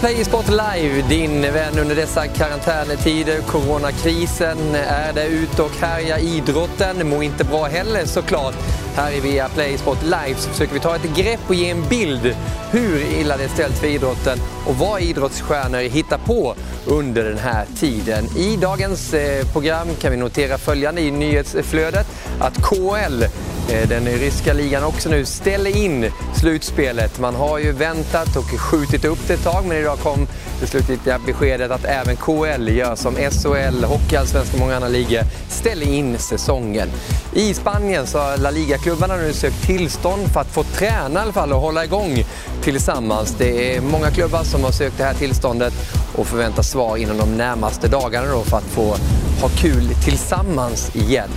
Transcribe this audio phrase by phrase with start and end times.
[0.00, 3.40] Play Sport Live, din vän under dessa karantäntider.
[3.40, 6.18] Coronakrisen är det ute och härjar.
[6.18, 8.54] Idrotten mår inte bra heller såklart.
[8.94, 11.88] Här i Via Play Sport Live så försöker vi ta ett grepp och ge en
[11.88, 12.36] bild
[12.70, 16.54] hur illa det är ställt för idrotten och vad idrottsstjärnor hittar på
[16.86, 18.24] under den här tiden.
[18.36, 22.06] I dagens eh, program kan vi notera följande i nyhetsflödet
[22.40, 23.24] att KL
[23.68, 27.18] Eh, den ryska ligan också nu ställer in slutspelet.
[27.18, 30.26] Man har ju väntat och skjutit upp det ett tag men idag kom
[30.60, 35.86] det slutgiltiga beskedet att även KL gör som SHL, Hockeyallsvenskan och många andra ligor ställer
[35.86, 36.88] in säsongen.
[37.32, 41.32] I Spanien så har La Liga-klubbarna nu sökt tillstånd för att få träna i alla
[41.32, 42.24] fall och hålla igång
[42.62, 43.34] tillsammans.
[43.38, 45.72] Det är många klubbar som har sökt det här tillståndet
[46.16, 48.96] och förväntar svar inom de närmaste dagarna då för att få
[49.40, 51.30] ha kul tillsammans igen.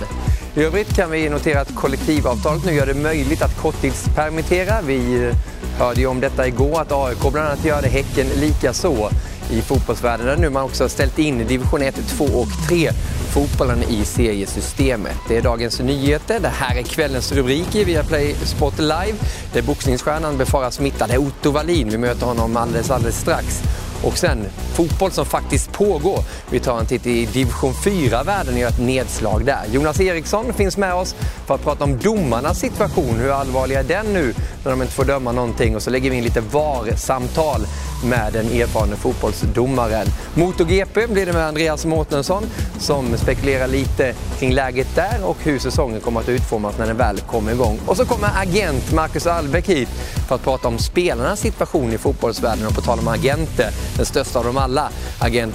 [0.56, 4.82] I övrigt kan vi notera att kollektivavtalet nu gör det möjligt att korttidspermittera.
[4.82, 5.34] Vi eh,
[5.78, 9.10] hörde ju om detta igår, att AIK bland annat gör det, Häcken lika så
[9.50, 12.90] i fotbollsvärlden där nu man också har ställt in division 1, 2 och 3
[13.30, 15.16] fotbollen i seriesystemet.
[15.28, 16.40] Det är dagens nyheter.
[16.40, 19.14] Det här är kvällens rubrik i Viaplay Sport Live.
[19.52, 21.88] Där boxningsstjärnan befaras smittad är Otto Wallin.
[21.90, 23.62] Vi möter honom alldeles, alldeles strax.
[24.04, 26.18] Och sen fotboll som faktiskt pågår.
[26.50, 29.62] Vi tar en titt i division 4-världen och gör ett nedslag där.
[29.72, 31.14] Jonas Eriksson finns med oss
[31.46, 33.18] för att prata om domarnas situation.
[33.18, 35.76] Hur allvarlig är den nu när de inte får döma någonting?
[35.76, 37.60] Och så lägger vi in lite VAR-samtal
[38.04, 40.06] med den erfarne fotbollsdomaren.
[40.34, 42.44] MotoGP blir det med Andreas Mårtensson
[42.78, 47.20] som spekulerar lite kring läget där och hur säsongen kommer att utformas när den väl
[47.20, 47.80] kommer igång.
[47.86, 49.88] Och så kommer agent Marcus Albeck hit
[50.28, 54.38] för att prata om spelarnas situation i fotbollsvärlden och på tal om agenter, den största
[54.38, 55.54] av dem alla, agent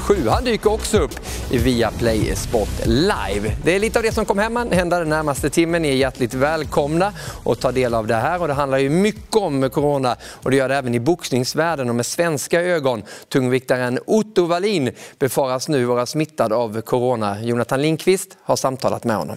[0.00, 0.28] 007.
[0.28, 3.56] Han dyker också upp i Viaplay Sport Live.
[3.64, 5.82] Det är lite av det som kommer hända den närmaste timmen.
[5.82, 7.12] Ni är hjärtligt välkomna
[7.44, 10.56] att ta del av det här och det handlar ju mycket om corona och det
[10.56, 13.02] gör det även i boxningsvärlden och med svenska ögon.
[13.28, 17.42] Tungviktaren Otto Wallin befaras nu vara smittad av corona.
[17.42, 19.36] Jonathan Lindqvist har samtalat med honom.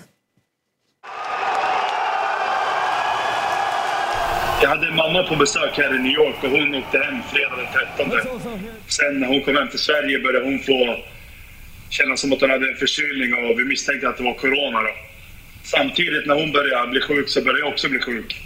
[4.61, 7.67] Jag hade mamma på besök här i New York och hon åkte hem fredag den
[7.97, 8.33] 13.
[8.87, 10.97] Sen när hon kom hem till Sverige började hon få
[11.89, 14.81] känna som att hon hade en förkylning och vi misstänkte att det var corona.
[14.81, 14.89] Då.
[15.63, 18.41] Samtidigt när hon började bli sjuk så började jag också bli sjuk.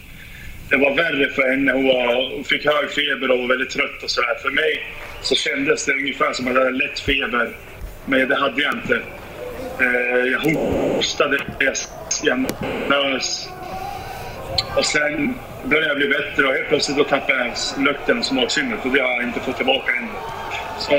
[0.69, 1.71] Det var värre för henne.
[1.71, 4.35] Hon, var, hon fick hög feber och var väldigt trött och sådär.
[4.41, 4.83] För mig
[5.21, 7.49] så kändes det ungefär som att jag hade lätt feber.
[8.05, 9.01] Men det hade jag inte.
[9.79, 11.39] Eh, jag hostade,
[12.23, 12.45] jag
[12.89, 13.49] nös.
[14.77, 18.85] Och sen började jag bli bättre och helt plötsligt då tappade jag lukten och smaksinnet
[18.85, 20.09] och det har jag inte fått tillbaka än.
[20.79, 20.91] Så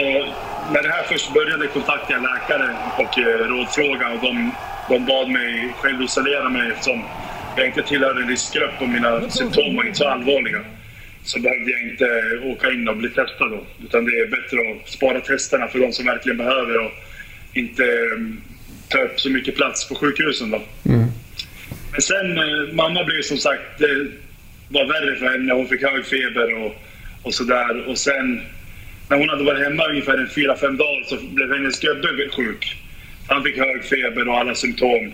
[0.73, 4.53] när det här först började kontaktade jag läkare och eh, rådfråga och de,
[4.89, 7.05] de bad mig självisolera mig eftersom
[7.57, 10.61] jag inte tillhörde en riskgrupp och mina symptom var inte så allvarliga
[11.27, 13.67] så behövde jag inte eh, åka in och bli testad då.
[13.85, 16.93] Utan det är bättre att spara testerna för de som verkligen behöver och
[17.55, 18.21] inte eh,
[18.89, 20.63] ta upp så mycket plats på sjukhusen då.
[20.89, 21.07] Mm.
[21.97, 24.07] Men sen, eh, mamma blev som sagt, det
[24.69, 25.53] var värre för henne.
[25.53, 26.75] Hon fick hög feber och,
[27.23, 27.89] och sådär.
[27.89, 28.43] Och sen
[29.09, 32.77] när hon hade varit hemma ungefär en fyra, fem dagar så blev hennes gubbe sjuk.
[33.29, 35.13] Han fick hög feber och alla symptom.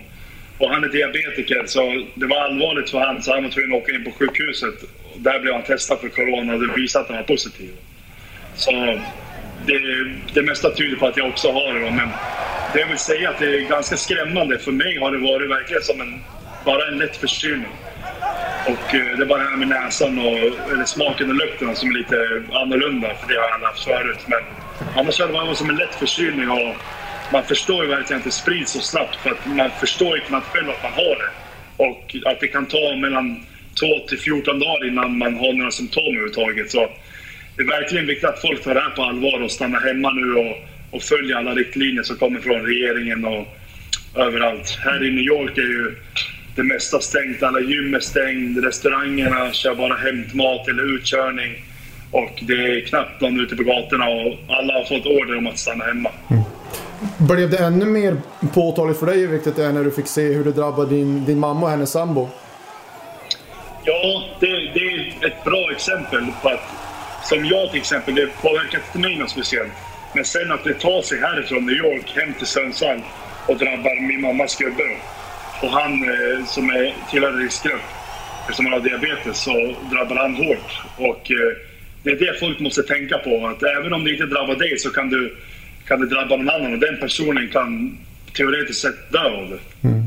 [0.57, 3.83] Och han är diabetiker så det var allvarligt för honom så han var tvungen att
[3.83, 4.75] åka in på sjukhuset.
[5.15, 7.69] Där blev han testad för corona och det visade att han var positiv.
[8.55, 8.71] Så
[9.65, 9.79] det,
[10.33, 11.91] det mesta tyder på att jag också har det.
[11.91, 12.09] Men
[12.73, 14.59] det jag vill säga att det är ganska skrämmande.
[14.59, 16.21] För mig har det varit verkligen som en,
[16.65, 17.71] bara en lätt förkylning.
[18.65, 20.37] Och eh, det är bara det här med näsan och
[20.71, 23.07] eller smaken och lukten som är lite annorlunda.
[23.07, 24.19] För det har jag haft förut.
[24.27, 24.39] Men
[24.95, 26.49] annars är det bara som en lätt förkylning.
[26.49, 26.75] Och
[27.31, 29.15] man förstår ju verkligen att det sprids så snabbt.
[29.15, 31.29] För att man förstår ju knappt själv att man har det.
[31.77, 33.45] Och att det kan ta mellan
[33.79, 36.71] 2 till 14 dagar innan man har några symptom överhuvudtaget.
[36.71, 36.89] Så
[37.55, 40.35] det är verkligen viktigt att folk tar det här på allvar och stannar hemma nu
[40.35, 40.57] och,
[40.91, 43.47] och följer alla riktlinjer som kommer från regeringen och
[44.15, 44.79] överallt.
[44.83, 45.95] Här i New York är ju
[46.55, 47.43] det mesta stängt.
[47.43, 48.67] Alla gym är stängda.
[48.67, 51.65] Restaurangerna kör bara hämtmat eller utkörning.
[52.11, 55.59] Och det är knappt någon ute på gatorna och alla har fått order om att
[55.59, 56.09] stanna hemma.
[56.29, 56.43] Mm.
[57.17, 58.17] Blev det ännu mer
[58.53, 61.25] påtagligt för dig hur viktigt det är när du fick se hur det drabbade din,
[61.25, 62.29] din mamma och hennes sambo?
[63.83, 66.83] Ja, det, det är ett bra exempel på att
[67.23, 69.71] som jag till exempel, det påverkar inte mig något speciellt.
[70.15, 73.01] Men sen att det tar sig härifrån New York hem till Sundsvall
[73.47, 74.83] och drabbar min mammas gubbe.
[75.63, 77.81] Och han eh, som är tillhör riskgrupp,
[78.41, 80.81] eftersom han har diabetes, så drabbar han hårt.
[80.97, 81.57] Och eh,
[82.03, 83.47] det är det folk måste tänka på.
[83.47, 85.35] Att även om det inte drabbar dig så kan, du,
[85.87, 87.97] kan det drabba någon annan och den personen kan
[88.37, 89.87] teoretiskt sett dö av det.
[89.87, 90.03] Mm.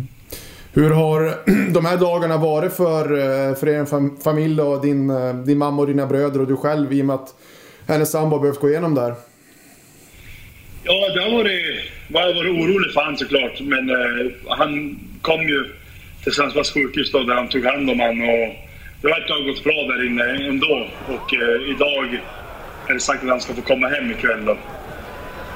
[0.73, 1.35] Hur har
[1.73, 5.13] de här dagarna varit för, eh, för er familj och din,
[5.47, 7.29] din mamma och dina bröder och du själv i och med att
[7.89, 9.15] hennes sambo har behövt gå igenom där?
[10.85, 11.93] Ja, det har varit...
[12.09, 15.61] Jag har varit orolig för honom såklart, men eh, han kom ju
[16.23, 18.29] till Sundsvalls sjukhus då, där han tog hand om honom.
[18.29, 18.49] Och
[19.01, 20.89] det verkar ha gått bra där inne ändå.
[21.15, 22.21] Och eh, idag
[22.89, 24.45] är det sagt att han ska få komma hem ikväll.
[24.45, 24.57] Då.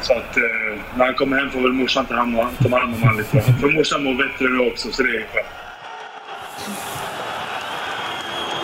[0.02, 3.40] Så att eh, när han kommer hem får väl morsan ta hand om, honom lite.
[3.60, 5.46] För morsan mår bättre nu också, så det är skönt.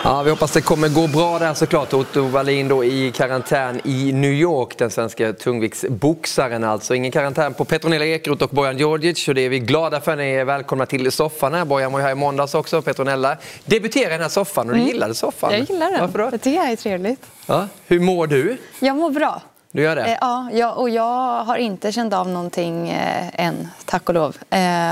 [0.07, 1.93] Ja, vi hoppas det kommer gå bra där såklart.
[1.93, 6.95] Otto Wallin då i karantän i New York, den svenska tungviktsboxaren alltså.
[6.95, 10.15] Ingen karantän på Petronella Ekeroth och Bojan Djordjic så det är vi glada för.
[10.15, 11.65] Ni är välkomna till soffan här.
[11.65, 12.81] Bojan var ju här i måndags också.
[12.81, 14.93] Petronella debuterade i den här soffan och du mm.
[14.93, 15.51] gillade soffan.
[15.51, 16.01] Jag gillar den.
[16.01, 16.25] Varför då?
[16.31, 17.25] Jag tycker det är trevligt.
[17.45, 17.67] Ja.
[17.87, 18.57] Hur mår du?
[18.79, 19.41] Jag mår bra.
[19.71, 20.05] Du gör det?
[20.05, 24.35] Eh, ja, jag, och jag har inte känt av någonting eh, än, tack och lov.
[24.49, 24.91] Eh,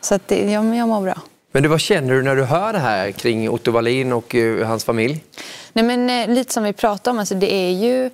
[0.00, 1.14] så att det, jag, jag mår bra.
[1.52, 4.66] Men du, vad känner du när du hör det här kring Otto Wallin och uh,
[4.66, 5.24] hans familj?
[5.72, 8.10] Nej, men, eh, lite som vi pratade om, alltså, det är ju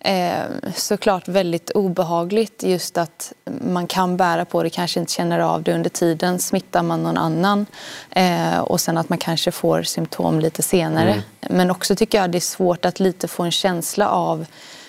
[0.00, 5.62] eh, såklart väldigt obehagligt just att man kan bära på det, kanske inte känner av
[5.62, 6.38] det under tiden.
[6.38, 7.66] Smittar man någon annan
[8.10, 11.10] eh, och sen att man kanske får symptom lite senare.
[11.10, 11.22] Mm.
[11.40, 14.46] Men också tycker jag det är svårt att lite få en känsla av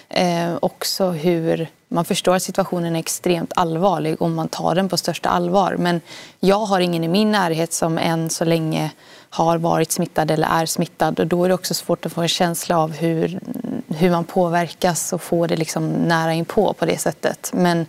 [0.10, 4.98] eh, också hur man förstår att situationen är extremt allvarlig och man tar den på
[4.98, 5.76] största allvar.
[5.80, 6.02] Men
[6.40, 8.92] jag har ingen i min närhet som än så länge
[9.30, 11.20] har varit smittad eller är smittad.
[11.20, 13.40] Och då är det också svårt att få en känsla av hur,
[13.88, 17.52] hur man påverkas och få det liksom nära inpå på det sättet.
[17.54, 17.86] Men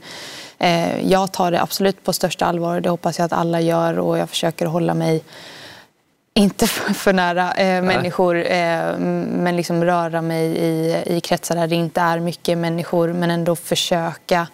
[0.58, 2.80] eh, jag tar det absolut på största allvar.
[2.80, 5.22] Det hoppas jag att alla gör och jag försöker hålla mig
[6.34, 11.66] inte för, för nära eh, människor eh, men liksom röra mig i, i kretsar där
[11.66, 14.48] det inte är mycket människor men ändå försöka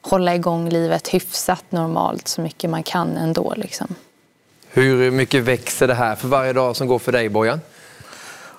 [0.00, 3.54] hålla igång livet hyfsat normalt så mycket man kan ändå.
[3.56, 3.94] Liksom.
[4.72, 7.60] Hur mycket växer det här för varje dag som går för dig Bojan?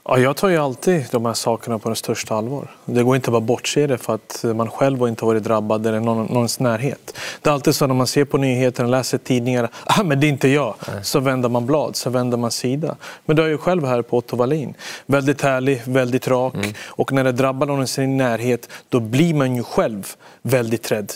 [0.03, 2.71] Ja, jag tar ju alltid de här sakerna på det största allvar.
[2.86, 5.88] Det går inte att bara bortse det för att man själv har inte varit drabbad
[5.88, 7.18] eller någon, någons närhet.
[7.42, 10.30] Det är alltid så när man ser på nyheterna, läser tidningar, ah, men det är
[10.30, 10.75] inte jag.
[10.88, 11.03] Nej.
[11.03, 12.95] Så vänder man blad, så vänder man sida.
[13.25, 14.74] Men du är ju själv här på Otto Wallin.
[15.06, 16.53] Väldigt härlig, väldigt rak.
[16.56, 16.74] Mm.
[16.88, 20.07] Och när det drabbar någon i sin närhet, då blir man ju själv
[20.42, 21.13] väldigt rädd.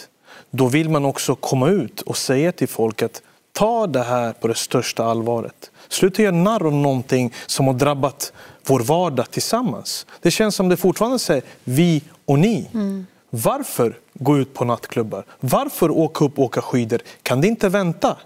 [0.51, 3.21] Då vill man också komma ut och säga till folk att
[3.53, 5.71] ta det här på det största allvaret.
[5.89, 8.33] Sluta göra narr om någonting som har drabbat
[8.67, 10.05] vår vardag tillsammans.
[10.21, 12.69] Det känns som det fortfarande säger vi och ni.
[12.73, 13.05] Mm.
[13.29, 15.25] Varför gå ut på nattklubbar?
[15.39, 17.01] Varför åka upp och åka skidor?
[17.23, 18.17] Kan det inte vänta?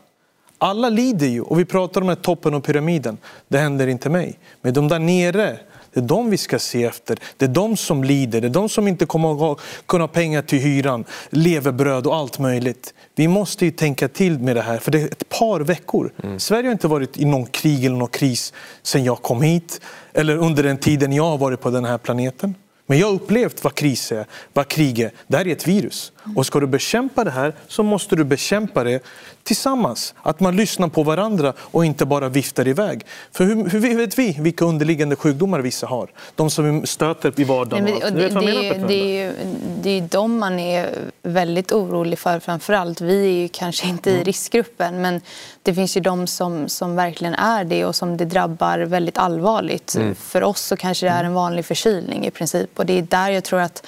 [0.58, 3.18] Alla lider ju och vi pratar om toppen av pyramiden.
[3.48, 4.40] Det händer inte mig.
[4.62, 5.60] Men de där nere
[5.94, 7.20] det är de vi ska se efter.
[7.38, 8.42] Det är de som lider.
[8.42, 12.40] Det är de som inte kommer att kunna ha pengar till hyran, levebröd och allt
[12.40, 12.94] möjligt.
[13.16, 16.14] Vi måste ju tänka till med det här, för det är ett par veckor.
[16.24, 16.40] Mm.
[16.40, 18.54] Sverige har inte varit i någon krig eller någon kris
[18.84, 19.82] sedan jag kom hit
[20.14, 22.56] eller under den tiden jag har varit på den här planeten.
[22.90, 25.12] Men jag har upplevt vad kris är, vad krig är.
[25.28, 26.12] Det här är ett virus.
[26.36, 29.04] Och ska du bekämpa det här så måste du bekämpa det
[29.44, 30.14] tillsammans.
[30.22, 33.06] Att man lyssnar på varandra och inte bara viftar iväg.
[33.32, 36.10] För hur, hur vet vi vilka underliggande sjukdomar vissa har?
[36.36, 37.84] De som stöter i vardagen.
[37.84, 39.34] Nej, men, det, det, det, är ju,
[39.82, 40.90] det är de man är
[41.24, 43.02] väldigt orolig för framförallt.
[43.02, 44.22] Vi är ju kanske inte mm.
[44.22, 45.22] i riskgruppen men
[45.64, 49.96] det finns ju de som, som verkligen är det och som det drabbar väldigt allvarligt.
[49.96, 50.16] Mm.
[50.16, 53.30] För oss så kanske det är en vanlig förkylning i princip och det är där
[53.30, 53.86] jag tror att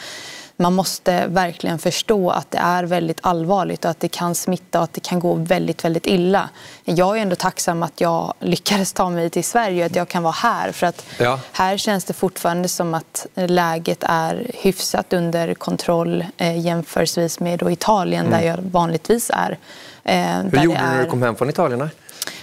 [0.61, 4.83] man måste verkligen förstå att det är väldigt allvarligt och att det kan smitta och
[4.83, 6.49] att det kan gå väldigt, väldigt illa.
[6.83, 10.23] Jag är ändå tacksam att jag lyckades ta mig till Sverige och att jag kan
[10.23, 10.71] vara här.
[10.71, 11.39] För att ja.
[11.51, 17.71] här känns det fortfarande som att läget är hyfsat under kontroll eh, jämförelsevis med då
[17.71, 18.39] Italien mm.
[18.39, 19.57] där jag vanligtvis är.
[20.03, 20.15] Eh,
[20.51, 21.89] Hur gjorde du när du kom hem från Italien?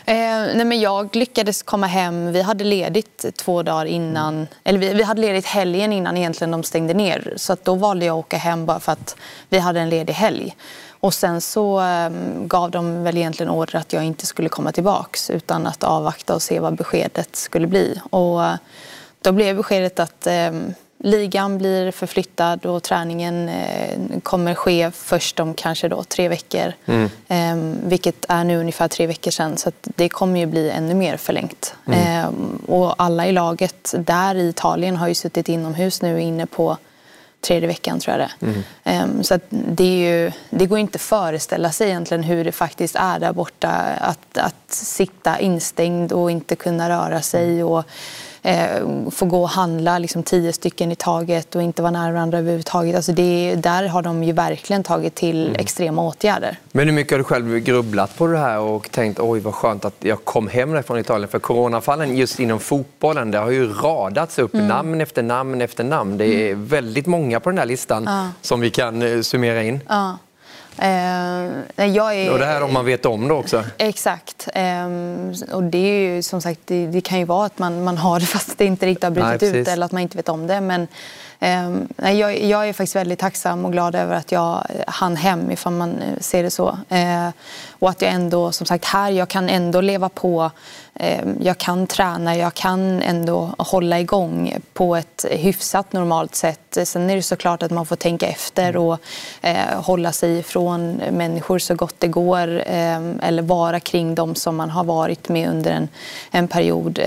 [0.09, 0.15] Eh,
[0.55, 2.33] nej men jag lyckades komma hem.
[2.33, 4.35] Vi hade ledigt två dagar innan.
[4.35, 4.47] Mm.
[4.65, 7.33] Eller vi, vi, hade ledigt helgen innan egentligen de stängde ner.
[7.37, 9.17] Så då valde jag att åka hem bara för att
[9.49, 10.57] vi hade en ledig helg.
[10.91, 12.11] Och sen så eh,
[12.47, 16.43] gav de väl egentligen order att jag inte skulle komma tillbaks utan att avvakta och
[16.43, 18.01] se vad beskedet skulle bli.
[18.11, 18.41] Och
[19.23, 20.53] då blev beskedet att eh,
[20.99, 26.73] ligan blir förflyttad och träningen eh, kommer ske först om kanske då tre veckor.
[26.87, 27.11] Mm.
[27.29, 31.17] Eh, vilket är nu ungefär tre veckor sedan så det kommer ju bli ännu mer
[31.17, 31.75] förlängt.
[31.87, 32.25] Mm.
[32.25, 32.31] Eh,
[32.75, 36.77] och alla i laget där i Italien har ju suttit inomhus nu inne på
[37.41, 38.63] tredje veckan tror jag det mm.
[38.85, 43.19] Ehm, Så det, ju, det går inte att föreställa sig egentligen hur det faktiskt är
[43.19, 43.69] där borta.
[44.01, 47.65] Att, att sitta instängd och inte kunna röra sig.
[47.65, 47.85] Och,
[48.43, 52.39] eh, få gå och handla liksom tio stycken i taget och inte vara nära varandra
[52.39, 52.97] överhuvudtaget.
[52.97, 55.61] Alltså det, där har de ju verkligen tagit till mm.
[55.61, 56.57] extrema åtgärder.
[56.73, 59.85] Men hur mycket har du själv grubblat på det här och tänkt oj vad skönt
[59.85, 61.29] att jag kom hem från Italien?
[61.29, 64.67] För coronafallen just inom fotbollen, det har ju radats upp mm.
[64.67, 66.19] namn efter namn efter namn.
[66.19, 66.67] Det är mm.
[66.67, 68.29] väldigt många på den här listan ja.
[68.43, 69.81] som vi kan eh, summera in.
[69.89, 70.19] Ja.
[70.79, 73.65] Eh, jag är, och det här om man vet om det också?
[73.79, 74.49] Exakt.
[74.55, 74.87] Eh,
[75.53, 78.21] och det är ju som sagt, det, det, kan ju vara att man, man har
[78.21, 80.47] det fast det inte riktigt har brutit Nej, ut eller att man inte vet om
[80.47, 80.61] det.
[80.61, 80.87] Men
[81.97, 86.01] jag, jag, är faktiskt väldigt tacksam och glad över att jag hann hem ifall man
[86.21, 86.79] ser det så.
[86.89, 87.29] Eh,
[87.71, 90.51] och att jag ändå, som sagt, här, jag kan ändå leva på
[91.01, 96.79] Ehm, jag kan träna, jag kan ändå hålla igång på ett hyfsat normalt sätt.
[96.85, 98.99] Sen är det såklart att man får tänka efter och
[99.41, 104.57] eh, hålla sig ifrån människor så gott det går eh, eller vara kring dem som
[104.57, 105.89] man har varit med under en,
[106.31, 106.99] en period.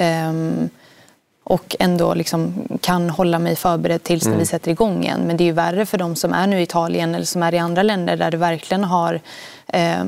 [1.44, 4.40] Och ändå liksom kan hålla mig förberedd tills mm.
[4.40, 5.22] vi sätter igång igen.
[5.28, 7.54] Men det är ju värre för de som är nu i Italien eller som är
[7.54, 9.22] i andra länder där det verkligen har
[9.68, 10.02] eh,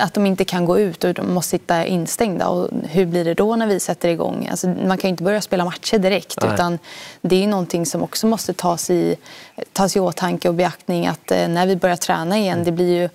[0.00, 2.48] att de inte kan gå ut och de måste sitta instängda.
[2.48, 4.48] Och hur blir det då när vi sätter igång?
[4.50, 6.54] Alltså, man kan ju inte börja spela matcher direkt Nej.
[6.54, 6.78] utan
[7.20, 9.16] det är någonting som också måste tas i,
[9.72, 13.08] tas i åtanke och beaktning att eh, när vi börjar träna igen, det blir ju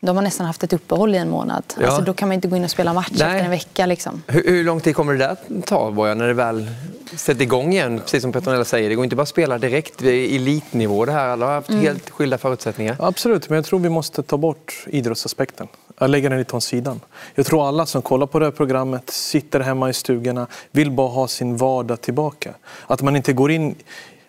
[0.00, 1.62] de har nästan haft ett uppehåll i en månad.
[1.80, 1.86] Ja.
[1.86, 3.28] Alltså, då kan man inte gå in och spela match Nej.
[3.28, 3.86] efter en vecka.
[3.86, 4.22] Liksom.
[4.26, 6.70] Hur, hur, lång tid kommer det där ta, Boja, när det väl
[7.16, 8.00] sätter igång igen?
[8.00, 11.04] Precis som Petronella säger, det går inte bara att spela direkt i elitnivå.
[11.04, 11.28] Det här.
[11.28, 11.80] Alla har haft mm.
[11.80, 12.96] helt skilda förutsättningar.
[12.98, 15.68] Absolut, men jag tror vi måste ta bort idrottsaspekten.
[15.98, 17.00] Jag lägger den lite åt sidan.
[17.34, 21.08] Jag tror alla som kollar på det här programmet, sitter hemma i stugorna, vill bara
[21.08, 22.54] ha sin vardag tillbaka.
[22.86, 23.74] Att man inte går in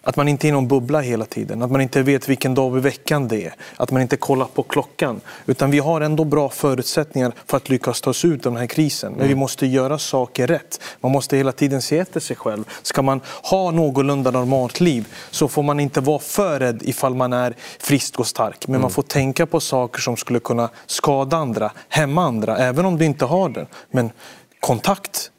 [0.03, 2.77] att man inte är i någon bubbla hela tiden, att man inte vet vilken dag
[2.77, 5.21] i veckan det är, att man inte kollar på klockan.
[5.45, 8.67] Utan vi har ändå bra förutsättningar för att lyckas ta oss ut ur den här
[8.67, 9.11] krisen.
[9.11, 9.39] Men vi mm.
[9.39, 10.81] måste göra saker rätt.
[10.99, 12.63] Man måste hela tiden se efter sig själv.
[12.81, 17.33] Ska man ha någorlunda normalt liv så får man inte vara för rädd ifall man
[17.33, 18.67] är frisk och stark.
[18.67, 18.91] Men man mm.
[18.91, 23.25] får tänka på saker som skulle kunna skada andra, hämma andra, även om du inte
[23.25, 23.67] har det.
[23.91, 24.11] Men
[24.59, 25.31] kontakt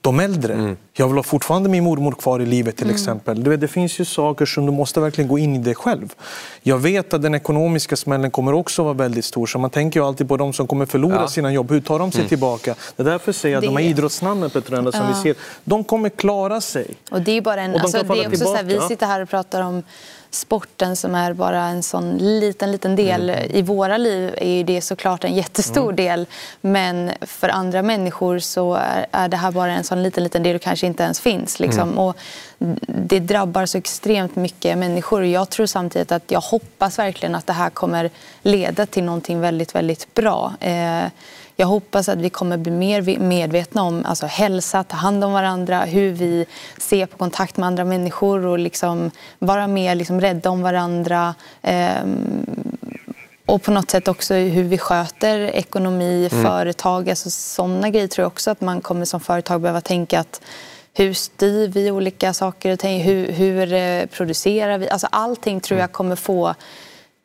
[0.00, 0.54] de äldre.
[0.54, 0.76] Mm.
[0.92, 2.94] Jag vill ha fortfarande min mormor kvar i livet till mm.
[2.94, 3.42] exempel.
[3.42, 6.14] Du vet, det finns ju saker som du måste verkligen gå in i dig själv.
[6.62, 9.46] Jag vet att den ekonomiska smällen kommer också vara väldigt stor.
[9.46, 11.28] Så man tänker ju alltid på de som kommer förlora ja.
[11.28, 11.70] sina jobb.
[11.70, 12.28] Hur tar de sig mm.
[12.28, 12.74] tillbaka?
[12.96, 15.08] Det är därför säger jag att de här idrottsnamnen Petrona, som ja.
[15.08, 16.94] vi ser, de kommer klara sig.
[17.10, 19.28] Och det är bara en, alltså, det är också så här, vi sitter här och
[19.28, 19.82] pratar om
[20.30, 23.50] sporten som är bara en sån liten, liten del mm.
[23.50, 25.96] i våra liv är det såklart en jättestor mm.
[25.96, 26.26] del.
[26.60, 30.56] Men för andra människor så är, är, det här bara en sån liten, liten del
[30.56, 31.60] och kanske inte ens finns.
[31.60, 31.88] Liksom.
[31.88, 31.98] Mm.
[31.98, 32.16] Och
[32.86, 35.24] det drabbar så extremt mycket människor.
[35.24, 38.10] Jag tror samtidigt att jag hoppas verkligen att det här kommer
[38.42, 40.52] leda till någonting väldigt, väldigt bra.
[40.60, 41.04] Eh,
[41.60, 45.80] jag hoppas att vi kommer bli mer medvetna om alltså, hälsa, ta hand om varandra,
[45.80, 46.46] hur vi
[46.78, 51.34] ser på kontakt med andra människor och liksom vara mer liksom, rädda om varandra.
[51.62, 52.04] Eh,
[53.46, 56.44] och på något sätt också hur vi sköter ekonomi, mm.
[56.44, 57.10] företag.
[57.10, 60.40] Alltså, sådana grejer tror jag också att man kommer som företag behöva tänka att
[60.94, 62.98] hur styr vi olika saker?
[62.98, 64.90] Hur, hur eh, producerar vi?
[64.90, 66.54] Alltså allting tror jag kommer få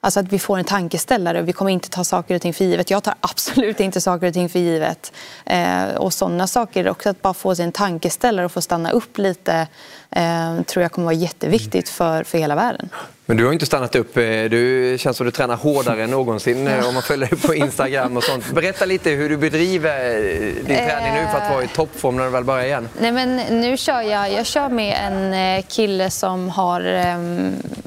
[0.03, 1.41] Alltså att vi får en tankeställare.
[1.41, 2.89] Vi kommer inte ta saker och ting för givet.
[2.89, 5.13] Jag tar absolut inte saker och ting för givet.
[5.45, 6.89] Eh, och sådana saker.
[6.89, 9.67] Också att bara få sig en tankeställare och få stanna upp lite
[10.15, 12.89] eh, tror jag kommer vara jätteviktigt för, för hela världen.
[13.25, 14.17] Men du har inte stannat upp.
[14.17, 17.55] Eh, du känns som du tränar hårdare än någonsin eh, om man följer dig på
[17.55, 18.51] Instagram och sånt.
[18.51, 22.24] Berätta lite hur du bedriver eh, din träning nu för att vara i toppform när
[22.24, 22.89] du väl börjar igen.
[23.00, 26.82] Nej, men nu kör jag, jag kör med en kille som har...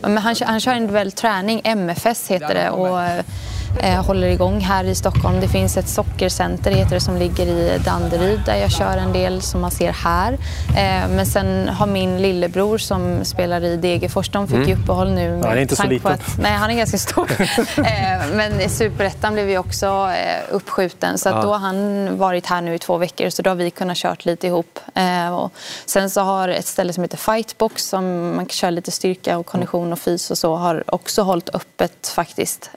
[0.02, 2.70] Han, han kör individuell träning, MFS heter det.
[2.70, 3.00] Och,
[3.80, 5.40] eh, håller igång här i Stockholm.
[5.40, 9.42] Det finns ett sockercenter heter det, som ligger i Danderyd där jag kör en del
[9.42, 10.32] som man ser här.
[10.68, 14.68] Eh, men sen har min lillebror som spelar i Degerfors, de fick mm.
[14.68, 15.40] ju uppehåll nu.
[15.42, 16.12] Ja, han är inte så liten.
[16.12, 17.30] Att, nej, han är ganska stor.
[17.76, 21.42] eh, men Superettan blev ju också eh, uppskjuten så att ja.
[21.42, 24.24] då har han varit här nu i två veckor så då har vi kunnat kört
[24.24, 24.78] lite ihop.
[24.94, 25.52] Eh, och
[25.86, 29.46] sen så har ett ställe som heter Fightbox som man kan köra lite styrka och
[29.46, 32.70] kondition och fys och så har också hållit öppet faktiskt.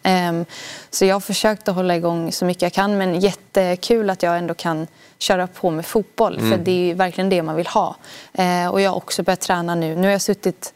[0.91, 4.37] Så jag har försökt att hålla igång så mycket jag kan men jättekul att jag
[4.37, 4.87] ändå kan
[5.19, 6.51] köra på med fotboll mm.
[6.51, 7.95] för det är verkligen det man vill ha.
[8.33, 9.95] Eh, och jag har också börjat träna nu.
[9.95, 10.73] Nu har jag suttit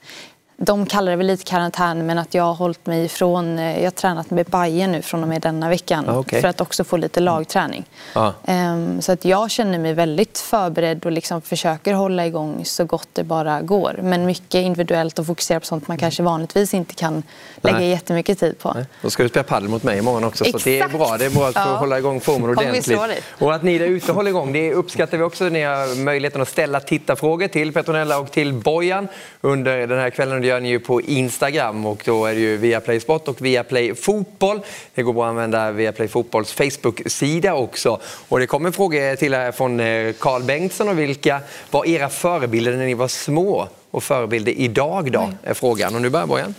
[0.57, 3.83] de kallar det väl lite karantän men att jag har hållit mig ifrån, eh, jag
[3.83, 6.41] har tränat med Bayern nu från och med denna veckan Ah, okej.
[6.41, 7.85] för att också få lite lagträning.
[8.15, 8.33] Ja.
[8.45, 13.07] Ehm, Så att jag känner mig väldigt förberedd och liksom försöker hålla igång så gott
[13.13, 13.99] det bara går.
[14.03, 17.23] Men mycket individuellt och fokusera på sånt man kanske vanligtvis inte kan
[17.61, 17.89] lägga Nej.
[17.89, 18.75] jättemycket tid på.
[19.01, 20.43] Då ska du spela padel mot mig imorgon också.
[20.45, 20.97] Så det är Exakt.
[20.97, 21.17] bra.
[21.17, 21.75] Det är bra att få Ja.
[21.75, 22.99] hålla igång formen ordentligt.
[23.39, 25.43] Och att ni där ute håller igång, det uppskattar vi också.
[25.43, 29.07] Ni har möjligheten att ställa tittarfrågor till Petronella och till Bojan
[29.41, 30.42] under den här kvällen.
[30.43, 33.95] Det gör ni ju på Instagram och då är det ju Viaplay Sport och Viaplay
[33.95, 34.59] Fotboll.
[34.95, 37.99] Det går bra att använda Viaplay Fotbolls Facebook-sida också.
[38.29, 41.39] Och det kommer frågor till er från eh, Carl Bengtsson och vilka
[41.71, 43.67] var era förebilder när ni var små?
[43.91, 45.95] Och förebilder idag då, är frågan.
[45.95, 46.55] Och nu börjar Bojan.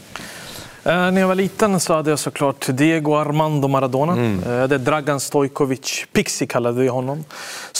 [0.85, 4.13] Eh, när jag var liten så hade jag såklart Diego Armando Maradona.
[4.13, 4.39] Mm.
[4.39, 7.25] Eh, det är Dragan Stojkovic, Pixi kallade vi honom.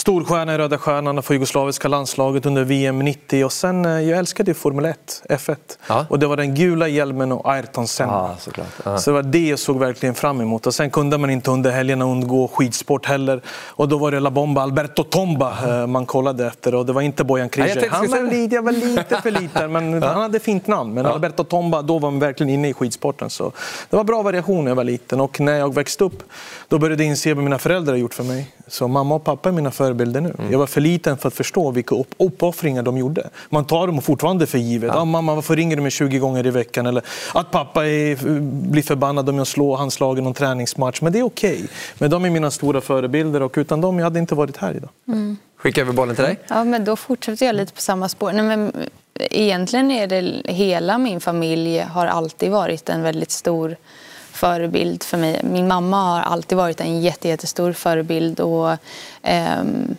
[0.05, 3.45] Storstjärna i Röda Stjärnan för jugoslaviska landslaget under VM 90.
[3.45, 5.55] Och sen, eh, jag älskade ju Formel 1, F1.
[5.87, 6.05] Ja.
[6.09, 8.11] Och det var den gula hjälmen och Ayrton Senna.
[8.11, 8.67] Ja, såklart.
[8.83, 8.97] Ja.
[8.97, 10.67] Så det var det jag såg verkligen fram emot.
[10.67, 13.41] Och sen kunde man inte under helgerna undgå skidsport heller.
[13.67, 16.75] Och då var det La Bomba, Alberto Tomba eh, man kollade efter.
[16.75, 17.87] Och det var inte Bojan Ja, Krejci.
[17.91, 20.93] Han var lite, jag var lite för liten, men han hade fint namn.
[20.93, 23.29] Men Alberto Tomba, då var man verkligen inne i skidsporten.
[23.29, 23.51] Så
[23.89, 25.21] det var bra variation när jag var liten.
[25.21, 26.23] Och när jag växte upp,
[26.67, 28.47] då började jag inse vad mina föräldrar har gjort för mig.
[28.67, 30.35] Så mamma och pappa är mina förebilder nu.
[30.51, 33.29] Jag var för liten för att förstå vilka upp- uppoffringar de gjorde.
[33.49, 34.91] Man tar dem fortfarande för givet.
[34.93, 35.05] Ja.
[35.05, 36.85] mamma, varför ringer du mig 20 gånger i veckan?
[36.85, 37.03] Eller
[37.33, 38.15] att pappa är,
[38.71, 41.01] blir förbannad om jag slår hans lag i någon träningsmatch.
[41.01, 41.63] Men det är okej.
[41.97, 44.89] Men de är mina stora förebilder och utan dem jag hade inte varit här idag.
[45.57, 46.39] Skicka över bollen till dig.
[46.47, 48.31] Ja, men då fortsätter jag lite på samma spår.
[48.31, 48.71] Nej, men
[49.19, 53.75] egentligen är det hela min familj har alltid varit en väldigt stor
[54.35, 55.41] förebild för mig.
[55.43, 58.77] Min mamma har alltid varit en jätte, jättestor förebild och
[59.23, 59.95] ehm,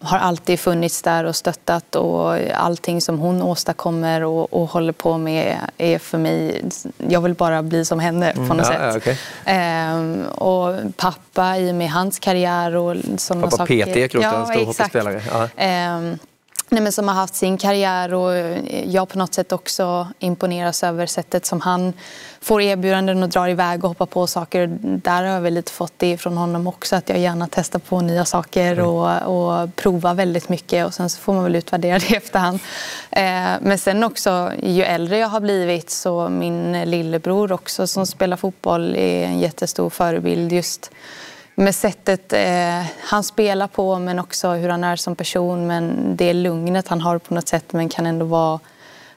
[0.00, 5.18] har alltid funnits där och stöttat och allting som hon åstadkommer och, och håller på
[5.18, 6.64] med är för mig,
[7.08, 8.78] jag vill bara bli som henne på något Ja, sätt.
[8.80, 9.18] ja, okej.
[9.44, 13.84] Ehm, och pappa i och med hans karriär och sådana Pappa saker.
[13.84, 14.66] Peter Ekroth, en stor exakt.
[14.66, 15.22] hockeyspelare.
[15.30, 15.48] Ja.
[15.56, 16.18] Ehm,
[16.68, 18.32] nej, men som har haft sin karriär och
[18.84, 21.92] jag på något sätt också imponeras över sättet som han
[22.40, 24.78] får erbjudanden och drar iväg och hoppar på saker.
[24.80, 28.00] Där har jag väl lite fått det från honom också, att jag gärna testar på
[28.00, 28.86] nya saker Mm.
[28.86, 32.60] och, och provar väldigt mycket och sen så får man väl utvärdera det i efterhand.
[33.10, 38.36] Ehm, men sen också, ju äldre jag har blivit så min lillebror också som spelar
[38.36, 40.90] fotboll är en jättestor förebild just
[41.58, 45.66] med sättet eh, han spelar på men också hur han är som person.
[45.66, 48.60] Men det lugnet han har på något sätt men kan ändå vara eh,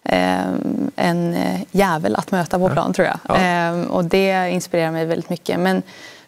[0.03, 3.19] en eh, jävel att möta på plan tror jag.
[3.27, 3.35] Ja.
[3.37, 5.59] Eh, och det inspirerar mig väldigt mycket.
[5.59, 5.77] Men,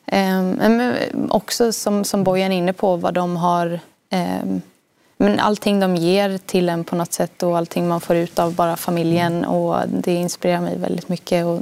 [0.06, 0.94] eh, men
[1.30, 4.44] också som, som Bojan är inne på vad de har eh,
[5.24, 8.56] men allting de ger till en på något sätt och allting man får ut av
[8.56, 11.62] bara familjen och det inspirerar mig väldigt mycket och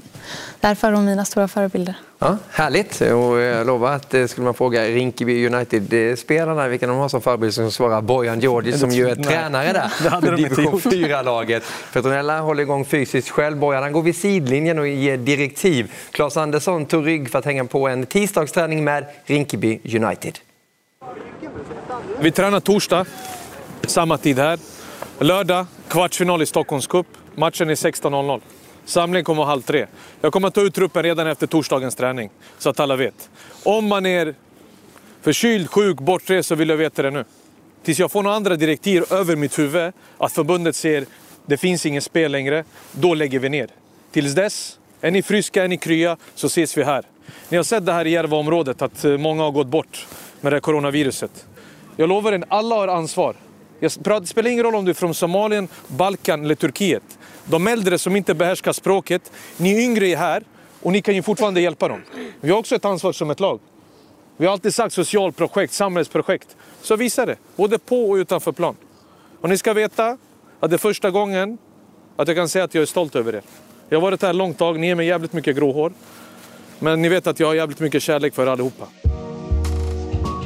[0.60, 1.95] därför är de mina stora förebilder.
[2.19, 3.02] Ja, härligt.
[3.02, 7.54] Och jag lovar att eh, skulle man fråga Rinkeby United-spelarna vilka de har som förebild
[7.54, 9.26] så svarar Bojan Georgi som ju är Nej.
[9.26, 10.84] tränare där för division gjort.
[10.84, 11.63] 4-laget.
[11.93, 13.58] Petronella håller igång fysiskt själv.
[13.58, 15.91] Bojan han går vid sidlinjen och ger direktiv.
[16.12, 20.39] Claes Andersson tog rygg för att hänga på en tisdagsträning med Rinkeby United.
[22.19, 23.06] Vi tränar torsdag,
[23.91, 24.60] samma tid här.
[25.19, 27.08] Lördag, kvartsfinal i Stockholms Cup.
[27.36, 28.41] Matchen är 16.00.
[28.86, 29.88] Samling kommer halv tre.
[30.21, 33.30] Jag kommer att ta ut truppen redan efter torsdagens träning, så att alla vet.
[33.63, 34.36] Om man är
[35.21, 37.25] förkyld, sjuk, bortrest så vill jag veta det nu.
[37.84, 41.06] Tills jag får några andra direktiv över mitt huvud, att förbundet säger
[41.45, 43.67] det finns inget spel längre, då lägger vi ner.
[44.12, 47.04] Tills dess, är ni friska, är ni krya, så ses vi här.
[47.49, 50.08] Ni har sett det här i Järvaområdet, att eh, många har gått bort
[50.41, 51.45] med det här coronaviruset.
[51.97, 53.36] Jag lovar er, alla har ansvar.
[53.82, 57.04] Det spelar ingen roll om du är från Somalien, Balkan eller Turkiet.
[57.46, 60.44] De äldre som inte behärskar språket, ni yngre är här
[60.82, 62.02] och ni kan ju fortfarande hjälpa dem.
[62.41, 63.60] Vi har också ett ansvar som ett lag.
[64.38, 66.56] Vi har alltid sagt socialprojekt, samhällsprojekt.
[66.82, 68.76] Så visa det, både på och utanför plan.
[69.41, 70.17] Och ni ska veta
[70.60, 71.58] att det är första gången
[72.15, 73.41] att jag kan säga att jag är stolt över er.
[73.89, 75.94] Jag har varit här långt tag, ni ger mig jävligt mycket gråhår.
[76.80, 78.88] Men ni vet att jag har jävligt mycket kärlek för er allihopa.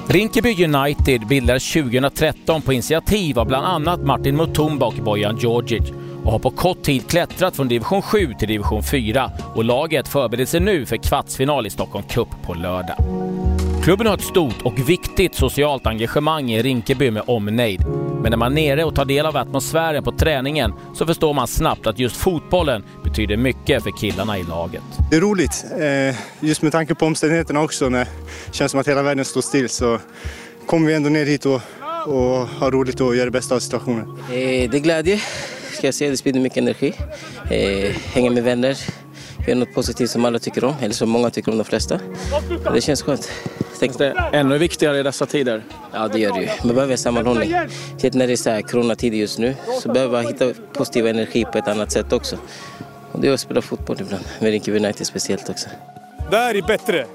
[0.08, 5.92] Rinkeby United bildades 2013 på initiativ av bland annat Martin Mutumba och Bojan Djordjic
[6.24, 10.46] och har på kort tid klättrat från division 7 till division 4 och laget förbereder
[10.46, 12.98] sig nu för kvartsfinal i Stockholm Cup på lördag.
[13.86, 17.86] Klubben har ett stort och viktigt socialt engagemang i Rinkeby med omnejd.
[18.22, 21.48] Men när man är nere och tar del av atmosfären på träningen så förstår man
[21.48, 24.84] snabbt att just fotbollen betyder mycket för killarna i laget.
[25.12, 26.16] Det är roligt, eh,
[26.48, 27.90] just med tanke på omständigheterna också.
[27.90, 28.06] När
[28.46, 30.00] det känns som att hela världen står still så
[30.66, 31.62] kommer vi ändå ner hit och,
[32.06, 34.18] och har roligt och gör det bästa av situationen.
[34.20, 35.22] Eh, Det är glädje.
[35.78, 36.12] ska jag säga.
[36.12, 36.94] Det sprider mycket energi.
[37.50, 38.78] Eh, hänga med vänner.
[39.48, 42.00] Göra något positivt som alla tycker om, eller som många tycker om de flesta.
[42.74, 43.32] Det känns skönt.
[43.80, 45.64] Tänk det ännu viktigare i dessa tider.
[45.94, 46.50] Ja, det gör det ju.
[46.64, 47.54] Man behöver sammanhållning.
[47.90, 51.46] Speciellt när det är så här coronatider just nu så behöver man hitta positiv energi
[51.46, 52.38] på ett annat sätt också.
[53.12, 55.70] Och det är att spela fotboll ibland, med Rinkeby United speciellt också.
[56.32, 57.06] Det här är bättre.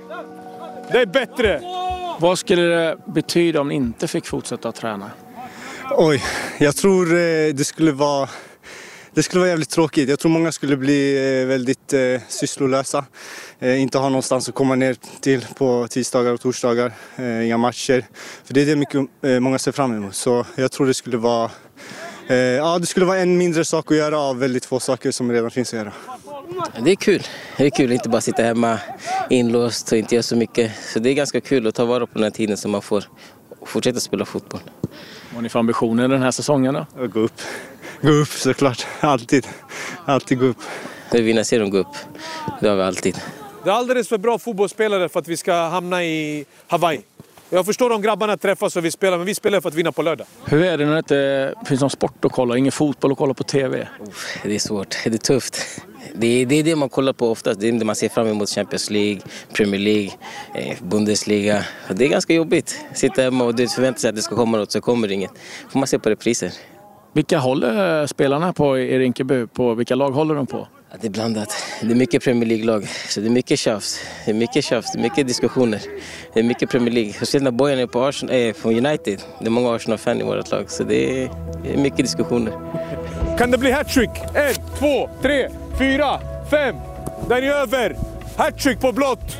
[0.92, 1.60] Det är bättre.
[2.20, 5.10] Vad skulle det betyda om ni inte fick fortsätta att träna?
[5.96, 6.22] Oj,
[6.58, 8.28] jag tror eh, det skulle vara
[9.14, 10.08] det skulle vara jävligt tråkigt.
[10.08, 13.04] Jag tror många skulle bli eh, väldigt eh, sysslolösa.
[13.58, 16.92] Eh, inte ha någonstans att komma ner till på tisdagar och torsdagar.
[17.16, 18.04] Eh, inga matcher.
[18.44, 20.14] För det är det mycket, eh, många ser fram emot.
[20.14, 21.50] Så jag tror det skulle vara
[22.28, 25.32] eh, ja, det skulle vara en mindre sak att göra av väldigt få saker som
[25.32, 25.92] redan finns att göra.
[26.84, 27.22] Det är kul.
[27.56, 28.78] Det är kul att inte bara sitta hemma
[29.30, 30.72] inlåst och inte göra så mycket.
[30.92, 33.04] Så det är ganska kul att ta vara på den här tiden som man får
[33.66, 34.60] fortsätta spela fotboll.
[34.80, 37.04] Vad har ni för ambitioner den här säsongen då?
[37.04, 37.40] Att gå upp.
[38.02, 38.86] Gå upp såklart.
[39.00, 39.46] Alltid.
[40.04, 40.62] Alltid gå upp.
[41.12, 41.96] Vi vinner serien gå upp.
[42.60, 43.16] Det har vi alltid.
[43.64, 47.00] Det är alldeles för bra fotbollsspelare för att vi ska hamna i Hawaii.
[47.52, 50.02] Jag förstår om grabbarna träffas och vi spelar, men vi spelar för att vinna på
[50.02, 50.26] lördag.
[50.44, 53.34] Hur är det när det inte finns någon sport att kolla, ingen fotboll att kolla
[53.34, 53.88] på TV?
[54.42, 54.96] Det är svårt.
[55.04, 55.82] Det är tufft.
[56.14, 57.60] Det är, det är det man kollar på oftast.
[57.60, 58.48] Det är det man ser fram emot.
[58.48, 59.20] Champions League,
[59.52, 60.10] Premier League,
[60.54, 61.64] eh, Bundesliga.
[61.90, 62.80] Det är ganska jobbigt.
[62.94, 65.32] Sitta hemma och förvänta sig att det ska komma något så kommer det inget.
[65.70, 66.52] får man se på repriser.
[67.12, 69.46] Vilka håller spelarna på i Rinkeby?
[69.46, 70.68] På vilka lag håller de på?
[70.90, 71.54] Ja, det är blandat.
[71.80, 72.88] Det är mycket Premier League-lag.
[73.08, 74.00] Så det är mycket tjafs.
[74.24, 75.80] Det är mycket tjafs, det är mycket diskussioner.
[76.34, 77.12] Det är mycket Premier League.
[77.12, 79.22] Speciellt när Bojan är på, Arsenal, äh, på United.
[79.38, 80.70] Det är många Arsenal-fan i vårt lag.
[80.70, 81.30] Så det är,
[81.62, 82.52] det är mycket diskussioner.
[83.38, 84.10] Kan det bli hattrick?
[84.34, 86.20] En, två, tre, fyra,
[86.50, 86.76] fem.
[87.28, 87.96] Den är över!
[88.36, 89.36] Hattrick på blått!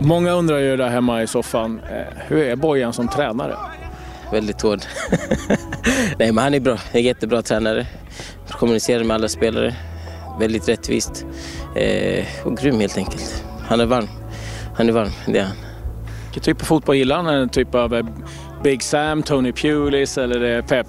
[0.00, 3.56] Många undrar ju där hemma i soffan, eh, hur är Bojan som tränare?
[4.32, 4.80] Väldigt hård.
[6.18, 6.78] Nej, men han är bra.
[6.92, 7.86] En jättebra tränare.
[8.50, 9.74] Kommunicerar med alla spelare.
[10.40, 11.26] Väldigt rättvist.
[11.76, 13.44] Eh, och grym helt enkelt.
[13.68, 14.08] Han är varm.
[14.76, 15.56] Han är varm, det är han.
[16.24, 17.26] Vilken typ av fotboll gillar han?
[17.26, 18.06] En typ av eh,
[18.62, 20.86] Big Sam, Tony Pulis eller eh, Pep?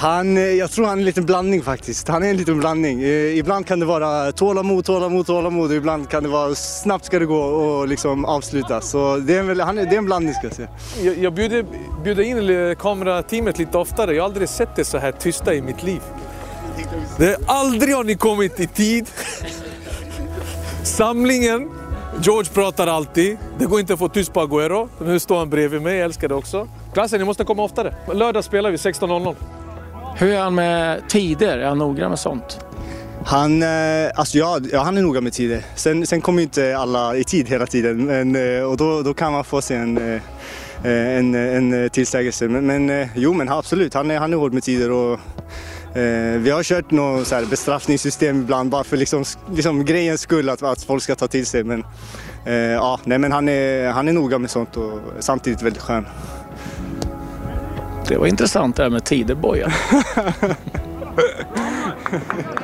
[0.00, 2.08] Han, eh, jag tror han är en liten blandning faktiskt.
[2.08, 3.02] Han är en liten blandning.
[3.02, 7.18] Eh, ibland kan det vara tålamod, tålamod, tålamod och ibland kan det vara snabbt ska
[7.18, 8.80] det gå och liksom avsluta.
[8.80, 10.68] Så det är en, han är, det är en blandning ska jag säga.
[11.02, 11.64] Jag, jag bjuder,
[12.04, 14.14] bjuder in kamerateamet lite oftare.
[14.14, 16.00] Jag har aldrig sett det så här tysta i mitt liv.
[17.18, 19.10] Det, aldrig har ni kommit i tid.
[20.84, 21.70] Samlingen.
[22.22, 23.38] George pratar alltid.
[23.58, 24.88] Det går inte att få tyst på Agüero.
[25.00, 26.68] Nu står han bredvid mig, jag älskar det också.
[26.92, 27.94] Klassen, ni måste komma oftare.
[28.14, 29.36] Lördag spelar vi 16.00.
[30.16, 31.58] Hur är han med tider?
[31.58, 32.58] Är han noggrann med sånt?
[33.24, 33.68] Han, eh,
[34.14, 35.64] alltså ja, ja, han är noga med tider.
[35.74, 39.32] Sen, sen kommer inte alla i tid hela tiden men, eh, och då, då kan
[39.32, 40.22] man få sig en, eh,
[40.82, 42.48] en, en tillsägelse.
[42.48, 44.90] Men, men jo, men absolut, han är, han är hård med tider.
[44.90, 45.20] Och,
[45.96, 50.48] eh, vi har kört något så här bestraffningssystem ibland bara för liksom, liksom grejens skull
[50.48, 51.64] att, att folk ska ta till sig.
[51.64, 51.84] Men,
[52.46, 56.06] eh, ja, nej, men han, är, han är noga med sånt och samtidigt väldigt skön.
[58.10, 59.72] Det var intressant det här med Tideboja.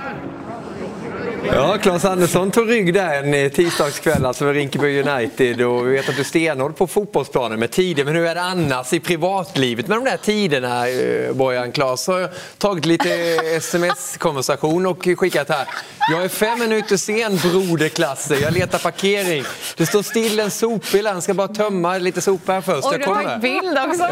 [1.53, 6.09] Ja, Claes Andersson tog rygg där en tisdagskväll alltså med Rinkeby United och vi vet
[6.09, 8.05] att du är stenhård på fotbollsplanen med tider.
[8.05, 10.89] Men hur är det annars i privatlivet med de där tiderna?
[10.89, 13.09] eh, Bojan Claes har tagit lite
[13.57, 15.67] sms-konversation och skickat här.
[16.13, 19.45] Jag är fem minuter sen broderklasser, jag letar parkering.
[19.77, 22.87] Det står still en sopbil han ska bara tömma lite sopor här först.
[22.87, 23.29] Och Jag du har kommer.
[23.29, 24.03] tagit bild också.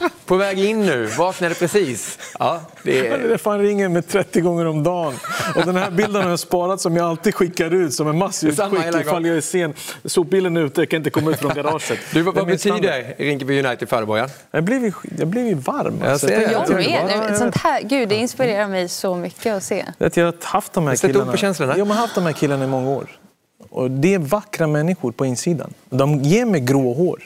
[0.00, 0.08] Ja.
[0.26, 2.18] På väg in nu, vaknade precis.
[2.38, 3.18] Ja, det är...
[3.18, 5.14] Det fan ringer med 30 gånger om dagen.
[5.56, 8.94] Och den här bilden har jag sparat som jag alltid skickar ut som en massutskick
[9.00, 9.74] ifall jag är sen.
[10.04, 11.98] Sopbilen är ute, jag kan inte komma ut från garaget.
[12.12, 14.26] Du, vad vad betyder Rinkeby United för dig?
[14.50, 15.98] Jag blir ju- jag blir ju varm.
[16.00, 16.30] Jag alltså.
[16.30, 16.64] Jag Ja,
[17.28, 17.36] med.
[17.38, 19.84] Sånt här, gud, det inspirerar mig så mycket att se.
[19.98, 21.32] Att jag har haft de här killarna.
[21.32, 21.78] på känslorna.
[21.78, 23.06] Jag har haft de här killarna i många år.
[23.70, 25.74] Och det är vackra människor på insidan.
[25.90, 27.22] De ger mig grå hår.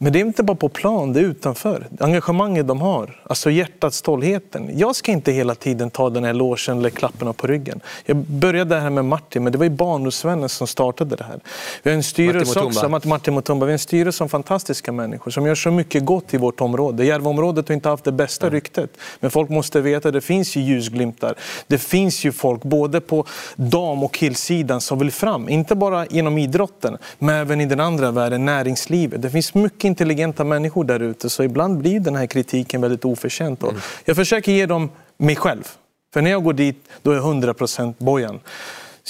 [0.00, 1.86] Men det är inte bara på plan, det är utanför.
[2.00, 4.78] Engagemanget de har, alltså hjärtat, stoltheten.
[4.78, 7.80] Jag ska inte hela tiden ta den här logen eller klapparna på ryggen.
[8.06, 11.40] Jag började det här med Martin, men det var ju barndomsvännen som startade det här.
[11.82, 13.66] Vi har en styrelse Martin också, Martin Mutumba.
[13.66, 17.04] Vi har en styrelse som fantastiska människor som gör så mycket gott i vårt område.
[17.04, 18.90] Järvaområdet har inte haft det bästa ryktet.
[19.20, 21.34] Men folk måste veta att det finns ju ljusglimtar.
[21.66, 23.24] Det finns ju folk både på
[23.56, 25.48] dam och killsidan som vill fram.
[25.48, 29.22] Inte bara genom idrotten, men även i den andra världen, näringslivet.
[29.22, 31.30] Det finns mycket intelligenta människor där ute.
[31.30, 33.62] Så ibland blir den här kritiken väldigt oförtjänt.
[33.62, 33.74] Och
[34.04, 35.68] Jag försöker ge dem mig själv.
[36.14, 38.40] För när jag går dit, då är jag 100% Bojan.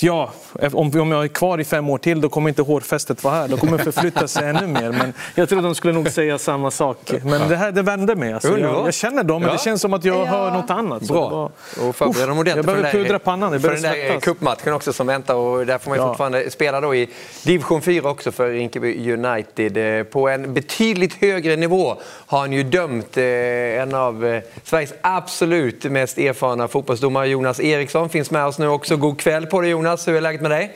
[0.02, 0.30] Ja,
[0.72, 3.48] om, om jag är kvar i fem år till då kommer inte hårfästet vara här.
[3.48, 4.92] Då kommer förflytta sig ännu mer.
[4.92, 7.12] Men jag tror de skulle nog säga samma sak.
[7.24, 8.32] Men det här det vände mig.
[8.32, 10.24] Alltså, jag, jag, känner dem, men det känns som att jag ja.
[10.24, 11.02] hör något annat.
[11.02, 11.30] Bra.
[11.30, 11.50] Var,
[11.88, 13.52] och förbereda dem ordentligt jag behöver pudra pannan.
[13.52, 15.34] Jag för den där cupmatchen också som väntar.
[15.34, 16.08] Och där får man ju ja.
[16.08, 17.08] fortfarande spela då i
[17.44, 19.98] division 4 också för Rinkeby United.
[19.98, 23.24] Eh, på en betydligt högre nivå har han ju dömt eh,
[23.82, 27.28] en av eh, Sveriges absolut mest erfarna fotbollsdomare.
[27.28, 28.96] Jonas Eriksson finns med oss nu också.
[28.96, 29.87] God kväll på dig Jonas.
[29.88, 30.74] Jonas, hur är läget med dig?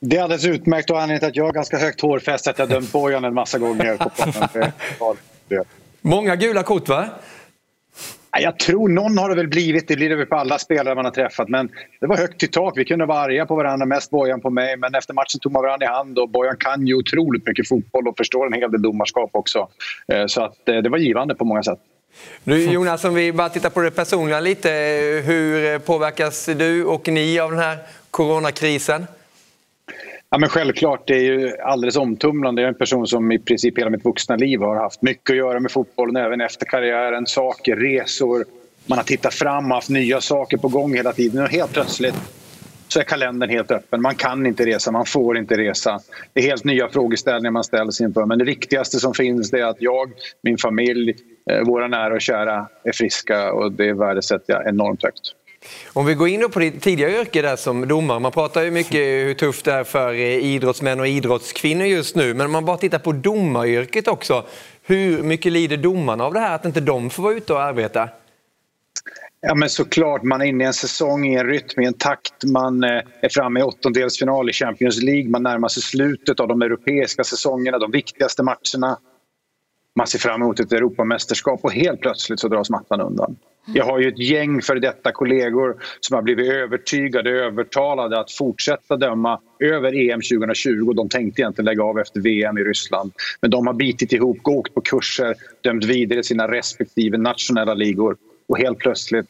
[0.00, 2.68] Det är alldeles utmärkt och anledningen till att jag har ganska högt hårfäste att jag
[2.68, 3.98] dömt Bojan en massa gånger.
[6.00, 7.08] Många gula kort va?
[8.40, 11.04] Jag tror någon har det väl blivit, det blir det väl på alla spelare man
[11.04, 11.48] har träffat.
[11.48, 11.68] Men
[12.00, 14.76] det var högt i tak, vi kunde vara arga på varandra, mest Bojan på mig.
[14.76, 18.08] Men efter matchen tog man varandra i hand och Bojan kan ju otroligt mycket fotboll
[18.08, 19.68] och förstår en hel del domarskap också.
[20.12, 21.78] Eh, så att eh, det var givande på många sätt.
[22.44, 24.70] Nu, Jonas, om vi bara tittar på det personliga lite.
[25.24, 27.78] Hur påverkas du och ni av den här
[28.14, 29.06] coronakrisen?
[30.30, 32.62] Ja, men självklart, det är ju alldeles omtumlande.
[32.62, 35.36] Jag är en person som i princip hela mitt vuxna liv har haft mycket att
[35.36, 37.26] göra med fotbollen, även efter karriären.
[37.26, 38.44] Saker, resor,
[38.86, 41.42] man har tittat fram och haft nya saker på gång hela tiden.
[41.42, 42.14] Och helt plötsligt
[42.88, 44.02] så är kalendern helt öppen.
[44.02, 46.00] Man kan inte resa, man får inte resa.
[46.32, 48.26] Det är helt nya frågeställningar man ställs inför.
[48.26, 51.16] Men det viktigaste som finns är att jag, min familj,
[51.50, 55.34] eh, våra nära och kära är friska och det värdesätter jag enormt högt.
[55.92, 58.18] Om vi går in på ditt tidigare yrke där som domare.
[58.18, 62.34] Man pratar ju mycket hur tufft det är för eh, idrottsmän och idrottskvinnor just nu.
[62.34, 64.44] Men om man bara tittar på domaryrket också.
[64.82, 68.08] Hur mycket lider domarna av det här att inte de får vara ute och arbeta?
[69.40, 72.44] Ja men såklart, man är inne i en säsong, i en rytm, i en takt.
[72.44, 75.30] Man eh, är framme i åttondelsfinal i Champions League.
[75.30, 78.98] Man närmar sig slutet av de europeiska säsongerna, de viktigaste matcherna.
[79.96, 83.36] Man ser fram emot ett Europamästerskap och helt plötsligt så dras mattan undan.
[83.66, 88.96] Jag har ju ett gäng för detta kollegor som har blivit övertygade, övertalade att fortsätta
[88.96, 90.92] döma över EM 2020.
[90.92, 93.12] De tänkte egentligen lägga av efter VM i Ryssland.
[93.40, 98.16] Men de har bitit ihop, åkt på kurser, dömt vidare sina respektive nationella ligor
[98.48, 99.26] och helt plötsligt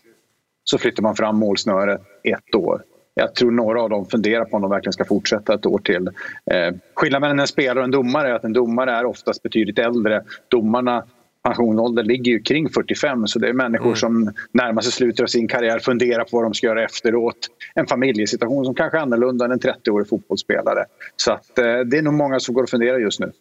[0.65, 2.83] så flyttar man fram målsnöret ett år.
[3.15, 6.07] Jag tror några av dem funderar på om de verkligen ska fortsätta ett år till.
[6.51, 9.79] Eh, skillnaden mellan en spelare och en domare är att en domare är oftast betydligt
[9.79, 10.25] äldre.
[10.49, 11.05] Domarna
[11.45, 13.97] pensionsåldern ligger ju kring 45 så det är människor mm.
[13.97, 17.37] som närmar sig slutet av sin karriär funderar på vad de ska göra efteråt.
[17.75, 20.85] En familjesituation som kanske är annorlunda än en 30-årig fotbollsspelare.
[21.17, 23.33] Så att, eh, det är nog många som går och funderar just nu.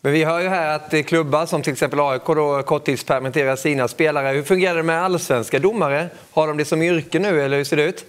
[0.00, 4.28] Men vi hör ju här att klubbar som till exempel AIK då korttidspermitterar sina spelare.
[4.28, 6.06] Hur fungerar det med allsvenska domare?
[6.30, 8.06] Har de det som yrke nu eller hur ser det ut?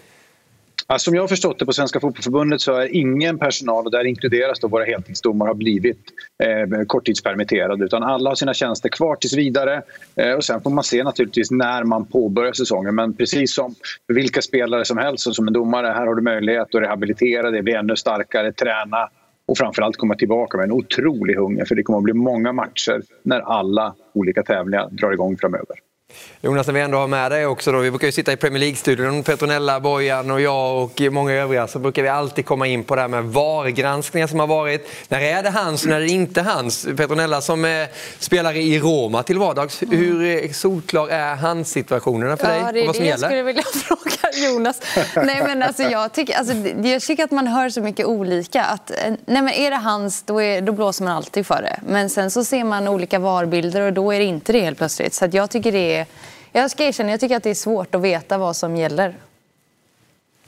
[0.92, 4.06] Alltså, som jag har förstått det på Svenska Fotbollförbundet så är ingen personal, och där
[4.06, 6.00] inkluderas då våra heltidsdomare, har blivit
[6.44, 9.82] eh, korttidspermitterade utan alla har sina tjänster kvar tills vidare.
[10.16, 12.96] Eh, och sen får man se naturligtvis när man påbörjar säsongen.
[12.96, 13.76] Men precis som
[14.08, 17.52] för vilka spelare som helst och som en domare, här har du möjlighet att rehabilitera
[17.52, 19.10] dig, bli ännu starkare, träna
[19.46, 23.02] och framförallt komma tillbaka med en otrolig hunger för det kommer att bli många matcher
[23.24, 25.91] när alla olika tävlingar drar igång framöver.
[26.44, 28.60] Jonas, när vi ändå har med dig också då, vi brukar ju sitta i Premier
[28.60, 32.96] League-studion, Petronella, Bojan och jag och många övriga, så brukar vi alltid komma in på
[32.96, 34.88] det här med VAR-granskningar som har varit.
[35.08, 36.88] När är det hans och när är det inte hans?
[36.98, 37.88] Petronella som är
[38.20, 39.98] spelare i Roma till vardags, mm.
[39.98, 43.24] hur solklar är hans situationerna för ja, dig och vad som det gäller?
[43.24, 44.82] Jag skulle vilja fråga Jonas.
[45.16, 48.64] nej, men alltså, jag, tycker, alltså, jag tycker att man hör så mycket olika.
[48.64, 48.92] Att,
[49.26, 51.80] nej, men är det hans, då, är, då blåser man alltid för det.
[51.88, 55.14] Men sen så ser man olika VAR-bilder och då är det inte det helt plötsligt.
[55.14, 56.01] Så jag tycker det är
[56.52, 59.16] jag ska erkänna, jag tycker att det är svårt att veta vad som gäller.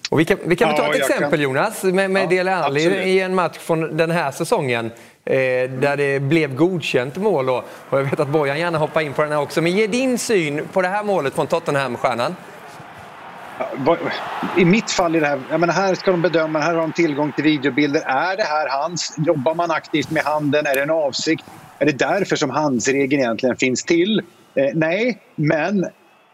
[0.10, 1.42] Och vi kan, vi kan ja, ta ett exempel kan...
[1.42, 4.92] Jonas med, med ja, Dele Alli i en match från den här säsongen.
[5.26, 5.34] Eh,
[5.70, 7.50] där det blev godkänt mål.
[7.50, 9.62] Och, och jag vet att Bojan gärna hoppar in på den här också.
[9.62, 12.36] Men ge din syn på det här målet från Tottenham-stjärnan.
[14.58, 16.92] I mitt fall, i det här, jag menar, här ska de bedöma, här har de
[16.92, 18.02] tillgång till videobilder.
[18.02, 19.16] Är det här hans?
[19.18, 20.66] Jobbar man aktivt med handen?
[20.66, 21.46] Är det en avsikt?
[21.80, 24.22] Är det därför som handsregeln egentligen finns till?
[24.56, 25.86] Eh, nej, men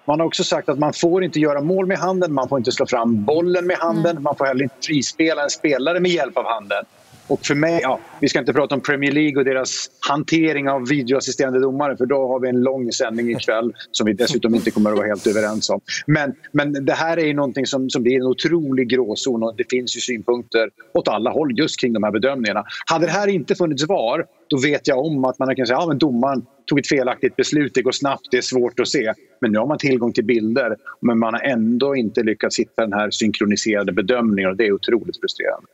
[0.06, 2.72] man har också sagt att man får inte göra mål med handen, man får inte
[2.72, 4.24] slå fram bollen med handen, mm.
[4.24, 6.86] man får heller inte frispela en spelare med hjälp av handen.
[7.30, 10.88] Och för mig, ja, vi ska inte prata om Premier League och deras hantering av
[10.88, 14.92] videoassisterande domare för då har vi en lång sändning ikväll som vi dessutom inte kommer
[14.92, 15.82] att vara helt överens om.
[16.06, 19.70] Men, men det här är ju någonting som, som blir en otrolig gråzon och det
[19.70, 22.64] finns ju synpunkter åt alla håll just kring de här bedömningarna.
[22.86, 25.88] Hade det här inte funnits VAR, då vet jag om att man kan säga att
[25.88, 29.14] ja, domaren tog ett felaktigt beslut, det går snabbt, det är svårt att se.
[29.42, 32.94] Men nu har man tillgång till bilder men man har ändå inte lyckats hitta den
[32.94, 35.68] här synkroniserade bedömningen och det är otroligt frustrerande.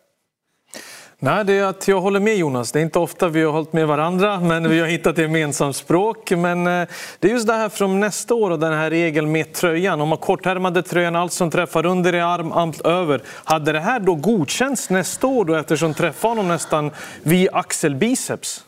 [1.20, 2.72] Nej, det är att jag håller med Jonas.
[2.72, 5.76] Det är inte ofta vi har hållit med varandra, men vi har hittat ett gemensamt
[5.76, 6.32] språk.
[6.32, 6.88] Men eh,
[7.20, 10.02] det är just det här från nästa år och den här regeln med tröjan.
[10.02, 13.22] Om man kortärmade tröjan, allt som träffar under i arm, allt över.
[13.44, 16.92] Hade det här då godkänts nästa år då eftersom träffar honom nästan
[17.24, 18.66] vid axelbiceps?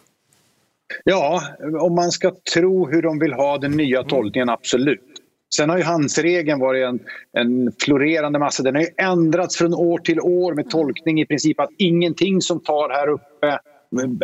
[1.04, 1.42] Ja,
[1.82, 5.17] om man ska tro hur de vill ha den nya tolkningen, absolut.
[5.56, 7.00] Sen har ju handsregeln varit en,
[7.34, 8.64] en florerande massa.
[8.64, 12.60] Den har ju ändrats från år till år med tolkning i princip att ingenting som
[12.60, 13.60] tar här uppe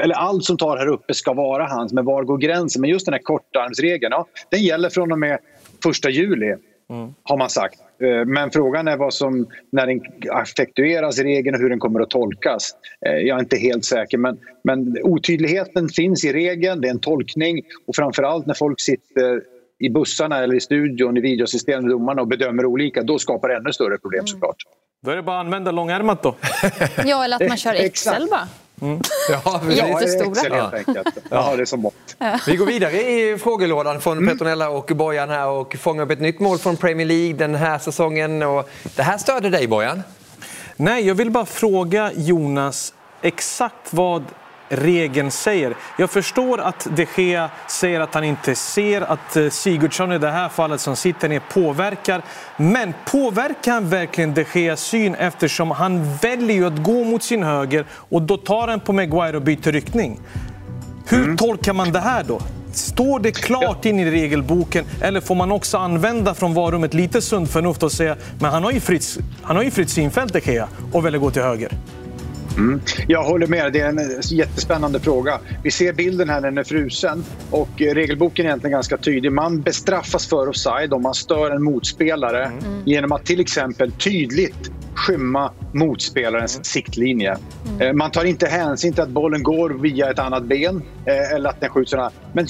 [0.02, 2.82] eller allt som tar här uppe ska vara hans, men var går gränsen?
[2.82, 5.40] Men just den här kortarmsregeln, ja, den gäller från och med
[5.84, 6.56] första juli,
[6.90, 7.14] mm.
[7.24, 7.80] har man sagt.
[8.02, 10.02] Eh, men frågan är vad som, när den
[10.42, 12.72] effektueras, regeln och hur den kommer att tolkas.
[13.06, 17.00] Eh, jag är inte helt säker, men, men otydligheten finns i regeln, det är en
[17.00, 19.44] tolkning och framförallt när folk sitter
[19.86, 23.74] i bussarna eller i studion, i videosystemet, domarna och bedömer olika, då skapar det ännu
[23.74, 24.56] större problem såklart.
[25.02, 26.36] Då är det bara att använda långärmat då.
[27.06, 28.48] ja, eller att man kör Excel bara.
[28.82, 29.02] Mm.
[29.30, 30.58] Ja, Jättestora.
[30.58, 31.18] Ja, helt enkelt.
[31.30, 32.16] Ja, det är som mått.
[32.48, 34.30] Vi går vidare i frågelådan från mm.
[34.30, 37.80] Petronella och Bojan här och fångar upp ett nytt mål från Premier League den här
[37.80, 38.44] säsongen.
[38.44, 40.04] Och det här störde dig Bojan?
[40.76, 44.24] Nej, jag vill bara fråga Jonas exakt vad
[44.76, 45.76] regeln säger.
[45.98, 50.32] Jag förstår att de Gea säger att han inte ser att eh, Sigurdsson i det
[50.32, 52.22] här fallet som sitter ner påverkar.
[52.58, 57.86] Men påverkar han verkligen de Geas syn eftersom han väljer att gå mot sin höger
[57.92, 60.20] och då tar han på Maguire och byter riktning?
[61.08, 61.38] Hur mm.
[61.38, 62.42] tolkar man det här då?
[62.74, 67.52] Står det klart in i regelboken eller får man också använda från varummet lite sunt
[67.52, 70.68] förnuft och säga men han har ju fritt, han har ju fritt synfält, De Gea,
[70.92, 71.72] och väljer gå till höger?
[72.58, 72.82] Mm.
[73.08, 73.74] Jag håller med.
[73.74, 75.40] Det är en jättespännande fråga.
[75.64, 79.32] Vi ser bilden här när den är frusen och regelboken är egentligen ganska tydlig.
[79.32, 82.84] Man bestraffas för offside om man stör en motspelare mm.
[82.86, 86.64] genom att till exempel tydligt skymma motspelarens mm.
[86.64, 87.38] siktlinje.
[87.80, 87.98] Mm.
[87.98, 91.62] Man tar inte hänsyn till att bollen går via ett annat ben eh, eller att
[91.62, 91.94] den skjuts
[92.34, 92.48] Men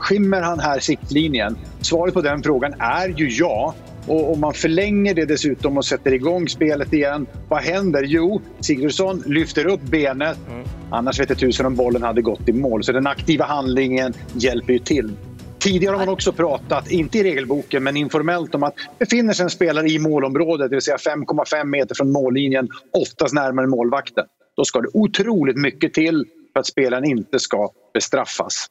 [0.00, 1.58] skymmer han här siktlinjen?
[1.80, 3.74] Svaret på den frågan är ju ja.
[4.06, 8.02] Och om man förlänger det dessutom och sätter igång spelet igen, vad händer?
[8.02, 10.38] Jo, Sigurdsson lyfter upp benet.
[10.48, 10.64] Mm.
[10.90, 12.84] Annars vet jag tusen om bollen hade gått i mål.
[12.84, 15.12] Så den aktiva handlingen hjälper ju till.
[15.58, 19.50] Tidigare har man också pratat, inte i regelboken, men informellt om att befinner sig en
[19.50, 24.24] spelare i målområdet, det vill säga 5,5 meter från mållinjen, oftast närmare målvakten.
[24.56, 28.66] Då ska det otroligt mycket till för att spelaren inte ska bestraffas.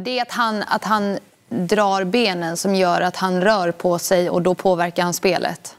[0.00, 4.30] Det är att han, att han drar benen som gör att han rör på sig
[4.30, 5.76] och då påverkar han spelet?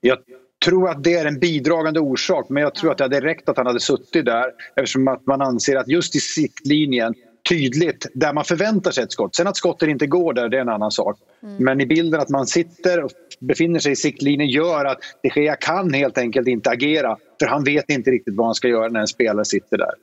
[0.00, 0.18] Jag
[0.64, 3.56] tror att det är en bidragande orsak men jag tror att det hade räckt att
[3.56, 7.14] han hade suttit där eftersom att man anser att just i siktlinjen
[7.48, 9.34] tydligt där man förväntar sig ett skott.
[9.34, 11.18] Sen att skottet inte går där, det är en annan sak.
[11.42, 11.64] Mm.
[11.64, 15.56] Men i bilden att man sitter och befinner sig i siktlinjen gör att de Gea
[15.56, 19.00] kan helt enkelt inte agera för han vet inte riktigt vad han ska göra när
[19.00, 19.94] en spelare sitter där.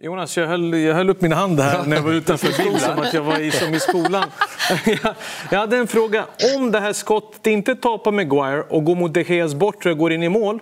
[0.00, 2.98] Jonas, jag höll, jag höll upp min hand här när jag var utanför bild som
[2.98, 4.24] att jag var i, som i skolan.
[4.86, 5.14] Jag,
[5.50, 6.26] jag hade en fråga.
[6.56, 9.98] Om det här skottet inte tar på Maguire och går mot De Geas bortre och
[9.98, 10.60] går in i mål,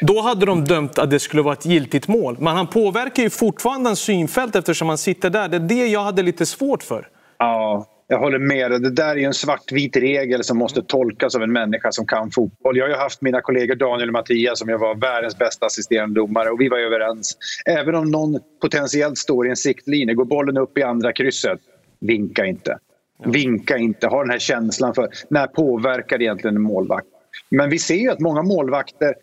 [0.00, 2.36] då hade de dömt att det skulle vara ett giltigt mål.
[2.40, 5.48] Men han påverkar ju fortfarande en synfält eftersom han sitter där.
[5.48, 7.08] Det är det jag hade lite svårt för.
[7.38, 8.70] Ja, jag håller med.
[8.70, 12.76] Det där är en svartvit regel som måste tolkas av en människa som kan fotboll.
[12.76, 16.20] Jag har ju haft mina kollegor Daniel och Mattias som jag var världens bästa assisterande
[16.20, 17.38] domare och vi var överens.
[17.66, 21.60] Även om någon potentiellt står i en siktlinje, går bollen upp i andra krysset,
[22.00, 22.78] vinka inte.
[23.24, 27.06] Vinka inte, ha den här känslan för när påverkar egentligen en målvakt?
[27.50, 29.14] Men vi ser ju att många målvakter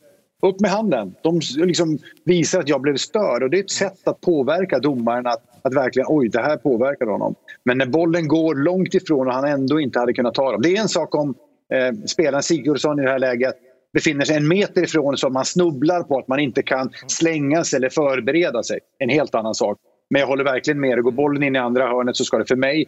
[0.42, 1.16] upp med handen.
[1.24, 5.28] De liksom visar att jag blev störd och det är ett sätt att påverka domaren
[5.28, 7.36] att, att verkligen oj, det här påverkar honom.
[7.64, 10.62] Men när bollen går långt ifrån och han ändå inte hade kunnat ta dem.
[10.62, 11.36] Det är en sak om
[11.74, 13.56] eh, spelaren Sigurdsson i det här läget
[13.94, 17.78] befinner sig en meter ifrån så man snubblar på att man inte kan slänga sig
[17.78, 18.80] eller förbereda sig.
[19.00, 19.78] En helt annan sak.
[20.10, 20.98] Men jag håller verkligen med.
[20.98, 21.02] dig.
[21.02, 22.86] Går bollen in i andra hörnet så ska det för mig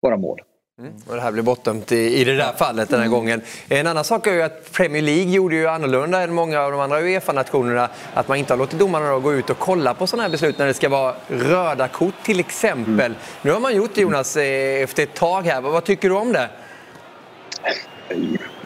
[0.00, 0.40] vara mål.
[0.80, 0.92] Mm.
[1.06, 3.18] Och det här blir bortdömt i, i det där fallet den här mm.
[3.18, 3.42] gången.
[3.68, 6.80] En annan sak är ju att Premier League gjorde ju annorlunda än många av de
[6.80, 7.88] andra Uefa-nationerna.
[8.14, 10.66] Att man inte har låtit domarna gå ut och kolla på sådana här beslut när
[10.66, 13.06] det ska vara röda kort till exempel.
[13.06, 13.18] Mm.
[13.42, 15.60] Nu har man gjort det Jonas eh, efter ett tag här.
[15.60, 16.50] Vad tycker du om det?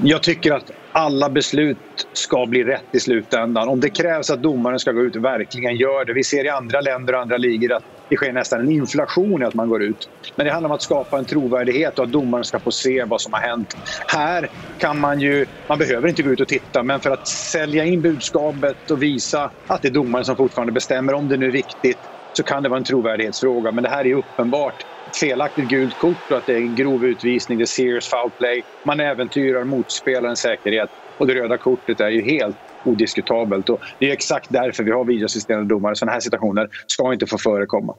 [0.02, 3.68] Jag tycker att alla beslut ska bli rätt i slutändan.
[3.68, 6.12] Om det krävs att domaren ska gå ut, verkligen gör det.
[6.12, 9.44] Vi ser i andra länder och andra ligor att det sker nästan en inflation i
[9.44, 9.98] att man går ut.
[10.36, 13.20] Men det handlar om att skapa en trovärdighet och att domaren ska få se vad
[13.20, 13.68] som har hänt.
[14.12, 17.84] Här kan man ju, man behöver inte gå ut och titta, men för att sälja
[17.84, 21.52] in budskapet och visa att det är domaren som fortfarande bestämmer, om det nu är
[21.52, 22.00] viktigt,
[22.32, 23.72] så kan det vara en trovärdighetsfråga.
[23.72, 24.76] Men det här är uppenbart
[25.08, 28.32] ett felaktigt gult kort och att det är en grov utvisning, det är serious foul
[28.38, 28.62] play.
[28.84, 30.90] Man äventyrar motspelarens säkerhet.
[31.18, 33.68] Och det röda kortet är ju helt odiskutabelt.
[33.68, 35.97] Och det är exakt därför vi har videoassisterande domare.
[35.97, 37.95] Sådana här situationer ska inte få förekomma.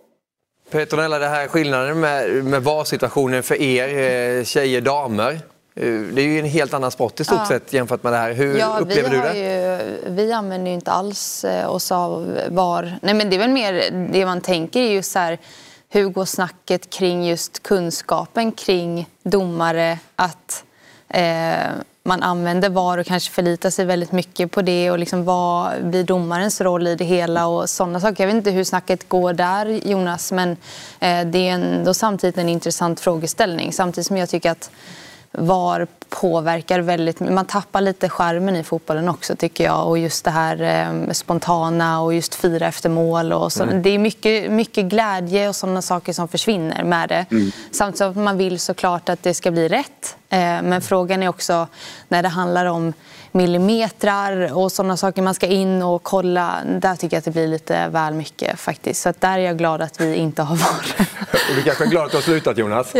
[0.72, 3.88] Petronella, det här skillnaden med, med VAR-situationen för er,
[4.38, 5.32] eh, tjejer, damer.
[5.76, 7.46] Eh, det är ju en helt annan sport i stort Ja.
[7.46, 8.34] sett jämfört med det här.
[8.34, 9.38] Hur Ja, upplever vi, du det?
[9.38, 13.00] ju, vi använder ju inte alls eh, oss av VAR.
[13.02, 15.38] Nej, men det är väl mer det man tänker är ju så här,
[15.90, 20.00] hur går snacket kring just kunskapen kring domare?
[20.16, 20.64] Att
[21.10, 21.58] eh,
[22.08, 26.04] man använder VAR och kanske förlitar sig väldigt mycket på det och liksom vad blir
[26.04, 28.24] domarens roll i det hela och sådana saker.
[28.24, 30.52] Jag vet inte hur snacket går där Jonas men
[31.00, 34.72] eh, det är ändå samtidigt en intressant frågeställning samtidigt som jag tycker att
[35.32, 39.88] VAR påverkar väldigt Man tappar lite skärmen i fotbollen också tycker jag.
[39.88, 43.34] Och just det här eh, spontana och just fira efter mål.
[43.34, 43.64] Och så.
[43.64, 43.82] Mm.
[43.82, 47.26] Det är mycket, mycket glädje och sådana saker som försvinner med det.
[47.32, 47.52] Mm.
[47.72, 50.18] Samtidigt som man vill såklart att det ska bli rätt.
[50.30, 51.68] Eh, men frågan är också
[52.08, 52.94] när det handlar om
[53.32, 56.56] millimetrar och sådana saker man ska in och kolla.
[56.80, 59.02] Där tycker jag att det blir lite väl mycket faktiskt.
[59.02, 61.08] Så att där är jag glad att vi inte har VAR.
[61.50, 62.94] Och du kanske är glad att du har slutat Jonas?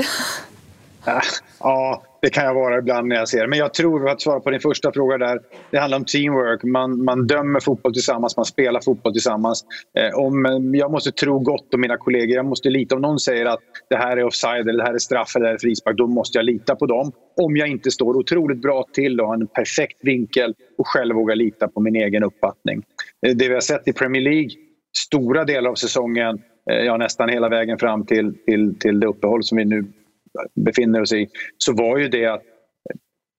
[1.60, 3.48] Ja, det kan jag vara ibland när jag ser det.
[3.48, 5.40] Men jag tror, för att svara på din första fråga där,
[5.72, 6.64] det handlar om teamwork.
[6.64, 9.66] Man, man dömer fotboll tillsammans, man spelar fotboll tillsammans.
[9.98, 12.36] Eh, om, eh, jag måste tro gott om mina kollegor.
[12.36, 12.96] Jag måste lita.
[12.96, 15.50] Om någon säger att det här är offside, eller det här är straff eller det
[15.50, 17.12] här är frispark, då måste jag lita på dem.
[17.42, 21.36] Om jag inte står otroligt bra till och har en perfekt vinkel och själv vågar
[21.36, 22.84] lita på min egen uppfattning.
[23.28, 24.50] Eh, Det vi har sett i Premier League,
[24.98, 26.42] stora delar av säsongen,
[26.72, 29.86] eh, ja, nästan hela vägen fram till, till, till det uppehåll som vi nu
[30.56, 31.28] befinner oss i,
[31.58, 32.42] så var ju det att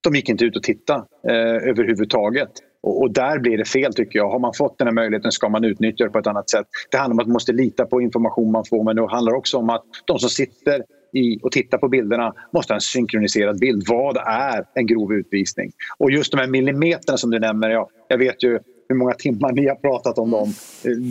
[0.00, 2.50] de gick inte ut och tittade eh, överhuvudtaget.
[2.82, 4.30] Och, och där blir det fel tycker jag.
[4.30, 6.66] Har man fått den här möjligheten ska man utnyttja det på ett annat sätt.
[6.90, 9.58] Det handlar om att man måste lita på information man får men det handlar också
[9.58, 10.82] om att de som sitter
[11.12, 13.84] i och tittar på bilderna måste ha en synkroniserad bild.
[13.88, 15.72] Vad är en grov utvisning?
[15.98, 19.52] Och just de här millimeterna som du nämner, ja, jag vet ju hur många timmar
[19.52, 20.52] ni har pratat om dem.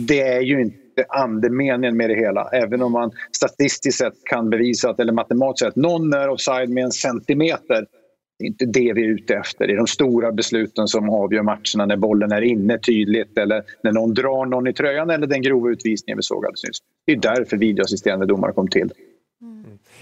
[0.06, 0.76] Det är ju inte
[1.08, 2.48] andemeningen med det hela.
[2.52, 6.84] Även om man statistiskt sett kan bevisa att, eller matematiskt sett, någon är offside med
[6.84, 7.86] en centimeter.
[8.38, 9.66] Det är inte det vi är ute efter.
[9.66, 13.92] Det är de stora besluten som avgör matcherna när bollen är inne tydligt eller när
[13.92, 16.78] någon drar någon i tröjan eller den grova utvisningen vi såg alldeles nyss.
[17.06, 18.92] Det är därför videoassisterande domare kom till.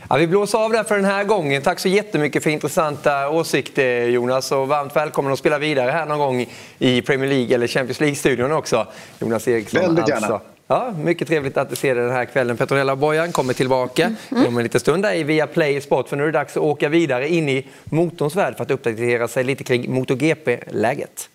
[0.08, 1.62] Ja, vi blåser av där för den här gången.
[1.62, 6.18] Tack så jättemycket för intressanta åsikter Jonas och varmt välkommen att spela vidare här någon
[6.18, 6.46] gång
[6.78, 8.86] i Premier League eller Champions League-studion också.
[9.20, 9.80] Jonas Eriksson.
[9.80, 10.26] Väldigt gärna.
[10.26, 10.55] Alltså.
[10.68, 12.56] Ja, mycket trevligt att du ser dig den här kvällen.
[12.56, 14.14] Petronella Bojan kommer tillbaka
[14.48, 16.62] om en liten stund där i via Play Sport för nu är det dags att
[16.62, 21.28] åka vidare in i motorns värld för att uppdatera sig lite kring MotoGP-läget.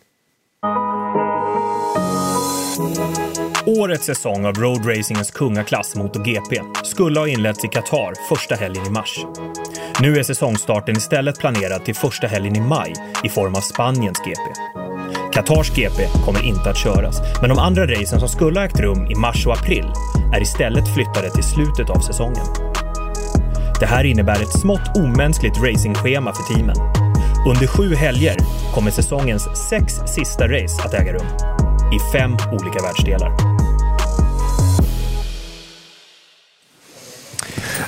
[3.66, 9.26] Årets säsong av roadracingens kungaklass MotoGP skulle ha inletts i Qatar första helgen i mars.
[10.02, 14.81] Nu är säsongstarten istället planerad till första helgen i maj i form av Spaniens GP.
[15.34, 19.12] Qatars GP kommer inte att köras, men de andra racen som skulle ha ägt rum
[19.12, 19.86] i mars och april
[20.36, 22.46] är istället flyttade till slutet av säsongen.
[23.80, 26.76] Det här innebär ett smått omänskligt racingschema för teamen.
[27.48, 28.38] Under sju helger
[28.74, 31.28] kommer säsongens sex sista race att äga rum
[31.94, 33.32] i fem olika världsdelar.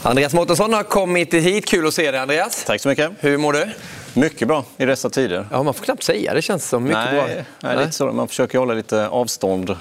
[0.02, 1.66] Andreas Mårtensson har kommit hit.
[1.66, 2.64] Kul att se dig Andreas.
[2.66, 3.12] Tack så mycket.
[3.20, 3.70] Hur mår du?
[4.14, 5.48] Mycket bra i dessa tider.
[5.52, 6.84] Ja, man får knappt säga det känns som.
[6.84, 7.44] Mycket nej, bra.
[7.60, 8.12] Nej, lite så.
[8.12, 9.76] Man försöker hålla lite avstånd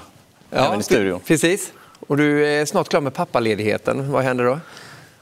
[0.51, 1.19] även i studion.
[1.19, 1.71] Precis.
[2.07, 4.11] Och du är snart klar med pappaledigheten.
[4.11, 4.59] Vad händer då?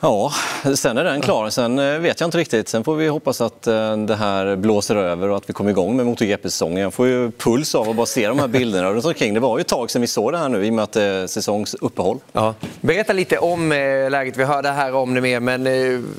[0.04, 0.32] Ja,
[0.76, 1.49] sen är den klar.
[1.49, 2.70] Sen eh, vet jag inte riktigt.
[2.70, 5.95] Sen får vi hoppas att eh, det här blåser över och att vi kommer igång
[5.97, 6.78] med MotoGP-säsongen.
[6.78, 9.34] Jag får ju puls av att bara se de här bilderna runt omkring.
[9.34, 10.91] Det var ju ett tag sedan vi såg det här nu i och med att
[10.91, 12.18] det är säsongsuppehåll.
[12.34, 12.54] Ja.
[12.82, 14.38] Berätta lite om eh, läget.
[14.38, 15.74] Vi hörde här om det mer, men eh,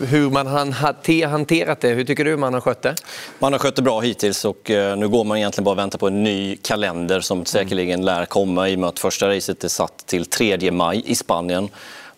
[0.06, 1.88] hur man har hante- hanterat det.
[1.88, 2.94] Hur tycker du man har skött det?
[3.38, 5.98] Man har skött det bra hittills och eh, nu går man egentligen bara och väntar
[5.98, 9.68] på en ny kalender som säkerligen lär komma i och med att första racet är
[9.68, 11.68] satt till 3 maj i Spanien.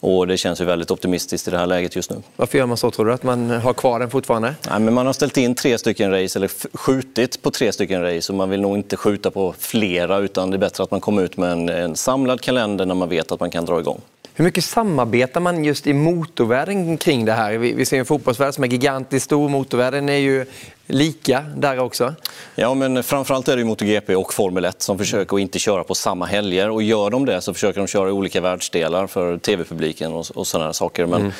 [0.04, 2.16] Och det känns ju väldigt optimistiskt i det här läget just nu.
[2.36, 3.12] Varför gör man så tror du?
[3.12, 4.54] Att man har kvar den fortfarande?
[4.70, 8.32] Nej, men man har ställt in tre stycken race, eller skjutit på tre stycken race
[8.32, 11.22] och man vill nog inte skjuta på flera utan det är bättre att man kommer
[11.22, 14.00] ut med en, en samlad kalender när man vet att man kan dra igång.
[14.36, 17.52] Hur mycket samarbetar man just i motorvärlden kring det här?
[17.52, 19.48] Vi, vi ser en fotbollsvärld som är gigantiskt stor.
[19.48, 20.46] Motorvärlden är ju
[20.86, 22.14] lika där också.
[22.54, 25.94] Ja, men framförallt är det MotoGP och Formel 1 som försöker att inte köra på
[25.94, 26.70] samma helger.
[26.70, 30.46] Och gör de det så försöker de köra i olika världsdelar för tv-publiken och, och
[30.46, 31.06] sådana saker.
[31.06, 31.32] Men Mm.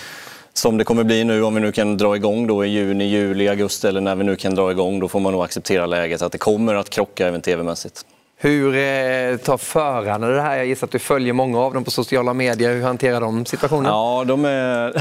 [0.53, 3.49] som det kommer bli nu, om vi nu kan dra igång då i juni, juli,
[3.49, 6.32] augusti eller när vi nu kan dra igång, då får man nog acceptera läget att
[6.32, 8.07] det kommer att krocka även tv-mässigt.
[8.37, 10.57] Hur eh, tar förarna det här?
[10.57, 12.74] Jag gissar att du följer många av dem på sociala medier.
[12.74, 13.93] Hur hanterar de situationen?
[13.93, 14.95] Ja, de är...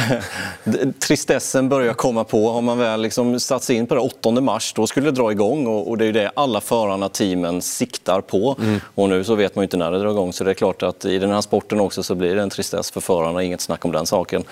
[0.99, 2.51] tristessen börjar komma på.
[2.51, 5.31] Har man väl liksom satt sig in på det 8 mars, då skulle det dra
[5.31, 8.55] igång och, det är det alla förarna, teamen, siktar på.
[8.59, 8.79] Mm.
[8.95, 11.05] Och nu så vet man inte när det drar igång, så det är klart att
[11.05, 13.91] i den här sporten också så blir det en tristess för förarna, inget snack om
[13.91, 14.43] den saken.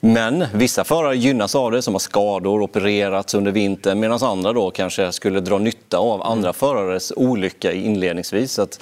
[0.00, 4.70] Men vissa förare gynnas av det, som har skador, opererats under vintern, medan andra då
[4.70, 6.54] kanske skulle dra nytta av andra mm.
[6.54, 8.52] förares olycka inledningsvis.
[8.52, 8.80] Så att,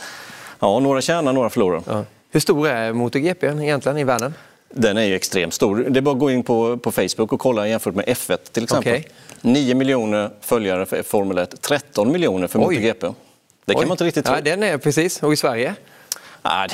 [0.58, 1.82] ja, några tjänar, några förlorar.
[1.86, 2.04] Ja.
[2.30, 4.34] Hur stor är MotoGP egentligen i världen?
[4.70, 5.76] Den är ju extremt stor.
[5.76, 8.62] Det är bara att gå in på, på Facebook och kolla jämfört med F1 till
[8.62, 8.92] exempel.
[8.92, 9.04] Okay.
[9.40, 12.64] 9 miljoner följare för Formel 1, 13 miljoner för Oj.
[12.64, 13.06] MotoGP.
[13.64, 13.86] Det kan Oj.
[13.86, 14.34] man inte riktigt tro.
[14.34, 15.22] Ja, den är precis.
[15.22, 15.74] Och i Sverige?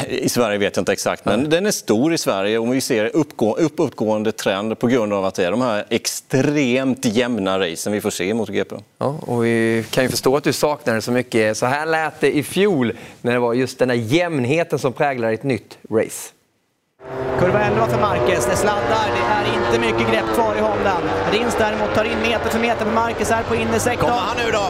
[0.09, 3.11] I Sverige vet jag inte exakt, men den är stor i Sverige och vi ser
[3.17, 7.93] uppgå, upp, uppgående trend på grund av att det är de här extremt jämna racen
[7.93, 8.77] vi får se i MotoGP.
[8.99, 11.57] Ja, och vi kan ju förstå att du saknar det så mycket.
[11.57, 12.93] Så här lät det i fjol
[13.23, 16.33] när det var just den här jämnheten som präglar ett nytt race.
[17.39, 21.03] Kurva 11 för Marquez, det sladdar, det är inte mycket grepp kvar i Hondan.
[21.33, 24.11] Rins däremot tar in meter för meter på Marquez här på innersektorn.
[24.11, 24.65] Kommer han nu då?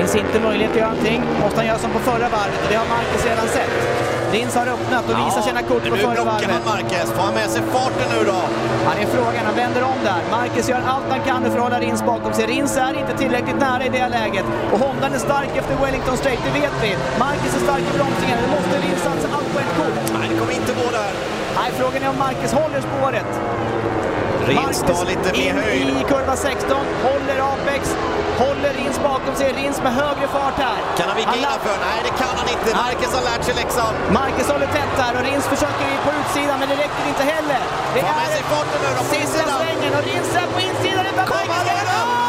[0.00, 1.22] Finns inte möjlighet att göra någonting.
[1.42, 3.72] Måste han göra som på förra varvet det har Marcus redan sett.
[4.34, 6.40] Rins har öppnat och visar sina kort på förra varvet.
[6.40, 7.08] Nu blockar han Marquez.
[7.16, 8.40] Får han med sig farten nu då?
[8.88, 9.42] Han är frågan.
[9.50, 10.20] Han vänder om där.
[10.36, 12.44] Marcus gör allt han kan för att hålla Rins bakom sig.
[12.54, 14.46] Rins är inte tillräckligt nära i det läget.
[14.72, 16.90] Och Hondan är stark efter Wellington Straight, det vet vi.
[17.24, 18.36] Marcus är stark i bromsningen.
[18.44, 19.96] Nu måste Rins satsa allt på ett kort.
[20.16, 21.12] Nej, det kommer inte gå där.
[21.58, 23.30] Nej, frågan är om Marcus håller spåret.
[24.50, 25.88] Rins tar lite mer höjd.
[26.00, 26.76] i kurva 16,
[27.08, 27.96] håller Apex,
[28.44, 29.48] håller Rins bakom sig.
[29.60, 30.78] Rins med högre fart här.
[30.98, 31.76] Kan han vika innanför?
[31.88, 32.68] Nej, det kan han inte.
[32.84, 33.92] Marcus har lärt sig läxan.
[34.20, 37.62] Marcus håller tätt här och Rins försöker på utsidan, men det räcker inte heller.
[37.94, 41.04] Det är med sig farten nu då, sista svängen och Rins är på insidan.
[41.06, 41.14] Är
[41.52, 42.19] Marcus!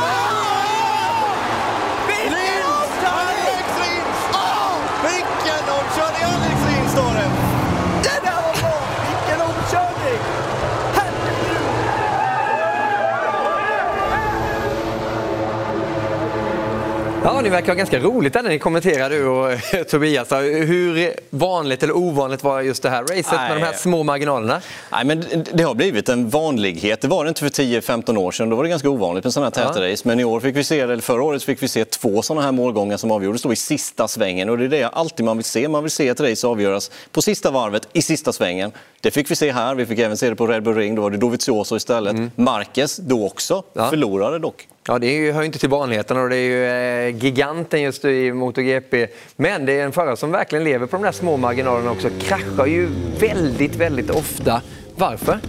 [17.42, 20.32] Ja, ni verkar ha ganska roligt när ni kommenterar du och Tobias.
[20.32, 23.50] Hur vanligt eller ovanligt var just det här racet Nej.
[23.50, 24.62] med de här små marginalerna?
[24.92, 27.02] Nej, men det har blivit en vanlighet.
[27.02, 28.50] Det var det inte för 10-15 år sedan.
[28.50, 29.94] Då var det ganska ovanligt med sådana här täta ja.
[29.94, 30.08] race.
[30.08, 32.52] Men i år fick vi se, eller förra året fick vi se två sådana här
[32.52, 34.50] målgångar som avgjordes då i sista svängen.
[34.50, 35.68] Och det är det alltid man vill se.
[35.68, 38.72] Man vill se ett race avgöras på sista varvet i sista svängen.
[39.02, 39.76] Det fick vi se här.
[39.76, 40.96] Vi fick även se det på Red Bull Ring.
[40.96, 42.14] Då var det Dovizioso istället.
[42.14, 42.32] Mm.
[42.36, 43.64] Marquez då också.
[43.74, 43.90] Ja.
[43.90, 44.68] Förlorade dock.
[44.88, 48.06] Ja, det hör ju, hör inte till vanligheterna och det är ju eh, giganten just
[48.06, 49.08] i MotoGP.
[49.36, 52.10] Men det är en förare som verkligen lever på de där små marginalerna också.
[52.20, 54.62] Kraschar ju väldigt, väldigt ofta.
[54.96, 55.40] Varför?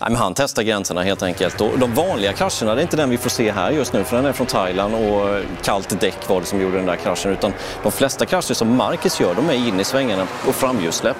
[0.00, 1.60] Nej, men han testar gränserna helt enkelt.
[1.60, 4.16] Och de vanliga krascherna, det är inte den vi får se här just nu för
[4.16, 7.32] den är från Thailand och kallt däck var det som gjorde den där kraschen.
[7.32, 7.52] Utan
[7.82, 11.16] de flesta krascher som Marcus gör, de är inne i svängarna och framhjulssläpp.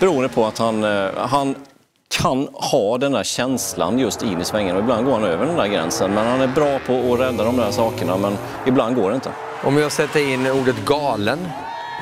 [0.00, 1.54] Beroende på att han, eh, han
[2.08, 5.56] kan ha den där känslan just in i svängen och ibland går han över den
[5.56, 6.14] där gränsen.
[6.14, 9.30] Men han är bra på att rädda de där sakerna men ibland går det inte.
[9.64, 11.38] Om jag sätter in ordet galen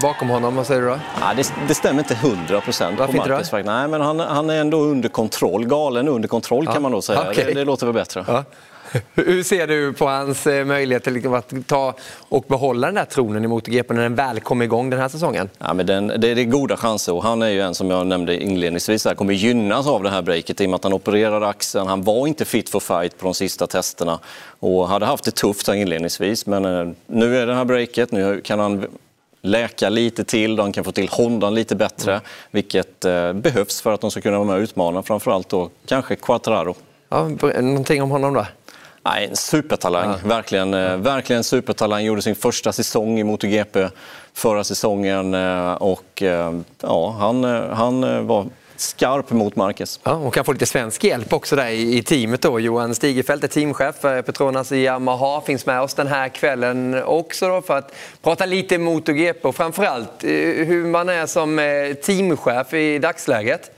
[0.02, 0.98] bakom honom, vad säger du då?
[1.20, 3.52] Ja, det, det stämmer inte hundra procent på Marcus.
[3.52, 5.66] Nej, men han, han, är ändå under kontroll.
[5.66, 6.72] Galen under kontroll ja.
[6.72, 7.30] kan man då säga.
[7.30, 7.44] Okay.
[7.44, 8.24] Det, det, låter väl bättre.
[8.28, 8.44] Ja.
[9.14, 13.44] Hur ser du på hans eh, möjligheter liksom att ta och behålla den där tronen
[13.44, 15.50] i MotoGP när den väl kommer igång den här säsongen?
[15.58, 18.42] Ja, men den, det är goda chanser och han är ju en som jag nämnde
[18.42, 21.86] inledningsvis här, kommer gynnas av det här breaket i och med att han opererade axeln.
[21.86, 24.18] Han var inte fit for fight på de sista testerna
[24.60, 28.58] och hade haft det tufft inledningsvis men eh, nu är det här breaket, nu kan
[28.58, 28.86] han
[29.42, 32.24] läka lite till, de kan få till Hondan lite bättre, mm.
[32.50, 36.16] vilket eh, behövs för att de ska kunna vara med och utmana, framförallt då kanske
[36.16, 36.74] Quattraro.
[37.08, 37.28] Ja,
[37.60, 38.46] någonting om honom då?
[39.04, 40.10] Nej, en supertalang.
[40.10, 40.28] Ja.
[40.28, 40.92] Verkligen, ja.
[40.92, 42.04] Eh, verkligen supertalang.
[42.04, 43.88] Gjorde sin första säsong i MotoGP
[44.34, 45.34] förra säsongen.
[45.34, 48.46] Eh, och eh, ja, han, han var
[48.76, 50.00] skarp mot Marquez.
[50.02, 52.60] Ja, och kan få lite svensk hjälp också där i teamet då.
[52.60, 57.62] Johan Stigefelt är teamchef för Petronas Yamaha, finns med oss den här kvällen också då
[57.62, 57.92] för att
[58.22, 61.56] prata lite MotoGP och framförallt hur man är som
[62.02, 63.70] teamchef i dagsläget.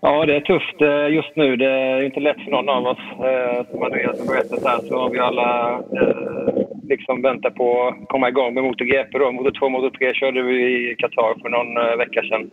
[0.00, 1.56] Ja, det är tufft eh, just nu.
[1.56, 2.98] Det är inte lätt för någon av oss.
[3.24, 8.08] Eh, som Andreas har berättat här så har vi alla eh, liksom väntat på att
[8.08, 9.18] komma igång med MotoGP.
[9.18, 9.32] Då.
[9.32, 12.50] Moto 2 Moto 3 körde vi i Qatar för någon vecka sedan.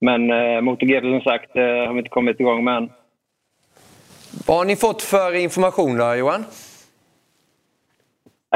[0.00, 0.26] Men
[0.64, 2.90] MotoGP som sagt har vi inte kommit igång med än.
[4.46, 6.44] Vad har ni fått för information då, Johan?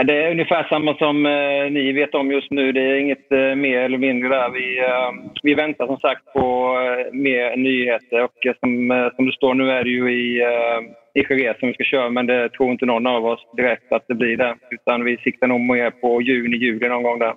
[0.07, 2.73] Det är ungefär samma som eh, ni vet om just nu.
[2.73, 4.51] Det är inget eh, mer eller mindre där.
[4.51, 9.27] Vi, eh, vi väntar som sagt på eh, mer nyheter och eh, som, eh, som
[9.27, 12.27] det står nu är det ju i, eh, i Jerez som vi ska köra, men
[12.27, 14.55] det tror inte någon av oss direkt att det blir det.
[14.71, 17.35] Utan vi siktar nog mer på juni, juli någon gång där.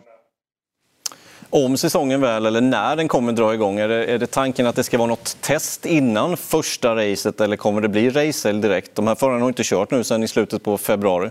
[1.49, 4.76] Om säsongen väl, eller när den kommer dra igång, är det, är det tanken att
[4.76, 8.95] det ska vara något test innan första racet eller kommer det bli racehelg direkt?
[8.95, 11.30] De här förarna har inte kört nu sedan i slutet på februari.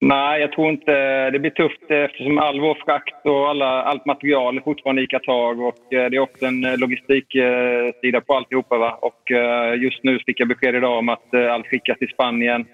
[0.00, 4.06] Nej, jag tror inte det blir tufft eh, eftersom all vår frakt och alla, allt
[4.06, 8.78] material är fortfarande i Qatar och eh, det är också en eh, logistiksida på alltihopa.
[8.78, 8.98] Va?
[9.02, 9.30] Och
[9.78, 12.66] just nu fick jag besked idag om att allt skickas till Spanien.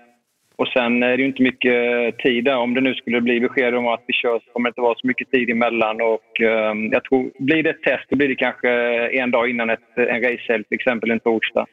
[0.57, 2.57] Och sen är det ju inte mycket tid där.
[2.57, 4.95] Om det nu skulle bli besked om att vi kör så kommer det inte vara
[4.95, 6.01] så mycket tid emellan.
[6.01, 6.31] Och
[6.91, 8.71] jag tror, blir det ett test då blir det kanske
[9.09, 11.67] en dag innan ett, en racehelg, till exempel en torsdag.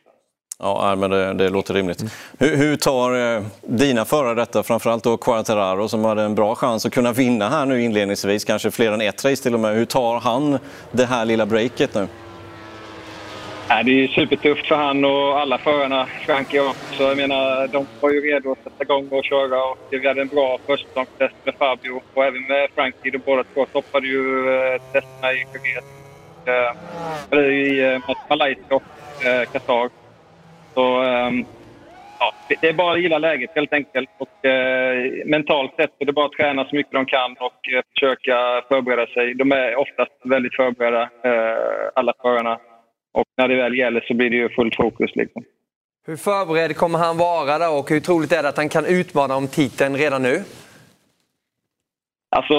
[0.61, 2.03] Ja, men det, det låter rimligt.
[2.39, 4.63] Hur, hur, tar eh, dina förare detta?
[4.63, 8.71] Framförallt då Quartararo som hade en bra chans att kunna vinna här nu inledningsvis, kanske
[8.71, 9.75] fler än ett race till och med.
[9.75, 10.59] Hur tar han
[10.91, 12.07] det här lilla breaket nu?
[13.67, 16.05] Ja, det är supertufft för han och alla förarna.
[16.25, 17.03] Frankie också.
[17.03, 20.27] Jag menar, de var ju redo att sätta igång och köra och vi hade en
[20.27, 23.11] bra förstagångstest med Fabio och även med Frankie.
[23.11, 25.85] De båda två toppade ju eh, testerna i Kyrgyz.
[27.31, 29.89] Eh, i eh, Malaysia och eh, Qatar.
[30.79, 31.45] Så, um,
[32.19, 34.09] ja, det är bara att gilla läget helt enkelt.
[34.17, 37.81] Och, eh, mentalt sett är det bara att träna så mycket de kan och eh,
[37.93, 38.35] försöka
[38.67, 39.33] förbereda sig.
[39.33, 42.59] De är oftast väldigt förberedda, eh, alla förarna.
[43.13, 45.15] Och när det väl gäller så blir det ju fullt fokus.
[45.15, 45.43] Liksom.
[46.07, 49.35] Hur förberedd kommer han vara då och hur troligt är det att han kan utmana
[49.35, 50.43] om titeln redan nu?
[52.31, 52.55] Alltså,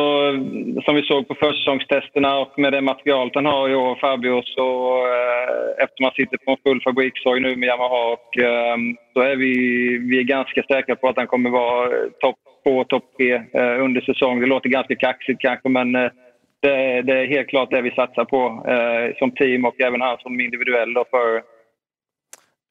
[0.85, 4.97] som vi såg på försäsongstesterna och med det materialet han har i år, Fabio, så
[5.07, 8.77] eh, eftersom han sitter på en full fabrikssorg nu med Yamaha och, eh,
[9.13, 9.55] så är vi,
[9.99, 13.85] vi är ganska säkra på att han kommer vara eh, topp två, topp tre eh,
[13.85, 14.41] under säsong.
[14.41, 16.11] Det låter ganska kaxigt kanske, men eh,
[16.61, 20.19] det, det, är helt klart det vi satsar på eh, som team och även han
[20.19, 21.43] som individuell då för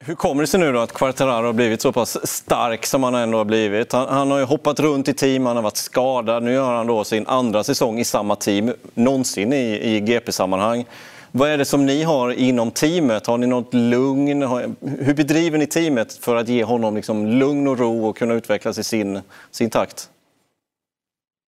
[0.05, 3.15] hur kommer det sig nu då att Quartararo har blivit så pass stark som han
[3.15, 3.93] ändå har blivit?
[3.93, 6.43] Han, han, har ju hoppat runt i team, han har varit skadad.
[6.43, 10.85] Nu gör han då sin andra säsong i samma team någonsin i, i GP-sammanhang.
[11.31, 13.27] Vad är det som ni har inom teamet?
[13.27, 14.41] Har ni något lugn?
[14.81, 18.77] Hur bedriver ni teamet för att ge honom liksom lugn och ro och kunna utvecklas
[18.77, 19.21] i sin,
[19.51, 20.09] sin takt?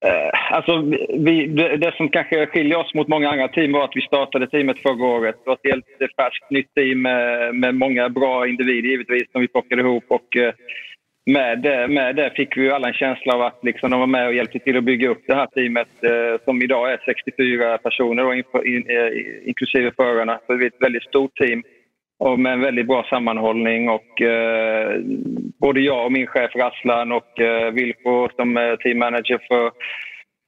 [0.05, 3.95] Eh, alltså, vi, det, det, som kanske skiljer oss mot många andra team var att
[3.95, 5.35] vi startade teamet förra året.
[5.43, 9.41] Det var ett helt eh, färskt nytt team med, med många bra individer givetvis som
[9.41, 10.03] vi plockade ihop.
[10.07, 10.53] Och, eh,
[11.25, 14.27] med det, med det fick vi alla en känsla av att liksom, de var med
[14.27, 18.23] och hjälpte till att bygga upp det här teamet eh, som idag är 64 personer,
[18.23, 18.85] då, in, in,
[19.45, 20.39] inklusive förarna.
[20.47, 21.63] Så det är ett väldigt stort team
[22.21, 23.89] och med en väldigt bra sammanhållning.
[23.89, 24.99] Och, eh,
[25.59, 29.71] både jag och min chef Rasslan och eh, Vilko som är teammanager för,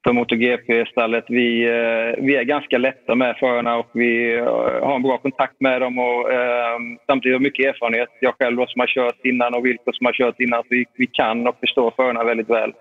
[0.03, 4.45] för MotoGP-stallet, vi, eh, vi är ganska lätta med förarna och vi eh,
[4.85, 8.09] har en bra kontakt med dem och eh, samtidigt har mycket erfarenhet.
[8.19, 11.07] Jag själv som har kört innan och Vilko som har kört innan, så vi, vi
[11.07, 12.73] kan och förstår förarna väldigt väl.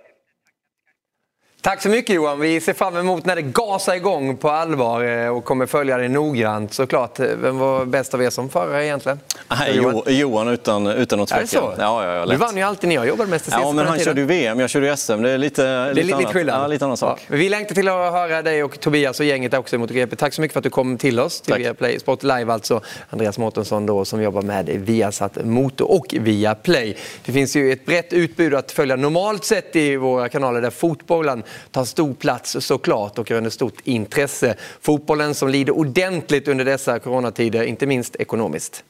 [1.62, 2.40] Tack så mycket Johan.
[2.40, 6.08] Vi ser fram emot när det gasar igång på allvar eh, och kommer följa det
[6.08, 7.20] noggrant såklart.
[7.20, 9.20] Vem var bäst av er som förare egentligen?
[9.48, 10.02] Nej, Johan.
[10.06, 11.56] Johan utan, utan det så?
[11.56, 13.52] Ja, ja, ja, du vann ju alltid när jag jobbade med STCC.
[13.52, 15.22] Ja, men han körde ju VM, jag körde ju SM.
[15.22, 16.62] Det är lite, det är lite, lite skillnad.
[16.62, 17.20] Ja, lite annan sak.
[17.28, 17.36] Ja.
[17.36, 20.16] Vi längtar till att höra dig och Tobias och gänget också i MotoGP.
[20.16, 22.80] Tack så mycket för att du kom till oss, till Viaplay Sport Live alltså.
[23.10, 26.96] Andreas Mårtensson då som jobbar med Viasat Motor och Viaplay.
[27.24, 31.42] Det finns ju ett brett utbud att följa normalt sett i våra kanaler där fotbollen
[31.70, 34.54] tar stor plats såklart och röner stort intresse.
[34.80, 38.84] Fotbollen som lider ordentligt under dessa coronatider, inte minst ekonomiskt.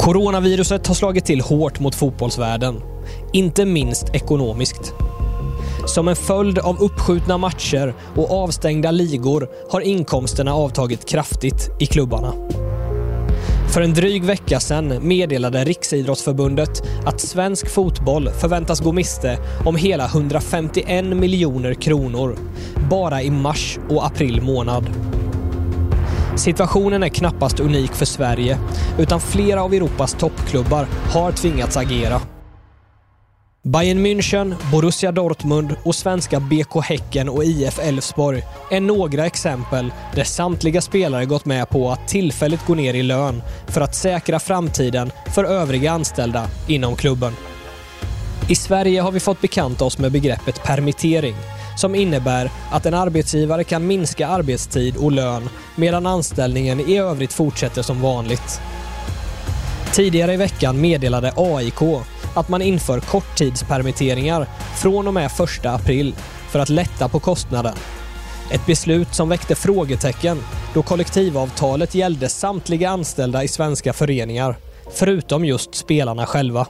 [0.00, 2.82] Coronaviruset har slagit till hårt mot fotbollsvärlden,
[3.32, 4.92] inte minst ekonomiskt.
[5.86, 12.32] Som en följd av uppskjutna matcher och avstängda ligor har inkomsterna avtagit kraftigt i klubbarna.
[13.68, 20.06] För en dryg vecka sedan meddelade Riksidrottsförbundet att svensk fotboll förväntas gå miste om hela
[20.06, 22.36] 151 miljoner kronor
[22.90, 24.90] bara i mars och april månad.
[26.36, 28.58] Situationen är knappast unik för Sverige,
[28.98, 32.20] utan flera av Europas toppklubbar har tvingats agera.
[33.68, 40.24] Bayern München, Borussia Dortmund och svenska BK Häcken och IF Elfsborg är några exempel där
[40.24, 45.10] samtliga spelare gått med på att tillfälligt gå ner i lön för att säkra framtiden
[45.34, 47.32] för övriga anställda inom klubben.
[48.48, 51.34] I Sverige har vi fått bekanta oss med begreppet permittering
[51.76, 57.82] som innebär att en arbetsgivare kan minska arbetstid och lön medan anställningen i övrigt fortsätter
[57.82, 58.60] som vanligt.
[59.92, 61.82] Tidigare i veckan meddelade AIK
[62.38, 66.14] att man inför korttidspermitteringar från och med 1 april
[66.50, 67.74] för att lätta på kostnaden.
[68.50, 70.38] Ett beslut som väckte frågetecken
[70.74, 74.56] då kollektivavtalet gällde samtliga anställda i svenska föreningar,
[74.92, 76.66] förutom just spelarna själva.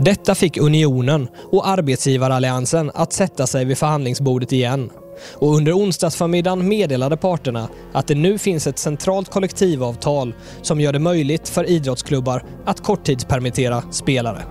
[0.00, 4.90] Detta fick Unionen och arbetsgivaralliansen att sätta sig vid förhandlingsbordet igen.
[5.32, 10.98] Och under onsdagsförmiddagen meddelade parterna att det nu finns ett centralt kollektivavtal som gör det
[10.98, 14.42] möjligt för idrottsklubbar att korttidspermittera spelare.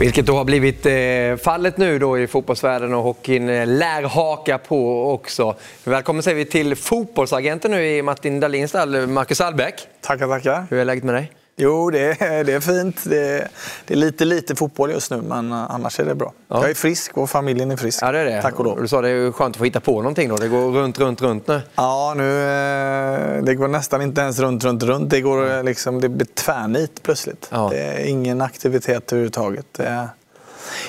[0.00, 4.58] Vilket då har blivit eh, fallet nu då i fotbollsvärlden och hockeyn eh, lär haka
[4.58, 5.54] på också.
[5.84, 9.74] Välkommen säger vi till fotbollsagenten nu i Martin Dahlins stall, Marcus Albeck.
[10.00, 10.66] Tackar, tackar.
[10.70, 11.39] Hur är läget med dig?
[11.62, 13.00] Jo, det är, det är fint.
[13.04, 13.48] Det är,
[13.86, 16.32] det är lite lite fotboll just nu, men eh, annars är det bra.
[16.48, 16.60] Ja.
[16.60, 18.02] Jag är frisk och familjen är frisk.
[18.02, 18.42] Ja, det är det.
[18.42, 18.82] Tack och lov.
[18.82, 20.36] Du sa det är skönt att få hitta på någonting då.
[20.36, 21.60] Det går runt, runt, runt nu.
[21.74, 25.10] Ja, nu, eh, det går nästan inte ens runt, runt, runt.
[25.10, 27.50] Det, går eh, liksom, det blir tvärnit plötsligt.
[27.70, 29.80] Det är ingen aktivitet överhuvudtaget.
[29.80, 30.08] Är,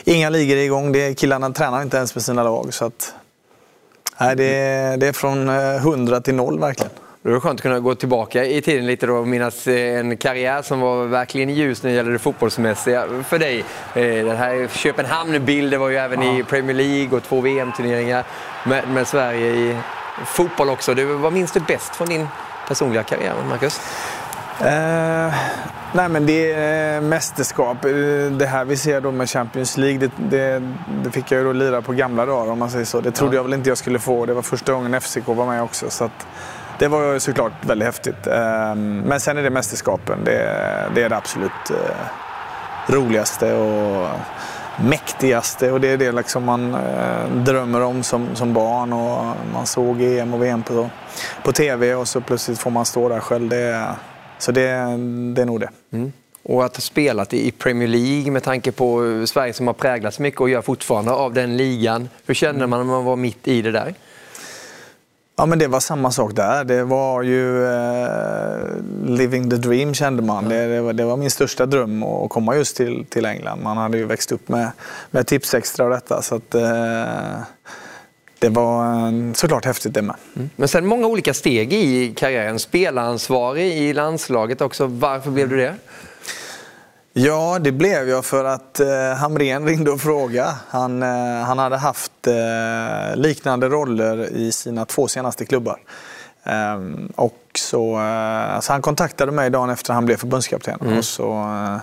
[0.03, 0.91] inga ligor igång.
[0.91, 2.74] Det killarna tränar inte ens med sina lag.
[2.74, 3.13] Så att,
[4.19, 6.91] nej, det, är, det är från 100 till noll verkligen.
[7.24, 10.17] Det var skönt att kunna gå tillbaka i tiden lite då och minnas eh, en
[10.17, 13.59] karriär som var verkligen ljus när det gäller det fotbollsmässiga för dig.
[13.95, 18.24] Eh, Den här Köpenhamn-bilden var ju även i Premier League och två VM-turneringar
[18.65, 19.78] med, med Sverige i
[20.26, 20.93] fotboll också.
[20.93, 22.28] Du, vad minns du bäst från din
[22.67, 23.80] personliga karriär, Marcus?
[24.59, 25.34] Eh,
[25.93, 27.86] nej men det är mästerskap.
[27.86, 27.91] Eh,
[28.32, 30.61] Det här vi ser då med Champions League, det, det,
[31.03, 33.01] det fick jag ju då lira på gamla dagar om man säger så.
[33.01, 33.39] Det trodde Ja.
[33.39, 34.26] jag väl inte jag skulle få.
[34.26, 35.89] Det var första gången FCK var med också.
[35.89, 36.28] Så att
[36.82, 38.27] det var såklart väldigt häftigt.
[38.27, 40.19] Eh, men sen är det mästerskapen.
[40.25, 44.09] Det, är det absolut eh, roligaste och
[44.84, 45.71] mäktigaste.
[45.71, 48.93] Och det är det liksom man eh, drömmer om som, som barn.
[48.93, 50.89] Och man såg EM och VM på,
[51.43, 53.49] på TV och så plötsligt får man stå där själv.
[53.49, 53.95] Det,
[54.38, 54.67] så det,
[55.36, 55.69] det är nog det.
[55.93, 56.11] Mm.
[56.43, 60.19] Och att ha spelat i Premier League med tanke på eh, Sverige som har präglats
[60.19, 62.09] mycket och gör fortfarande av den ligan.
[62.25, 63.93] Hur kände man när man var mitt i det där?
[65.41, 66.63] Ja, men det var samma sak där.
[66.63, 68.59] Det var ju eh,
[69.05, 70.49] living the dream kände man.
[70.49, 73.63] Det, det, var, det var min största dröm att komma just till, till England.
[73.63, 74.71] Man hade ju växt upp med,
[75.11, 76.21] med Tipsextra och detta.
[76.21, 76.61] Så att, eh,
[78.39, 80.15] det var såklart häftigt det med.
[80.55, 82.59] Men sen många olika steg i karriären.
[82.59, 84.85] Spelansvarig i landslaget också.
[84.85, 85.75] Varför blev du det?
[87.14, 90.55] Ja, det blev jag för att eh, Hamrén ringde och frågade.
[90.70, 95.80] Han, eh, han hade haft eh, liknande roller i sina två senaste klubbar.
[96.43, 100.78] Ehm, och så, eh, så han kontaktade mig dagen efter han blev förbundskapten.
[100.82, 100.97] Mm.
[100.97, 101.78] Och så eh,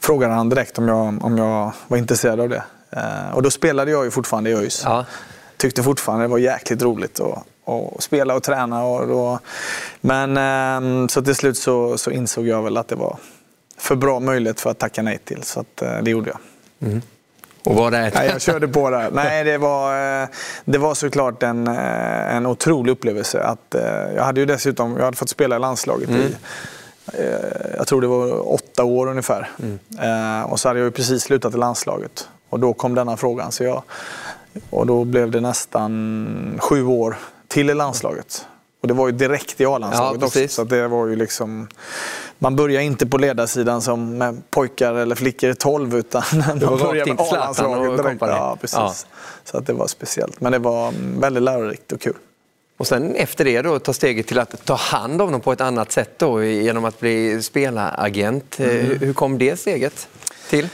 [0.00, 2.62] frågade han direkt om jag, om jag var intresserad av det.
[2.90, 4.86] Eh, och då spelade jag ju fortfarande i ÖIS.
[5.56, 7.44] Tyckte fortfarande det var jäkligt roligt att,
[7.96, 8.84] att spela och träna.
[8.84, 9.38] Och då,
[10.00, 13.18] men ehm, så till slut så, så insåg jag väl att det var
[13.78, 15.42] för bra möjlighet för att tacka nej till.
[15.42, 16.40] Så att, eh, det gjorde jag.
[17.64, 18.10] Och var det.
[18.14, 19.10] Nej, jag körde på där.
[19.12, 20.28] Nej, det var, eh,
[20.64, 23.42] det var såklart en, eh, en otrolig upplevelse.
[23.42, 23.74] Att,
[24.16, 26.36] jag hade ju dessutom jag hade fått spela i landslaget i
[27.12, 29.50] eh, jag tror det var åtta år ungefär.
[30.00, 32.28] Eh, och så hade jag ju precis slutat i landslaget.
[32.48, 33.52] Och då kom denna frågan.
[33.52, 33.82] Så jag,
[34.70, 37.16] och då blev det nästan sju år
[37.48, 38.46] till i landslaget.
[38.80, 40.48] Och det var ju direkt i A-landslaget Ja, också.
[40.48, 41.68] Så det var ju liksom...
[42.38, 47.06] Man börjar inte på ledarsidan som med pojkar eller flickor i 12 utan man börjar
[47.06, 48.20] med A-landslaget direkt.
[48.20, 48.76] Ja, precis.
[48.76, 48.94] Ja.
[49.44, 50.40] Så att det var speciellt.
[50.40, 52.16] Men det var väldigt lärorikt och kul.
[52.76, 55.60] Och sen efter det då ta steget till att ta hand om dem på ett
[55.60, 58.58] annat sätt då genom att bli spelaragent.
[58.58, 58.98] Mm.
[59.00, 60.08] Hur kom det steget
[60.50, 60.68] till?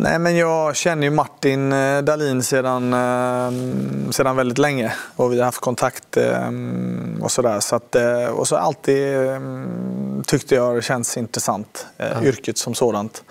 [0.00, 5.38] Nej, men jag känner ju Martin eh, Dahlin sedan, eh, sedan väldigt länge och vi
[5.38, 6.48] har haft kontakt eh,
[7.20, 7.60] och sådär.
[7.60, 7.96] Så att,
[8.32, 9.16] och så alltid
[10.26, 12.22] tyckte jag det känns intressant, Ja.
[12.22, 13.22] yrket som sådant.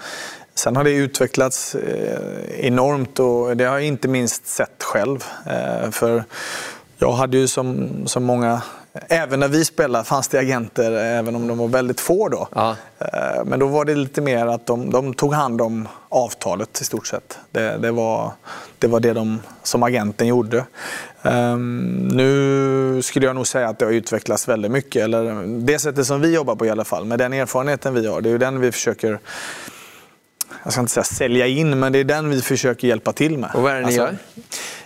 [0.56, 1.76] Sen har det utvecklats
[2.58, 5.24] enormt och det har jag inte minst sett själv.
[5.92, 6.24] För
[6.98, 8.62] jag hade ju som, som många,
[9.10, 12.48] även när vi spelade fanns det agenter, även om de var väldigt få då.
[13.00, 16.86] Eh, Men då var det lite mer att de, de tog hand om avtalet i
[16.86, 17.38] stort sett.
[17.52, 18.32] Det, det, var,
[18.80, 20.66] det var det de som agenten gjorde.
[21.22, 25.04] Ehm, nu skulle jag nog säga att det har utvecklats väldigt mycket.
[25.04, 28.22] Eller det sättet som vi jobbar på i alla fall, med den erfarenheten vi har.
[28.22, 29.20] Det är ju den vi försöker
[30.68, 33.50] jag ska inte säga sälja in, men det är den vi försöker hjälpa till med.
[33.54, 34.18] Och vad är det ni gör?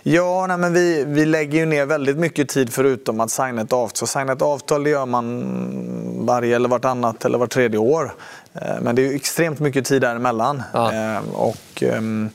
[0.02, 3.72] Ja, nej, men vi, vi lägger ju ner väldigt mycket tid förutom att signa ett
[3.72, 4.08] avtal.
[4.08, 8.14] Signa ett avtal det gör man varje eller vartannat eller var tredje år.
[8.54, 10.62] Eh, Men det är extremt mycket tid däremellan.
[10.74, 12.30] Eh, Och ehm,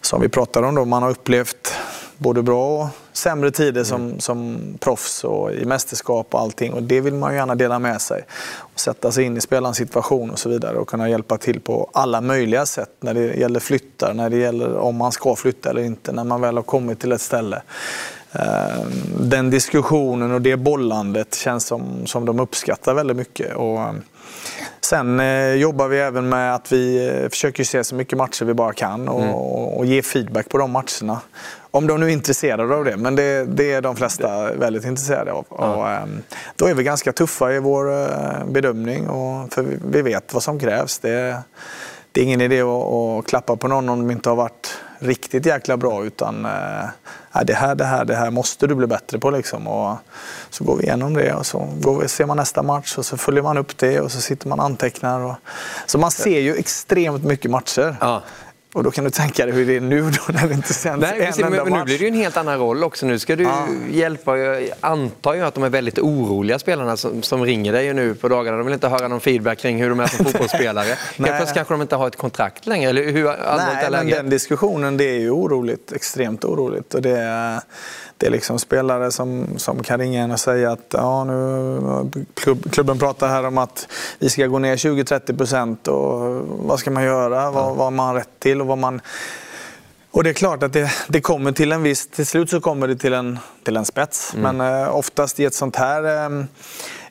[0.00, 1.74] som vi pratade om då, man har upplevt
[2.16, 2.88] både bra och
[3.20, 4.20] sämre tider som, Mm.
[4.20, 6.72] som proffs och i mästerskap och allting.
[6.72, 8.24] Och det vill man ju gärna dela med sig.
[8.58, 11.90] Och sätta sig in i spelarens situation och så vidare och kunna hjälpa till på
[11.92, 15.82] alla möjliga sätt när det gäller flyttar, när det gäller om man ska flytta eller
[15.82, 17.62] inte, när man väl har kommit till ett ställe.
[18.32, 18.84] Eh,
[19.20, 23.56] Den diskussionen och det bollandet känns som, som de uppskattar väldigt mycket.
[23.56, 23.92] Och eh,
[24.80, 28.54] sen eh, jobbar vi även med att vi eh, försöker se så mycket matcher vi
[28.54, 29.34] bara kan och, Mm.
[29.34, 31.20] och ge feedback på de matcherna.
[31.70, 35.32] Om de nu är intresserade av det, men det, det är de flesta väldigt intresserade
[35.32, 35.44] av.
[35.48, 36.04] Och, eh,
[36.56, 40.42] då är vi ganska tuffa i vår eh, bedömning, och, för vi, vi vet vad
[40.42, 40.98] som krävs.
[40.98, 41.42] Det,
[42.12, 45.46] det är ingen idé att, att klappa på någon om de inte har varit riktigt
[45.46, 46.04] jäkla bra.
[46.04, 46.88] Utan eh,
[47.32, 49.30] ja, det, här, det, här, det här måste du bli bättre på.
[49.30, 49.68] Liksom.
[49.68, 49.96] Och
[50.50, 53.16] så går vi igenom det och så går vi, ser man nästa match och så
[53.16, 55.20] följer man upp det och så sitter man och antecknar.
[55.20, 55.34] Och,
[55.86, 57.96] så man ser ju extremt mycket matcher.
[58.72, 61.00] Och då kan du tänka dig hur det är nu då när det inte sänds
[61.10, 61.84] Nej, en precis, enda men, men nu match.
[61.84, 63.06] blir det ju en helt annan roll också.
[63.06, 63.66] Nu ska du Ja.
[63.90, 64.38] hjälpa.
[64.38, 68.28] Jag antar ju att de är väldigt oroliga spelarna som, som ringer dig nu på
[68.28, 68.56] dagarna.
[68.56, 70.86] De vill inte höra någon feedback kring hur de är som fotbollsspelare.
[70.86, 72.90] Helt plötsligt kanske de inte har ett kontrakt längre.
[72.90, 76.94] Eller hur Nej, men den diskussionen det är ju oroligt, extremt oroligt.
[76.94, 77.60] Och det, är,
[78.16, 81.80] det är liksom spelare som, som kan ringa in och säga att ja, nu,
[82.34, 85.88] klubb, klubben pratar här om att vi ska gå ner 20-30 procent
[86.48, 87.50] vad ska man göra?
[87.50, 88.59] Vad, vad har man rätt till?
[88.60, 89.00] Och vad man...
[90.10, 92.06] Och det är klart att det, det kommer till en viss...
[92.06, 94.34] Till slut så kommer det till en, till en spets.
[94.34, 94.56] Mm.
[94.56, 96.44] Men eh, oftast i, ett sånt här, eh,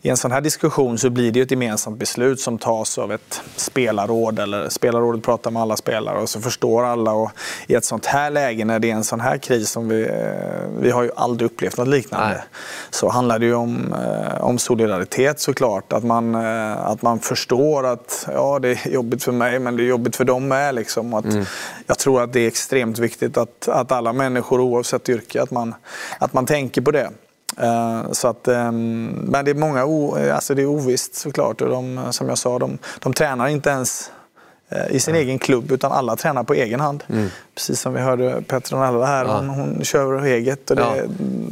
[0.01, 3.11] i en sån här diskussion så blir det ju ett gemensamt beslut som tas av
[3.11, 4.39] ett spelarråd.
[4.39, 7.11] Eller spelarrådet pratar med alla spelare och så förstår alla.
[7.11, 7.31] Och
[7.67, 10.03] I ett sånt här läge när det är en sån här kris som vi...
[10.03, 12.43] Eh, vi har ju aldrig upplevt något liknande.
[12.89, 15.93] Så handlar det ju om, eh, om solidaritet såklart.
[15.93, 19.83] Att man, eh, att man förstår att ja, det är jobbigt för mig men det
[19.83, 20.75] är jobbigt för dem med.
[20.75, 21.13] Liksom.
[21.13, 21.25] Att
[21.87, 25.75] Jag tror att det är extremt viktigt att, att alla människor oavsett yrke, att man,
[26.19, 27.09] att man tänker på det.
[27.59, 31.61] Eh, Så att, ehm, men det är många o, alltså det är ovisst såklart.
[31.61, 34.11] Och de, som jag sa, de, de tränar inte ens
[34.69, 37.03] eh, i sin egen klubb utan alla tränar på egen hand.
[37.59, 39.37] Precis som vi hörde Petronella här, Ja.
[39.37, 40.69] hon, hon kör eget.
[40.69, 40.95] Och det, Ja.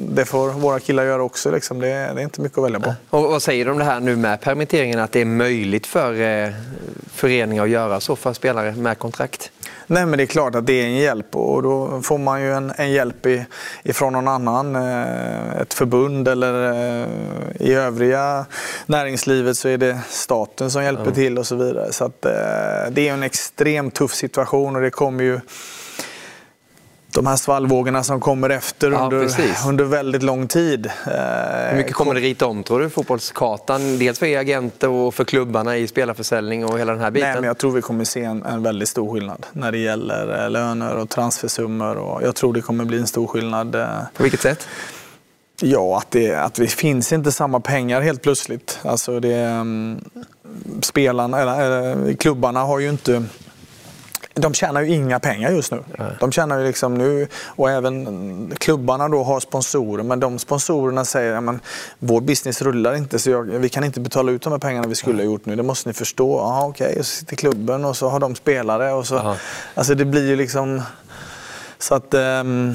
[0.10, 1.52] det får våra killar göra också.
[1.52, 1.80] Liksom.
[1.80, 2.94] Det, det är inte mycket att välja på.
[3.10, 5.00] Och vad säger du om det här nu med permitteringen?
[5.00, 6.50] Att det är möjligt för eh,
[7.14, 9.52] föreningar att göra så för spelare med kontrakt?
[9.88, 12.54] Nej men det är klart att det är en hjälp och då får man ju
[12.54, 13.46] en, en hjälp i,
[13.84, 14.76] ifrån någon annan.
[14.76, 17.08] eh, Ett förbund eller eh,
[17.60, 18.46] i övriga
[18.86, 21.12] näringslivet så är det staten som hjälper Ja.
[21.12, 21.92] till och så vidare.
[21.94, 22.32] Så att, eh,
[22.92, 25.40] det är en extremt tuff situation och det kommer ju
[27.18, 29.66] de här svallvågorna som kommer efter Ja, under, precis.
[29.68, 30.86] under väldigt lång tid.
[30.86, 31.12] Eh,
[31.70, 33.98] Hur mycket kommer det rita om tror du, fotbollskartan?
[34.00, 37.30] Dels för er agenter och för klubbarna i spelarförsäljning och hela den här biten.
[37.30, 40.44] Nej, men jag tror vi kommer se en, en väldigt stor skillnad när det gäller
[40.44, 41.96] eh, löner och transfersummor.
[41.96, 43.76] Och jag tror det kommer bli en stor skillnad.
[43.76, 43.88] eh,
[44.18, 44.68] På vilket sätt?
[45.62, 48.80] Ja, att det, att det finns inte samma pengar helt plötsligt.
[48.84, 50.00] Alltså det, mm,
[50.82, 53.24] spelarna, eller, klubbarna har ju inte...
[54.38, 55.84] De tjänar ju inga pengar just nu.
[56.20, 61.34] De tjänar ju liksom nu, och även klubbarna då har sponsorer, men de sponsorerna säger
[61.34, 61.56] att
[62.00, 64.96] vår business rullar inte så jag, vi kan inte betala ut de här pengarna vi
[64.96, 65.56] skulle ha gjort nu.
[65.56, 66.38] Det måste ni förstå.
[66.38, 67.00] Ja, okej.
[67.00, 68.94] Och så sitter klubben och så har de spelare.
[68.94, 69.36] Och så,
[69.74, 70.82] alltså det blir ju liksom...
[71.80, 72.74] Så att ehm,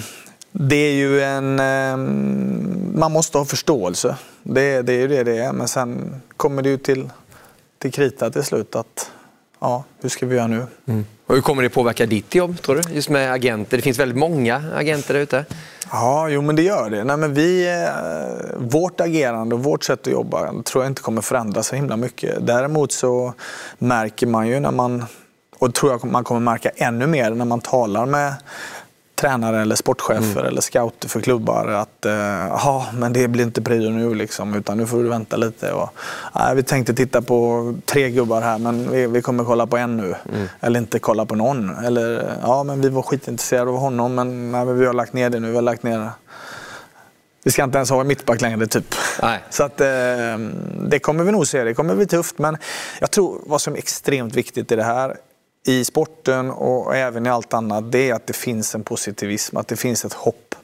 [0.52, 1.60] det är ju en...
[1.60, 4.16] ehm, man måste ha förståelse.
[4.42, 5.52] Det, det är ju det det är.
[5.52, 7.10] Men sen kommer det ju till,
[7.78, 9.10] till krita till slut att
[9.62, 10.66] ja, hur ska vi göra nu?
[11.26, 12.94] Och hur kommer det påverka ditt jobb, tror du?
[12.94, 13.76] Just med agenter.
[13.76, 15.44] Det finns väldigt många agenter där ute.
[15.90, 17.04] Ja, jo men det gör det.
[17.04, 21.22] Nej, men vi, eh, vårt agerande och vårt sätt att jobba tror jag inte kommer
[21.22, 22.46] förändras så himla mycket.
[22.46, 23.34] Däremot så
[23.78, 25.04] märker man ju när man,
[25.58, 28.34] och tror jag man kommer märka ännu mer när man talar med
[29.22, 32.12] tränare eller sportchefer eller scouter för klubbar att eh,
[32.48, 35.72] ja, men det blir inte prio nu liksom, utan nu får du vänta lite.
[35.72, 35.90] Och,
[36.34, 39.96] nej, vi tänkte titta på tre gubbar här men vi, vi kommer kolla på en
[39.96, 40.14] nu.
[40.60, 41.84] Eller inte kolla på någon.
[41.84, 45.30] Eller ja, men vi var skitintresserade av honom men, nej, men vi har lagt ner
[45.30, 45.48] det nu.
[45.48, 46.10] Vi har lagt ner
[47.44, 48.94] vi ska inte ens ha en mittback längre typ.
[49.50, 49.86] Så att, eh,
[50.88, 51.64] det kommer vi nog se.
[51.64, 52.38] Det kommer bli tufft.
[52.38, 52.56] Men
[53.00, 55.16] jag tror vad som är extremt viktigt i det här
[55.64, 59.68] i sporten och även i allt annat, det är att det finns en positivism, att
[59.68, 60.54] det finns ett hopp.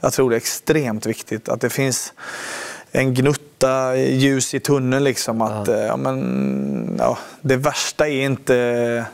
[0.00, 2.12] Jag tror det är extremt viktigt att det finns
[2.90, 5.04] en gnutta ljus i tunneln.
[5.04, 9.04] Liksom, att, eh, ja, men, ja, det värsta är inte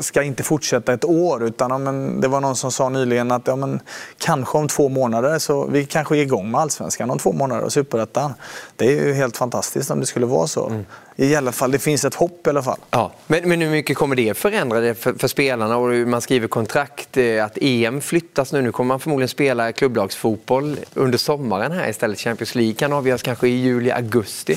[0.00, 1.44] ska inte fortsätta ett år.
[1.44, 3.80] Utan ja, men, det var någon som sa nyligen att ja, men,
[4.18, 7.72] kanske om två månader så vi kanske är igång med Allsvenskan om två månader och
[7.72, 8.34] Superettan.
[8.76, 10.66] Det är ju helt fantastiskt om det skulle vara så.
[10.66, 10.84] Mm.
[11.16, 12.78] I alla fall, det finns ett hopp i alla fall.
[12.90, 13.12] Ja.
[13.26, 15.76] Men, men hur mycket kommer det förändra det för, för spelarna?
[15.76, 18.62] Och man skriver kontrakt, eh, att EM flyttas nu.
[18.62, 22.20] Nu kommer man förmodligen spela klubblagsfotboll under sommaren här istället.
[22.20, 24.56] Champions League kan avgöras kanske i juli, augusti.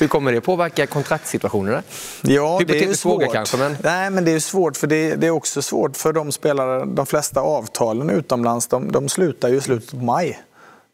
[0.00, 1.82] Hur kommer det påverka kontraktssituationerna?
[2.22, 3.32] Ja, det är svårt.
[3.32, 3.76] Kanske, men...
[3.82, 7.06] Nej, men det är svårt för det, det, är också svårt för de spelare, de
[7.06, 10.40] flesta avtalen utomlands, de, de slutar ju i slutet på maj.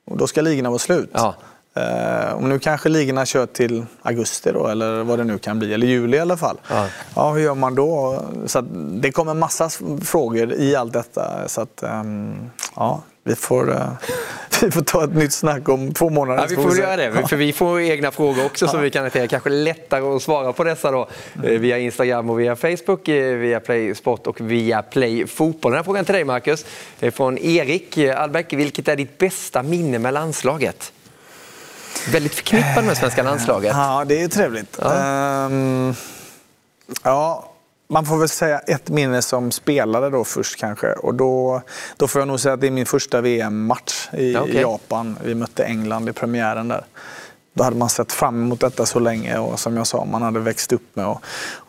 [0.07, 1.11] Och då ska ligorna vara slut.
[1.13, 1.35] Ja.
[1.77, 5.75] Uh, och nu kanske ligorna kör till augusti då, eller vad det nu kan bli,
[5.75, 6.61] eller juli i alla fall.
[6.69, 6.87] Ja.
[7.17, 8.23] ja hur gör man då?
[8.47, 8.61] Så
[9.01, 9.71] det kommer massa
[10.05, 11.49] frågor i allt detta.
[11.49, 13.93] Så att, um, ja, vi får, uh,
[14.63, 16.41] vi får ta ett nytt snack om två månader.
[16.41, 17.29] Ja, vi får göra det, ja.
[17.29, 19.29] för vi får egna frågor också som vi kan hantera.
[19.29, 21.61] Kanske lättare att svara på dessa då mm.
[21.61, 25.73] via Instagram och via Facebook, via Play Sport och via Play Fotboll.
[25.73, 26.65] Den här frågan till dig Marcus,
[27.13, 28.53] från Erik Albeck.
[28.53, 30.93] Vilket är ditt bästa minne med landslaget?
[32.13, 33.73] Väldigt förknippad med svenska landslaget.
[33.75, 34.79] Ja, det är trevligt.
[34.81, 35.47] Ja.
[35.47, 35.95] Um,
[37.03, 37.54] ja
[37.89, 40.93] man får väl säga ett minne som spelare då först kanske.
[40.93, 41.63] Och då,
[41.97, 44.61] då får jag nog säga att det är min första VM-match i okay.
[44.61, 45.19] Japan.
[45.25, 46.85] Vi mötte England i premiären där.
[47.55, 50.41] Då hade man sett fram emot detta så länge och som jag sa, man hade
[50.41, 51.23] växt upp med att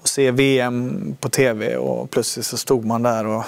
[0.03, 3.43] se VM på TV och plötsligt så stod man där och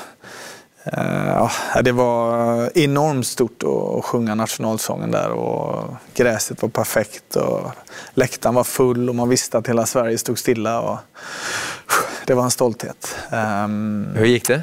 [0.91, 7.71] ja, det var enormt stort att sjunga nationalsången där och gräset var perfekt och
[8.13, 10.81] läktaren var full och man visste att hela Sverige stod stilla.
[10.81, 10.97] Och,
[12.27, 13.15] det var en stolthet.
[13.31, 14.61] Um, Hur gick det?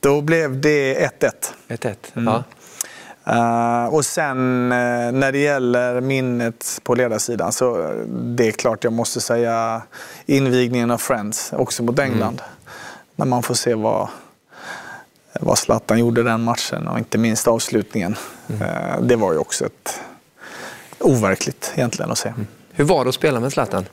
[0.00, 1.30] Då blev det 1-1.
[1.68, 2.34] 1-1, mm.
[2.34, 2.44] ja.
[3.28, 8.84] Uh, och sen uh, när det gäller minnet på ledarsidan så uh, det är klart
[8.84, 9.82] jag måste säga
[10.26, 12.40] invigningen av Friends, också mot England.
[12.40, 12.52] Mm.
[13.16, 14.08] När man får se vad,
[15.40, 18.16] vad Zlatan gjorde den matchen och inte minst avslutningen.
[18.48, 19.08] Mm.
[19.08, 20.00] det var ju också ett
[20.98, 22.28] overkligt egentligen att se.
[22.28, 22.46] Mm.
[22.72, 23.84] Hur var det att spela med Zlatan?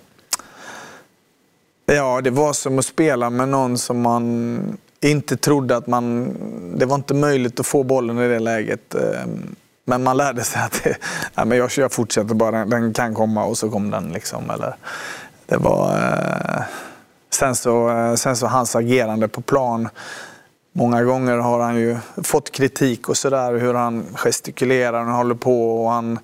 [1.86, 6.36] Ja, det var som att spela med någon som man inte trodde att man...
[6.78, 8.96] Det var inte möjligt att få bollen i det läget.
[8.96, 10.98] Ehm, men man lärde sig att det,
[11.36, 14.10] ja, men jag, jag fortsätter bara, den kan komma och så kom den.
[14.10, 14.76] Liksom, eller,
[15.46, 16.64] det var, eh,
[17.30, 19.90] sen, så, eh, sen så hans agerande på plan.
[20.74, 25.84] Många gånger har han ju fått kritik och sådär hur han gestikulerar och håller på.
[25.84, 26.20] och han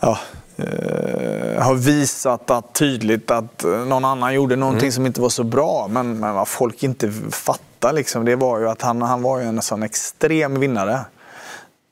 [0.00, 0.18] ja,
[0.56, 4.92] eh, har visat att, tydligt att någon annan gjorde någonting mm.
[4.92, 5.88] som inte var så bra.
[5.90, 9.44] Men, men vad folk inte fattar liksom, det var ju att han, han var ju
[9.44, 11.00] en sån extrem vinnare.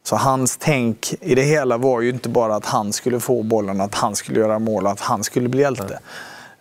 [0.02, 3.80] Så hans tänk i det hela var ju inte bara att han skulle få bollen,
[3.80, 5.82] att han skulle göra mål, att han skulle bli hjälte.
[5.82, 5.98] Mm.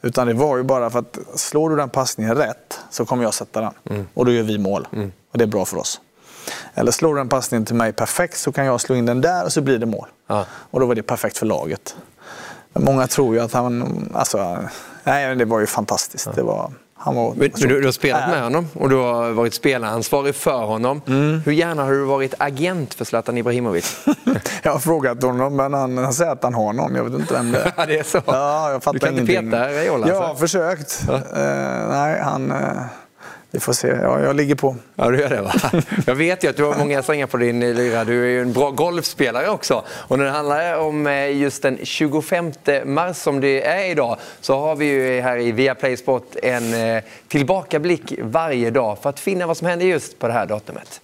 [0.05, 3.33] Utan det var ju bara för att slår du den passningen rätt så kommer jag
[3.33, 3.71] sätta den.
[3.89, 4.07] Mm.
[4.13, 4.87] Och då gör vi mål.
[4.93, 5.11] Mm.
[5.31, 6.01] Och det är bra för oss.
[6.73, 9.45] Eller slår du den passningen till mig perfekt så kan jag slå in den där
[9.45, 10.07] och så blir det mål.
[10.27, 10.45] Ja.
[10.51, 11.95] Och då var det perfekt för laget.
[12.73, 14.09] Många tror ju att han...
[14.13, 14.59] Alltså,
[15.03, 16.25] nej, det var ju fantastiskt.
[16.25, 16.31] Ja.
[16.35, 16.71] Det var,
[17.05, 20.65] han var, men, du, du, har spelat med honom och du har varit spelaransvarig för
[20.65, 21.01] honom.
[21.07, 21.41] Mm.
[21.45, 24.05] Hur gärna har du varit agent för Zlatan Ibrahimovic?
[24.63, 26.95] jag har frågat honom, men han, han säger att han har någon.
[26.95, 27.87] Jag vet inte vem det är.
[27.87, 28.21] det är så?
[28.25, 29.37] Ja, jag fattar du kan ingenting.
[29.37, 30.07] inte peta Raiola?
[30.07, 31.03] Jag har försökt.
[31.07, 31.13] Ja.
[31.13, 32.51] Uh, nej, han...
[32.51, 32.81] Uh,
[33.55, 33.87] vi får se.
[33.87, 34.75] Ja, jag ligger på.
[34.95, 35.53] Ja, du gör det va?
[36.05, 38.03] Jag vet ju att du har många strängar på din lyra.
[38.03, 39.83] Du är ju en bra golfspelare också.
[39.89, 42.51] Och när det handlar om eh, just den 25
[42.85, 47.03] mars som det är idag så har vi ju här i Viaplay Sport en eh,
[47.27, 51.01] tillbakablick varje dag för att finna vad som händer just på det här datumet.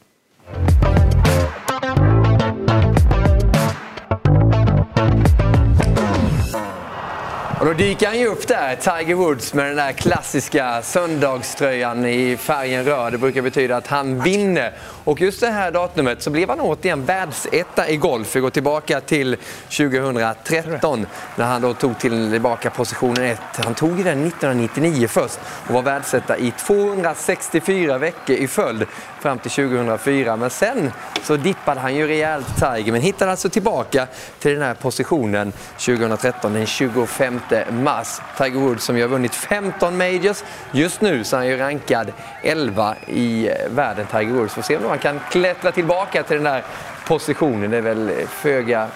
[7.61, 12.37] Och då dyker han ju upp där, Tiger Woods med den där klassiska söndagströjan i
[12.37, 13.13] färgen röd.
[13.13, 14.73] Det brukar betyda att han vinner.
[15.03, 18.35] Och just det här datumet så blev han återigen världsetta i golf.
[18.35, 19.37] Vi går tillbaka till
[19.77, 21.05] 2013
[21.35, 23.39] när han då tog tillbaka positionen 1.
[23.57, 28.85] Han tog den 1999 först och var världsetta i 264 veckor i följd
[29.21, 30.35] fram till 2004.
[30.35, 30.91] Men sen
[31.23, 34.07] så dippade han ju rejält Tiger men hittade alltså tillbaka
[34.39, 37.39] till den här positionen 2013 den 25
[37.71, 38.21] mars.
[38.37, 40.43] Tiger Woods som ju har vunnit 15 majors.
[40.71, 42.11] Just nu så är han ju rankad
[42.43, 44.53] 11 i eh, världen Tiger Woods.
[44.53, 46.63] Får se om han kan klättra tillbaka till den där
[47.07, 47.71] positionen.
[47.71, 48.87] Det är väl föga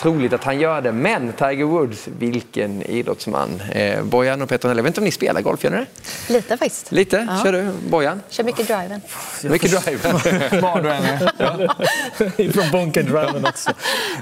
[0.00, 0.92] troligt att han gör det.
[0.92, 3.62] Men Tiger Woods, vilken idrottsman.
[3.72, 6.32] Eh, Bojan och Peter jag vet inte om ni spelar golf, gör ni det?
[6.32, 6.92] Lite faktiskt.
[6.92, 7.26] Lite?
[7.30, 7.42] Ja.
[7.44, 7.70] Kör du?
[7.90, 8.20] Bojan?
[8.28, 9.00] Kör mycket driven.
[9.42, 10.12] Mycket driven.
[10.62, 12.52] Var du än är.
[12.52, 13.70] Från bunkern driven också.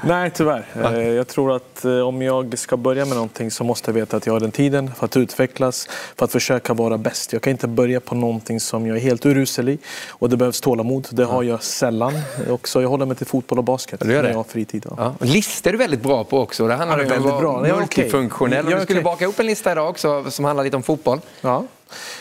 [0.05, 0.65] Nej, tyvärr.
[0.85, 4.17] Eh, Jag tror att eh, om jag ska börja med någonting så måste jag veta
[4.17, 7.33] att jag har den tiden för att utvecklas, för att försöka vara bäst.
[7.33, 10.61] Jag kan inte börja på någonting som jag är helt urusel i och det behövs
[10.61, 11.09] tålamod.
[11.11, 12.13] Det har jag sällan.
[12.51, 14.87] Också jag håller mig till fotboll och basket du gör när jag har fritid.
[14.91, 14.95] Ja.
[14.99, 15.15] Ja.
[15.63, 16.67] Listor är du väldigt bra på också.
[16.69, 18.67] Det handlar Ja, om att vara multifunktionell.
[18.71, 21.21] Ja, Du skulle baka ihop en lista idag också som handlar lite om fotboll.
[21.41, 21.65] Ja.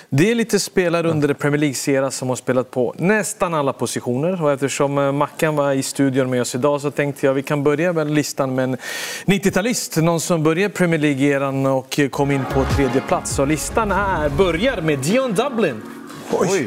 [0.09, 4.43] Det är lite spelare under Premier League-sera som har spelat på nästan alla positioner.
[4.43, 7.63] Och eftersom eh, Mackan var i studion med oss idag så tänkte jag vi kan
[7.63, 8.77] börja med listan med en
[9.25, 10.01] 90-talist.
[10.01, 13.31] Någon som började Premier League-eran och kom in på tredje plats.
[13.35, 15.81] Så listan är, börjar med Dion Dublin.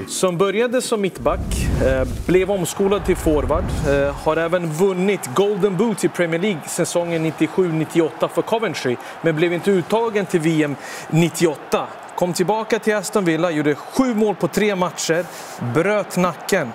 [0.08, 1.40] Som började som mittback,
[1.86, 7.22] eh, blev omskolad till forward, eh, har även vunnit Golden Boot i Premier League säsongen
[7.22, 10.76] 97-98 för Coventry, men blev inte uttagen till VM
[11.10, 11.86] 98.
[12.16, 15.24] Kom tillbaka till Aston Villa, gjorde sju mål på tre matcher,
[15.74, 16.72] bröt nacken,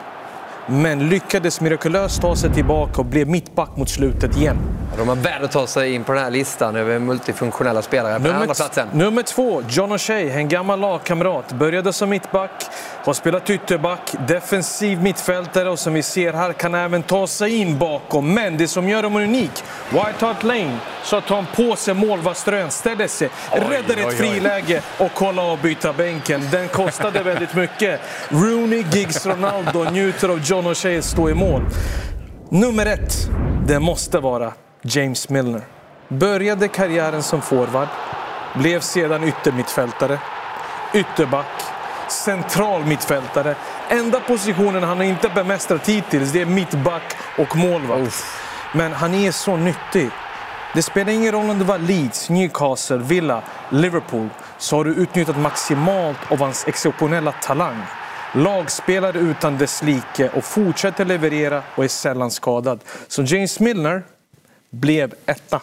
[0.70, 4.58] men lyckades mirakulöst ta sig tillbaka och blev mittback mot slutet igen.
[4.98, 8.20] De har värd att ta sig in på den här listan över multifunktionella spelare.
[8.20, 8.88] På den andra platsen.
[8.94, 11.52] nummer två, John O'Shea, en gammal lagkamrat.
[11.52, 12.52] Började som mittback,
[13.04, 17.78] har spelat ytterback, defensiv mittfältare och som vi ser här kan även ta sig in
[17.78, 18.34] bakom.
[18.34, 22.72] Men det som gör honom unik, White Hart Lane, så att han på sig målvaktströjan,
[22.72, 26.42] ställer sig, räddar oj, ett friläge och kollar av byta bänken.
[26.52, 28.02] Den kostade väldigt mycket.
[28.30, 31.62] Rooney, Giggs, Ronaldo njuter av John O'Shea stå i mål.
[32.50, 33.30] Nummer ett,
[33.68, 35.62] det måste vara James Milner.
[36.08, 37.88] Började karriären som forward,
[38.56, 40.20] blev sedan yttermittfältare,
[40.94, 41.62] ytterback,
[42.12, 43.56] central mittfältare.
[43.90, 48.26] Enda positionen han inte bemästrat hittills det är mittback och målvakt.
[48.74, 50.10] Men han är så nyttig.
[50.74, 55.38] Det spelar ingen roll om det var Leeds, Newcastle, Villa, Liverpool så har du utnyttjat
[55.38, 57.78] maximalt av hans exceptionella talang.
[58.36, 62.80] Lagspelare utan dess like och fortsätter leverera och är sällan skadad.
[63.08, 64.04] Så James Milner
[64.70, 65.62] blev etta.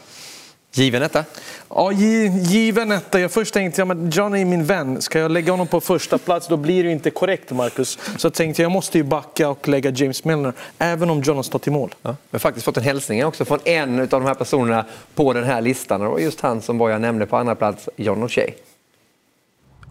[0.72, 1.24] Given etta?
[1.68, 3.20] Ja, gi, given etta.
[3.20, 5.02] Jag först tänkte jag, men John är min vän.
[5.02, 7.98] Ska jag lägga honom på första plats då blir det ju inte korrekt, Marcus.
[8.16, 11.42] Så tänkte jag, jag måste ju backa och lägga James Milner, även om John har
[11.42, 11.94] stått i mål.
[12.02, 12.10] Ja.
[12.10, 15.44] Vi har faktiskt fått en hälsning också från en av de här personerna på den
[15.44, 16.00] här listan.
[16.00, 18.52] Och det var just han som Bojan nämnde på andra plats, John O'Shea.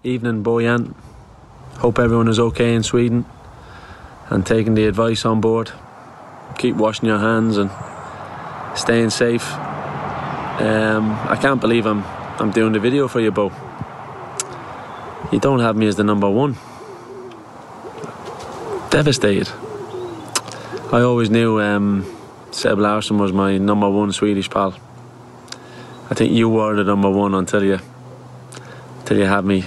[0.04, 0.94] Evening, Boyan.
[1.80, 3.26] Hope everyone is okay in Sweden
[4.30, 5.72] and taking the advice on board.
[6.58, 7.70] Keep washing your hands and
[8.78, 9.46] staying safe.
[9.54, 12.04] Um, I can't believe I'm
[12.40, 13.52] I'm doing the video for you, Bo.
[15.32, 16.54] You don't have me as the number one.
[18.90, 19.50] Devastated.
[20.94, 22.06] I always knew um,
[22.52, 24.76] Seb Larsson was my number one Swedish pal.
[26.10, 27.80] I think you were the number one until you
[29.04, 29.66] till you had me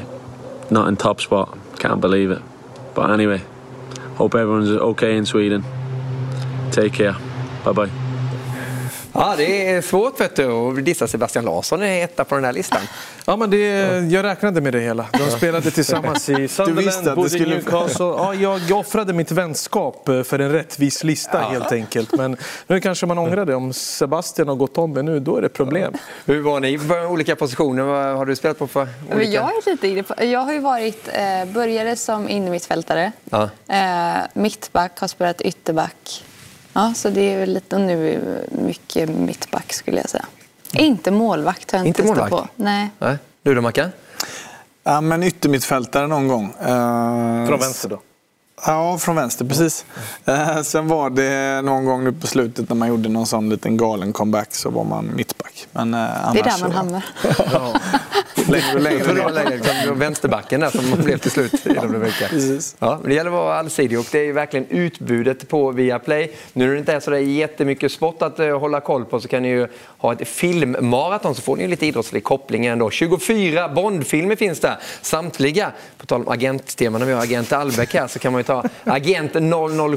[0.70, 1.57] not in top spot.
[1.78, 2.42] Can't believe it.
[2.94, 3.42] But anyway,
[4.16, 5.64] hope everyone's okay in Sweden.
[6.70, 7.16] Take care.
[7.64, 8.07] Bye bye.
[9.20, 12.52] Ja, det är svårt vet du att dissa Sebastian Larsson är etta på den här
[12.52, 12.80] listan.
[13.24, 13.58] Ja, men det,
[14.10, 15.06] jag räknade med det hela.
[15.12, 18.04] De spelade tillsammans i Sunderland, det bodde i skulle- Newcastle.
[18.04, 22.12] Ja, jag, jag offrade mitt vänskap eh, för en rättvis lista helt enkelt.
[22.16, 23.54] Men nu kanske man ångrar det.
[23.54, 25.92] Om Sebastian har gått om mig nu, då är det problem.
[26.24, 27.82] Hur var ni på olika positioner?
[27.82, 29.30] Vad har du spelat på för olika?
[29.30, 33.12] Jag är lite inne på, Jag har ju varit, eh, började som innermittfältare.
[33.30, 33.48] Ja.
[33.68, 36.24] Eh, mittback, har spelat ytterback.
[36.78, 38.20] Ja, så det är lite, nu
[38.50, 40.24] mycket mittback skulle jag säga.
[40.72, 42.30] Inte målvakt har jag inte, Inte målvakt?
[42.30, 42.48] på.
[42.56, 42.90] Nej.
[42.98, 43.16] Nej.
[43.42, 43.90] Du då Mackan?
[44.84, 46.44] Ja, men yttermittfältare någon gång.
[46.60, 48.00] Eh, Från vänster då?
[48.66, 49.84] Ja, från vänster, precis.
[50.24, 53.76] Eh, sen var det någon gång nu på slutet när man gjorde någon sån liten
[53.76, 55.66] galen comeback så var man mittback.
[55.72, 56.00] Men, eh,
[56.32, 57.04] Det är där man hamnar.
[58.50, 62.30] Längre och längre längre, vänsterbacken där som blev till slut i de brukar.
[62.78, 66.32] Ja, men det gäller att vara allsidig och det är ju verkligen utbudet på Viaplay.
[66.52, 69.28] Nu när det inte är så där jättemycket sport att eh, hålla koll på så
[69.28, 72.90] kan ni ju ha ett filmmaraton så får ni ju lite idrottslig koppling ändå.
[72.90, 75.72] 24 Bondfilmer finns där, samtliga.
[75.98, 78.64] På tal om agenttema, när vi har Agent Albeck här så kan man ju ta
[78.84, 79.32] Agent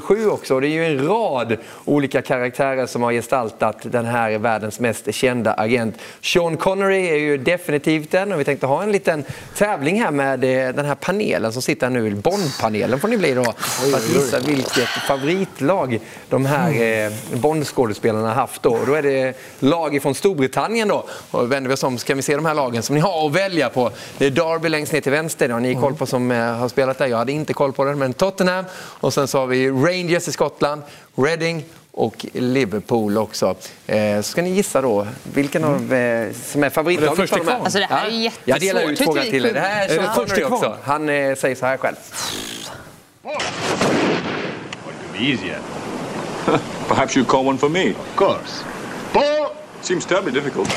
[0.04, 0.60] 007 också.
[0.60, 5.54] Det är ju en rad olika karaktärer som har gestaltat den här världens mest kända
[5.54, 5.96] agent.
[6.22, 9.24] Sean Connery är ju definitivt den och vi tänkte ha en liten
[9.58, 12.16] tävling här med eh, den här panelen som sitter här nu.
[12.16, 13.44] Bondpanelen får ni bli då.
[13.44, 16.00] För att gissa vilket favoritlag
[16.30, 18.80] de här eh, Bondskådespelarna har haft då.
[18.86, 21.06] Då är det lag från Storbritannien då.
[21.32, 23.28] Och vänder vi oss om så kan vi se de här lagen som ni har
[23.28, 23.92] att välja på.
[24.18, 25.48] Det är Derby längst ner till vänster.
[25.48, 27.08] Det har ni koll på som eh, har spelat där.
[27.08, 27.96] Jag hade inte koll på det.
[27.96, 28.41] Men Tottenham
[28.76, 30.82] och sen så har vi Rangers i Skottland,
[31.16, 33.56] Reading, och Liverpool också.
[33.88, 37.34] Eh, så ska ni gissa då vilken av eh, som är favoritlaget.
[37.34, 37.60] Av de här.
[37.60, 38.48] Alltså, det här är jättesvårt.
[38.48, 39.54] Jag delar ut frågan till er.
[39.54, 40.78] Det här är Sean första Connery också.
[40.84, 41.96] Han eh, säger så här själv.
[45.16, 45.60] Easier.
[46.88, 47.90] Perhaps you call one for me.
[47.90, 48.64] Of course.
[49.14, 49.48] Ball!
[49.82, 50.70] Seems terribly difficult.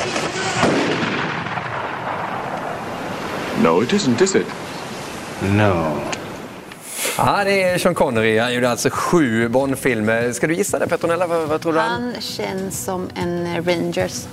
[3.63, 4.47] No, it isn't, is it?
[5.41, 6.01] No.
[7.17, 8.39] Ja, det är Sean Connery.
[8.39, 10.31] Han gjorde alltså sju Bond-filmer.
[10.31, 11.27] Ska du gissa det Petronella?
[11.27, 11.79] Vad, vad tror du?
[11.79, 12.13] Han...
[12.19, 14.23] Känns som en Rangers.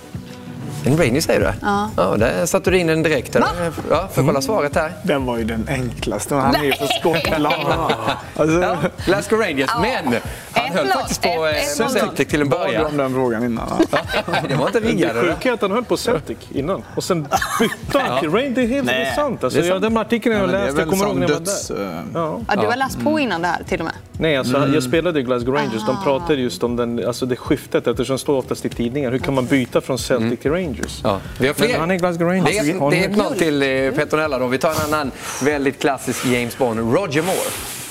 [0.86, 1.52] En Rainy säger du?
[1.62, 1.90] Ja.
[1.96, 3.34] Ja, där satte du in den direkt.
[3.34, 3.46] Ja,
[3.88, 4.92] får jag kolla svaret här.
[5.02, 6.34] Den var ju den enklaste.
[6.34, 7.54] Han är ju från Skottland.
[8.36, 8.76] Alltså, Ja,
[9.06, 9.70] Glasgow Rangers.
[9.80, 10.14] Men
[10.52, 11.88] han höll faktiskt på eh.
[11.88, 12.86] Celtic till en bad början.
[12.86, 13.68] om den frågan innan?
[14.48, 15.20] Det var inte Det riggade.
[15.20, 17.22] sjuka är att han höll på Celtic innan och sen
[17.60, 18.54] bytte han till Rain.
[18.54, 19.16] Det är helt det.
[19.22, 19.82] Alltså, Det jag, sant.
[19.82, 21.96] den artikeln jag det läste, jag väl kommer ihåg när jag var där.
[21.98, 22.40] eh, Ja.
[22.48, 23.94] Ja, du har läst på innan det här till och med?
[24.12, 24.74] Nej, alltså, Mm.
[24.74, 25.86] jag spelade i Glasgow Rangers.
[25.86, 29.10] De pratade just om den, alltså det skiftet eftersom det står oftast i tidningar.
[29.12, 31.00] Hur kan man byta från Celtic till Rangers?
[31.04, 31.78] Ja, vi har fler.
[31.78, 32.44] Han är Glasgow Rangers.
[32.50, 34.46] Det är, det är ett noll till eh, Petronella då.
[34.46, 35.10] Vi tar en annan
[35.42, 36.80] väldigt klassisk James Bond.
[36.94, 37.81] Roger Moore.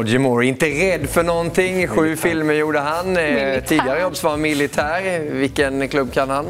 [0.00, 1.88] Roger Moore, inte rädd för någonting.
[1.88, 3.16] Sju filmer gjorde han.
[3.16, 5.20] Eh, Tidigare jobb var han militär.
[5.30, 6.46] Vilken klubb kan han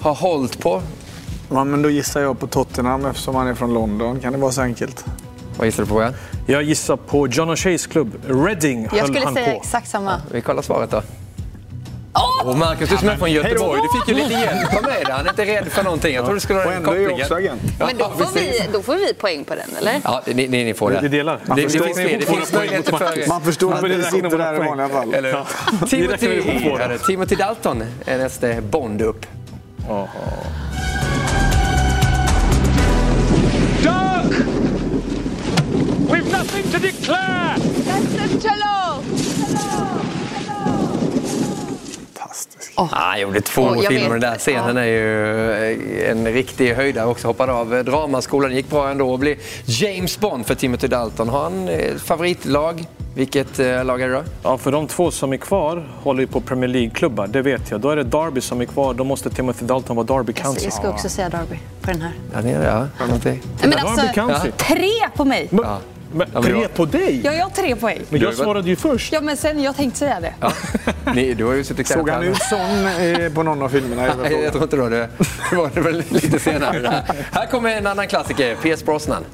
[0.00, 0.82] ha hållit på?
[1.50, 4.20] Ja, men då gissar jag på Tottenham eftersom han är från London.
[4.20, 5.04] Kan det vara så enkelt?
[5.56, 6.02] Vad gissar du på?
[6.02, 6.10] Ja?
[6.46, 8.12] Jag gissar på John O'Sheas klubb.
[8.28, 9.56] Reading Jag höll skulle han säga på.
[9.60, 10.20] exakt samma.
[10.32, 11.02] Vi kollar svaret då.
[12.44, 15.12] Och Marcus, du som är från Göteborg, du fick ju lite hjälp av mig där.
[15.12, 16.14] Han är inte rädd för någonting.
[16.14, 17.58] Jag trodde du skulle ha den kopplingen.
[17.78, 20.00] Men då får, vi, då får vi poäng på den, eller?
[20.04, 21.00] Ja, ni, ni, ni får det.
[21.02, 21.40] Vi delar.
[21.46, 22.18] Det, det, förstår- finns, fler.
[22.18, 23.28] det finns möjligheter för...
[23.28, 25.14] Man förstår att räkna sitter där i vanliga fall.
[25.14, 29.26] Eller, räknar Timothy, Dalton är nästa Bond upp.
[33.82, 34.34] Duck!
[36.10, 37.56] We've nothing to declare!
[42.38, 42.72] Fantastiskt.
[42.78, 44.10] Ah, han gjorde två jag filmer.
[44.10, 45.52] Den där scenen är ju
[46.04, 47.28] eh, en riktig höjdare också.
[47.28, 51.28] Hoppade av eh, dramaskolan, gick bra ändå och blev James Bond för Timothy Dalton.
[51.28, 52.84] Har han eh, favoritlag?
[53.14, 54.24] Vilket lag är det då?
[54.42, 57.80] Ja, för de två som är kvar håller ju på Premier League-klubbar, det vet jag.
[57.80, 60.64] Då är det Derby som är kvar, då måste Timothy Dalton vara Derby Jag, County.
[60.64, 62.12] jag ska också säga Derby på den här.
[62.34, 62.66] Ja, det är det.
[62.66, 62.86] Ja.
[63.60, 64.50] Men Derby alltså, County.
[64.56, 65.48] tre på mig!
[65.50, 65.78] Ja.
[66.12, 67.20] Men, men tre jag- på dig?
[67.24, 68.00] Ja, jag har tre poäng.
[68.08, 69.12] Men jag svarade ju först.
[69.12, 70.34] Ja, men sen jag tänkte säga det.
[70.40, 70.52] Ja.
[71.14, 74.14] Ni, du har ju suttit Såg han ut sån eh, på någon av filmerna?
[74.22, 74.88] Nej, jag tror inte det.
[74.88, 75.08] Det
[75.50, 77.04] det var det väl lite senare.
[77.32, 79.24] Här kommer en annan klassiker, Pierce Brosnan.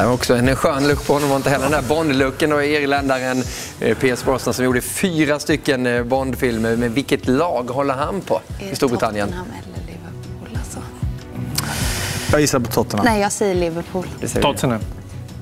[0.00, 2.52] Där är också en skön look på honom, var inte heller den där Bond-looken.
[2.52, 3.42] Och irländaren
[3.80, 6.76] eh, Pierce Brosnan som gjorde fyra stycken eh, Bond-filmer.
[6.76, 8.40] Men vilket lag håller han på
[8.72, 9.28] i Storbritannien?
[9.28, 10.78] Tottenham eller Liverpool alltså.
[12.32, 13.06] Jag gissar på Tottenham.
[13.06, 14.06] Nej, jag säger Liverpool.
[14.20, 14.28] Det.
[14.28, 14.80] Tottenham.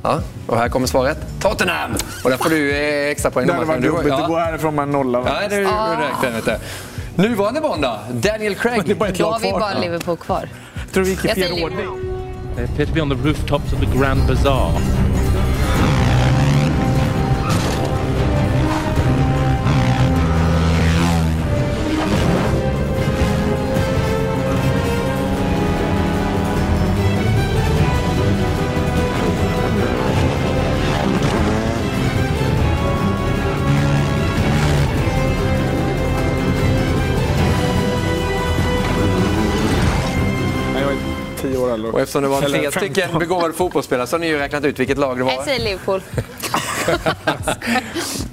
[0.02, 1.18] Ja, och här kommer svaret.
[1.40, 1.90] Tottenham!
[2.24, 3.46] Och där får du eh, extra poäng.
[3.46, 4.20] Det hade varit Du- jobbigt ja.
[4.22, 5.20] att gå härifrån med en nolla.
[5.20, 5.38] va?
[5.42, 6.58] Ja, det är vet du.
[7.22, 7.98] Nuvarande Bond då?
[8.12, 8.96] Daniel Craig.
[9.18, 10.48] Då har vi bara Liverpool kvar.
[10.84, 12.07] Jag tror vi gick i fel ordning.
[12.58, 14.74] They appear to be on the rooftops of the Grand Bazaar.
[41.98, 42.72] Och eftersom det var tre 15.
[42.72, 45.64] stycken begåvade fotbollsspelare så har ni ju räknat ut vilket lag det Jag var säger
[45.64, 46.02] Liverpool.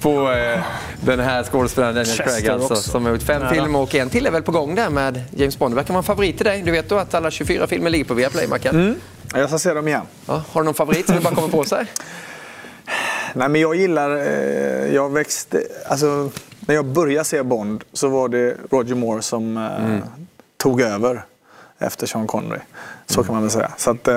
[0.02, 0.60] på eh,
[1.00, 2.90] den här skådespelaren Daniel Chester Craig alltså, också.
[2.90, 3.54] som har gjort fem Nära.
[3.54, 5.72] filmer och en till är väl på gång där med James Bond.
[5.72, 6.62] Det verkar vara en favorit till dig.
[6.62, 8.74] Du vet då att alla 24 filmer ligger på Viaplay, Mackan?
[8.76, 8.94] Mm.
[9.34, 10.02] Jag ska se dem igen.
[10.26, 11.86] Ja, har du någon favorit som du bara kommer på sig?
[13.34, 14.16] Nej, men jag gillar...
[14.16, 15.62] Eh, jag växte...
[15.88, 16.30] Alltså,
[16.60, 20.02] när jag började se Bond så var det Roger Moore som eh, Mm.
[20.56, 21.24] tog över
[21.78, 22.60] efter Sean Connery.
[23.06, 23.70] Så kan man väl säga.
[23.76, 24.14] Så att, eh,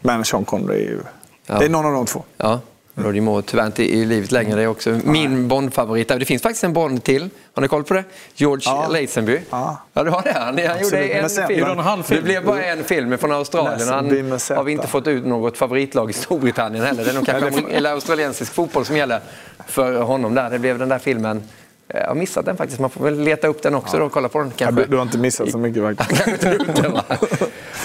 [0.00, 1.00] men Sean Connery är ju...
[1.46, 1.58] Ja.
[1.58, 2.22] Det är någon av de två.
[2.36, 2.60] Ja.
[2.96, 4.56] Roger Moore tyvärr inte i livet längre.
[4.56, 6.08] Det är också min Bond-favorit.
[6.08, 7.30] Det finns faktiskt en Bond till.
[7.54, 8.04] Har ni koll på det?
[8.34, 8.88] George Ja.
[8.88, 9.40] Lazenby.
[9.50, 9.76] Ja.
[9.92, 10.32] Ja, du har det.
[10.32, 11.66] Han, han gjorde en film.
[11.66, 12.20] Han halvfilm?
[12.20, 13.88] Det blev bara en film från Australien.
[13.88, 14.10] Han
[14.56, 17.04] har vi inte fått ut något favoritlag i Storbritannien heller.
[17.04, 19.20] Det är nog kanske eller australiensisk fotboll som gäller
[19.66, 20.50] för honom där.
[20.50, 21.42] Det blev den där filmen.
[21.88, 22.80] Jag har missat den faktiskt.
[22.80, 24.82] Man får väl leta upp den också då och kolla på den Ja, kanske.
[24.82, 26.26] du, du har inte missat så mycket faktiskt.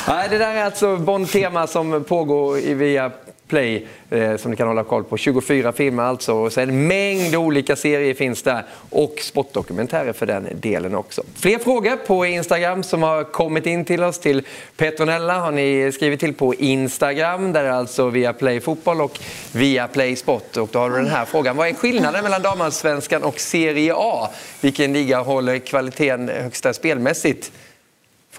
[0.07, 3.11] Nej, det där är alltså Bond-tema som pågår via
[3.49, 5.17] Play eh, som ni kan hålla koll på.
[5.17, 10.47] 24 filmer alltså och sen en mängd olika serier finns där och sportdokumentärer för den
[10.53, 11.23] delen också.
[11.35, 14.43] Fler frågor på Instagram som har kommit in till oss till
[14.77, 19.19] Petronella har ni skrivit till på Instagram där är alltså via Play Fotboll och
[19.51, 21.57] via Play Sport och då har du den här frågan.
[21.57, 24.29] Vad är skillnaden mellan damallsvenskan och Serie A?
[24.61, 27.51] Vilken liga håller kvaliteten högsta spelmässigt?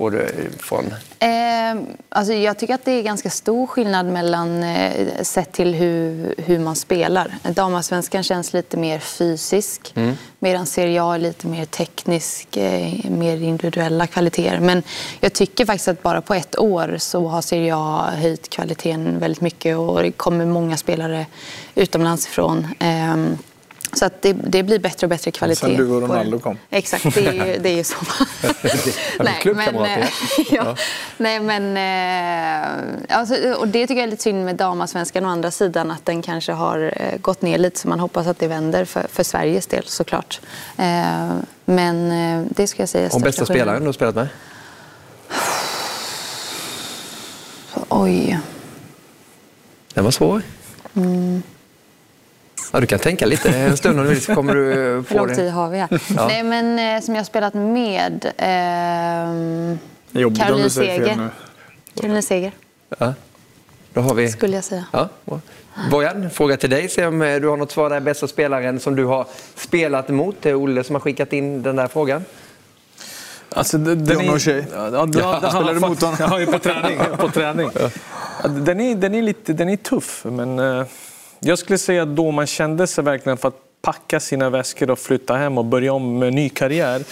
[0.00, 5.22] Får du från Eh, alltså jag tycker att det är ganska stor skillnad mellan eh,
[5.22, 7.34] sett till hur, hur man spelar.
[7.42, 10.16] Damallsvenskan känns lite mer fysisk Mm.
[10.38, 14.60] medan Serie A är lite mer teknisk, eh, mer individuella kvaliteter.
[14.60, 14.82] Men
[15.20, 19.40] jag tycker faktiskt att bara på ett år så har Serie A höjt kvaliteten väldigt
[19.40, 21.26] mycket och det kommer många spelare
[21.74, 22.66] utomlands ifrån.
[22.78, 23.16] Eh,
[23.92, 25.60] så att det, det blir bättre och bättre kvalitet.
[25.60, 26.58] Sen du och Ronaldo kom.
[26.70, 27.96] Exakt, det är ju, det är ju så.
[29.18, 30.08] Nej, eh,
[30.38, 30.44] ja.
[30.50, 30.76] ja.
[31.16, 35.50] Nej, men, eh, alltså, och det tycker jag är lite synd med damallsvenskan å andra
[35.50, 38.84] sidan att den kanske har eh, gått ner lite så man hoppas att det vänder
[38.84, 40.40] för, för Sveriges del såklart.
[40.76, 41.30] Eh,
[41.64, 44.28] men det ska jag säga Och bästa spelaren du har spelat med?
[47.88, 48.38] Oj.
[49.94, 50.42] Den var svår.
[50.96, 51.42] Mm.
[52.72, 55.16] Ja, du kan tänka lite en stund om du vill så kommer du Hur få
[55.18, 55.34] lång det.
[55.34, 55.88] tid har vi här?
[56.16, 56.26] Ja.
[56.28, 58.32] Nej, men eh, som jag har spelat med
[60.14, 61.30] om Caroline du säger fel Seger.
[62.00, 62.52] Caroline Seger,
[62.98, 63.14] Ja.
[63.92, 64.28] Då har vi...
[64.28, 64.84] skulle jag säga.
[64.92, 65.08] Ja.
[65.90, 66.88] Bojan, fråga till dig.
[66.88, 68.00] Se om eh, du har något svar där.
[68.00, 70.36] Bästa spelaren som du har spelat emot.
[70.40, 72.24] Det är Olle som har skickat in den där frågan.
[73.52, 74.64] Alltså, den den är- O'Shea.
[74.74, 76.16] Ja, ja, ja, spelar du mot honom?
[76.46, 76.98] Ja, på träning.
[77.18, 77.70] På träning.
[78.44, 80.84] Den, är, den, är lite, den är tuff, men eh,
[81.40, 84.98] jag skulle säga att då man kände sig verkligen för att packa sina väskor och
[84.98, 87.02] flytta hem och börja om med en ny karriär.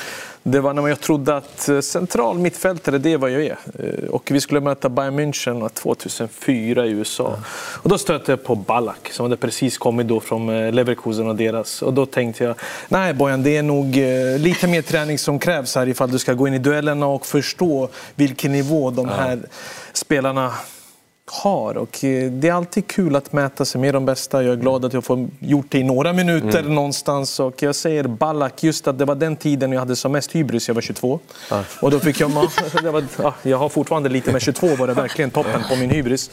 [0.42, 3.56] Det var när jag trodde att eh, central mittfältare, det är vad jag är.
[3.78, 7.38] Eh, Och vi skulle möta Bayern München 2004 i USA.
[7.82, 11.36] Och då stötte jag på Ballack som hade precis kommit då från eh, Leverkusen och
[11.36, 11.82] deras.
[11.82, 12.55] Och då tänkte jag,
[12.88, 13.96] nej Bojan, det är nog
[14.38, 17.88] lite mer träning som krävs här ifall du ska gå in i duellerna och förstå
[18.14, 19.38] vilken nivå de här
[19.92, 20.52] spelarna
[21.30, 21.76] har.
[21.76, 24.42] Och eh, det är alltid kul att mäta sig med de bästa.
[24.42, 26.74] Jag är glad att jag får gjort det i några minuter Mm.
[26.74, 27.40] någonstans.
[27.40, 30.68] Och jag säger Ballack, just att det var den tiden jag hade som mest hybris.
[30.68, 31.20] Jag var 22.
[31.80, 32.28] Och då fick jag,
[32.92, 36.30] var, ja, jag har fortfarande lite, men 22 var det verkligen toppen på min hybris.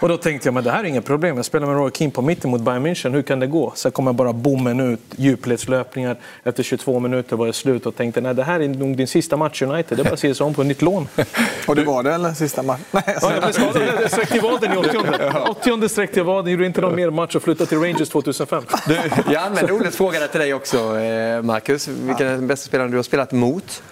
[0.00, 1.36] Och då tänkte jag, men det här är inga problem.
[1.36, 3.12] Jag spelar med Roy Keane på mitten mot Bayern München.
[3.12, 3.72] Hur kan det gå?
[3.74, 6.16] Så kommer bara bommen ut, djupledslöpningar.
[6.44, 9.36] Efter 22 minuter var det slut och tänkte, nej det här är nog din sista
[9.36, 9.98] match United.
[9.98, 11.08] Det är bara att se sig om på ett nytt lån.
[11.66, 12.32] Och det var det eller?
[12.34, 12.84] Sista matchen?
[12.90, 14.37] Nej, Ja, jag blev skadad.
[14.38, 17.68] I vaden i 80 80 sträckte jag vaden, gjorde inte någon mer match och flyttade
[17.68, 18.62] till Rangers 2005.
[18.86, 18.94] Du,
[19.32, 21.88] jag använder Olles fråga till dig också, eh, Marcus.
[21.88, 23.82] Vilken är den bästa spelaren du har spelat mot?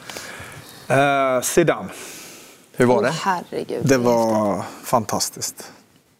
[0.90, 0.96] Uh,
[1.42, 1.88] Zidane.
[2.76, 3.08] Hur var det?
[3.08, 3.80] Åh, herregud.
[3.86, 5.72] Det var fantastiskt.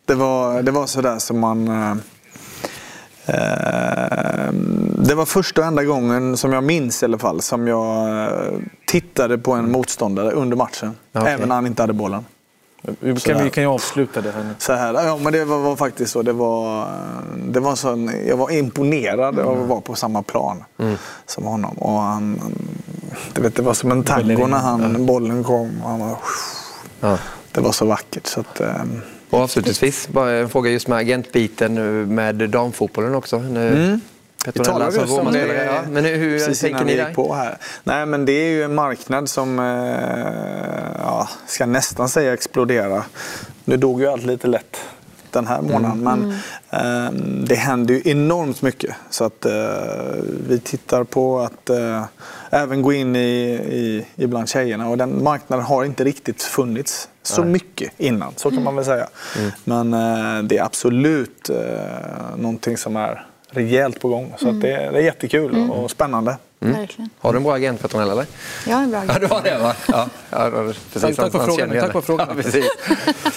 [0.04, 1.68] Det var, det var sådär som man...
[1.68, 1.94] eh,
[4.98, 8.28] det var första och enda gången, som jag minns i alla fall, som jag
[8.86, 10.96] tittade på en motståndare under matchen.
[11.12, 11.32] Okej.
[11.32, 12.24] Även när han inte hade bollen.
[13.00, 14.54] Vi kan, vi kan ju avsluta det här nu.
[14.58, 16.22] Så här, ja, men det var, var faktiskt så.
[16.22, 16.88] Det var,
[17.48, 20.64] det var så jag var imponerad av att vara på samma plan
[21.26, 21.78] som honom.
[21.78, 22.40] Och han,
[23.34, 25.80] du vet, det var som en tango när han, bollen kom.
[25.84, 26.16] Han var,
[27.52, 28.26] Det var så vackert.
[28.26, 29.00] Så att, ehm,
[29.30, 31.74] Och avslutningsvis, bara en fråga just med agentbiten
[32.14, 33.38] med damfotbollen också.
[33.38, 34.00] Nu- Mm.
[34.55, 37.14] Vi som just om det Ja, men hur precis tänker ni där?
[37.14, 37.59] på här.
[37.85, 43.05] Nej, men det är ju en marknad som, eh, ja, ska nästan säga explodera.
[43.64, 44.77] Nu dog ju allt lite lätt
[45.31, 46.31] den här månaden, men
[46.70, 47.12] eh,
[47.47, 48.94] det händer ju enormt mycket.
[49.10, 49.52] Så att eh,
[50.48, 52.05] vi tittar på att eh,
[52.51, 53.40] även gå in i,
[53.70, 57.51] i, i bland tjejerna och den marknaden har inte riktigt funnits så Nej.
[57.52, 59.09] mycket innan, så kan man väl säga.
[59.39, 59.51] Mm.
[59.64, 64.32] Men eh, det är absolut eh, någonting som är rejält på gång.
[64.39, 65.70] Så att det, det är jättekul Mm.
[65.70, 66.36] och spännande.
[66.72, 67.10] Verkligen.
[67.18, 68.26] Har du en bra agent Petronella eller?
[68.66, 69.74] Jag är en bra Ja, du har det va?
[69.88, 70.51] Ja, ja,
[70.93, 71.16] precis.
[71.16, 72.26] Tack för frågan, tack för frågan.
[72.30, 72.70] Ja, precis.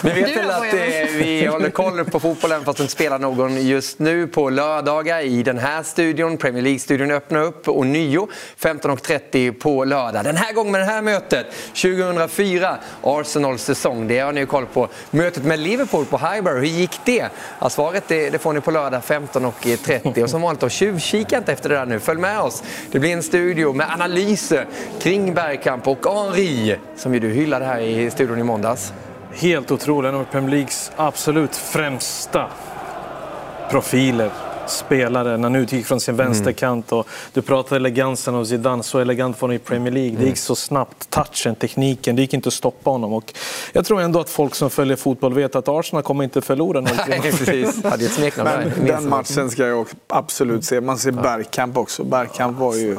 [0.03, 0.80] Ni vet väl att eh,
[1.18, 5.43] vi håller koll på fotbollen fast det inte spelar någon just nu på lördagar i
[5.43, 6.38] den här studion.
[6.38, 8.27] Premier League-studion öppnar upp och nio
[8.60, 10.23] 15.30 på lördag.
[10.23, 14.07] Den här gången med det här mötet, 2004, Arsenals säsong.
[14.07, 14.88] Det har ni koll på.
[15.11, 17.30] Mötet med Liverpool på Highbury, hur gick det?
[17.60, 21.69] Ja, svaret det, det får ni på lördag 15.30 och som vanligt tjuvkika inte efter
[21.69, 21.99] det där nu.
[21.99, 22.64] Följ med oss.
[22.91, 24.67] Det blir en studio med analyser
[25.01, 28.93] kring Bergkamp och Henri som ju du hyllade här i studion i måndags.
[29.33, 30.09] Helt otrolig.
[30.09, 32.47] En av Premier Leagues absolut främsta
[33.69, 34.48] profiler.
[34.69, 36.91] Spelare, när han utgick från sin vänsterkant.
[36.91, 40.17] Och du pratade elegansen av Zidane, så elegant var han i Premier League.
[40.17, 43.13] Det gick så snabbt, touchen, tekniken, det gick inte att stoppa honom.
[43.13, 43.33] Och
[43.73, 46.91] jag tror ändå att folk som följer fotboll vet att Arsenal kommer inte förlora 0
[47.07, 47.85] Nej, precis.
[47.85, 48.73] Ett smeknamn där.
[48.77, 50.81] Men den matchen ska jag också absolut se.
[50.81, 52.03] Man ser Bergkamp också.
[52.03, 52.97] Bergkamp var ju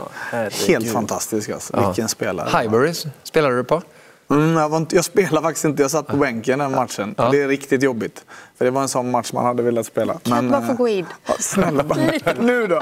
[0.66, 1.50] helt fantastisk.
[1.50, 1.72] Alltså.
[1.76, 1.86] Ja.
[1.86, 2.60] Vilken spelare.
[2.60, 2.92] Highbury
[3.22, 3.82] spelade du på?
[4.30, 5.82] Mm, jag, var inte, jag spelade faktiskt inte.
[5.82, 7.14] Jag satt på bänken den matchen.
[7.18, 7.28] Ja.
[7.30, 8.24] Det är riktigt jobbigt.
[8.60, 10.18] För det var en sån match man hade velat spela.
[10.22, 11.06] Kan bara få eh, gå in?
[11.38, 11.98] snälla bara,
[12.40, 12.80] nu då!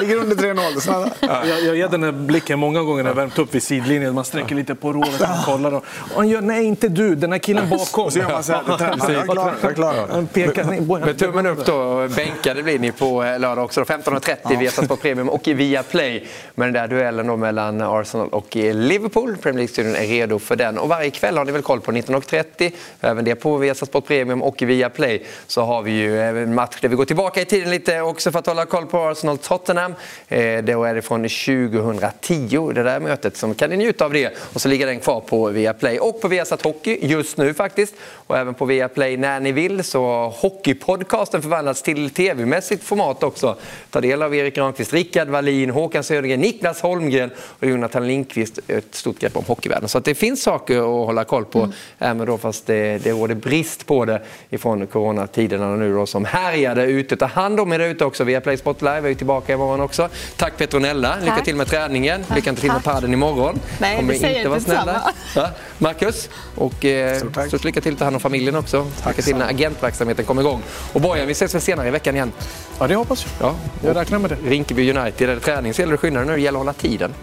[0.00, 0.80] Ligger under 3-0.
[0.80, 1.10] Snälla.
[1.20, 4.14] Jag, jag ger den här blicken många gånger när jag värmt upp vid sidlinjen.
[4.14, 5.74] Man sträcker lite på råret och kollar.
[5.74, 5.84] Och
[6.16, 8.04] och han gör, nej inte du, den här killen bakom.
[8.04, 8.62] Och så gör man så här.
[8.68, 8.80] Jag
[9.10, 10.06] är klar, jag är klar.
[10.10, 13.80] Han pekar, nej, boy, Med tummen upp då, bänkade blir ni på eh, lördag också.
[13.80, 13.94] då.
[13.94, 14.58] 15.30 ja.
[14.58, 16.26] via på Premium och via Play.
[16.54, 19.36] Men den där duellen då mellan Arsenal och eh, Liverpool.
[19.36, 20.78] Premier League-studion är redo för den.
[20.78, 22.72] Och varje kväll har ni väl koll på 19.30.
[23.00, 25.15] Även det på Viasat Sport Premium och via Play.
[25.46, 28.32] Så har vi ju eh, en match där vi går tillbaka i tiden lite också
[28.32, 29.94] för att hålla koll på Arsenal-Tottenham.
[30.28, 33.36] Eh, Då är det från 2010, det där mötet.
[33.36, 34.32] Så kan ni njuta av det.
[34.54, 37.94] Och så ligger den kvar på Viaplay och på Viasat Hockey just nu faktiskt.
[38.26, 43.56] Och även på Viaplay när ni vill så har Hockeypodcasten förvandlats till tv-mässigt format också.
[43.90, 48.58] Ta del av Erik Granqvist, Rickard Wallin, Håkan Södergren, Niklas Holmgren och Jonathan Lindqvist.
[48.68, 49.88] Ett stort grepp om hockeyvärlden.
[49.88, 51.72] Så att det finns saker att hålla koll på.
[51.98, 56.82] Även då fast det, det råder brist på det ifrån coronatiderna nu då som härjade
[56.84, 57.16] ute.
[57.16, 58.24] Ta hand om er ute också.
[58.24, 60.08] Viaplay Sport Live är ju tillbaka imorgon också.
[60.36, 61.16] Tack Petronella.
[61.20, 61.44] Lycka Tack.
[61.44, 62.24] till med träningen.
[62.34, 63.60] Lycka till med padden imorgon.
[63.78, 65.12] Nej, Kommer det säger inte vara snälla.
[65.34, 68.86] Ja, Marcus, och eh, stort lycka till att ta hand om familjen också.
[69.06, 70.62] lycka till när agentverksamheten kommer igång.
[70.92, 72.32] Och Bojan, vi ses väl senare i veckan igen?
[72.78, 73.48] Ja, det hoppas jag.
[73.48, 73.54] Ja.
[73.86, 74.36] Jag räknar med det.
[74.50, 76.34] Rinkeby United, är det träning så gäller det att skynda dig nu.
[76.34, 77.14] Det gäller att hålla tiden.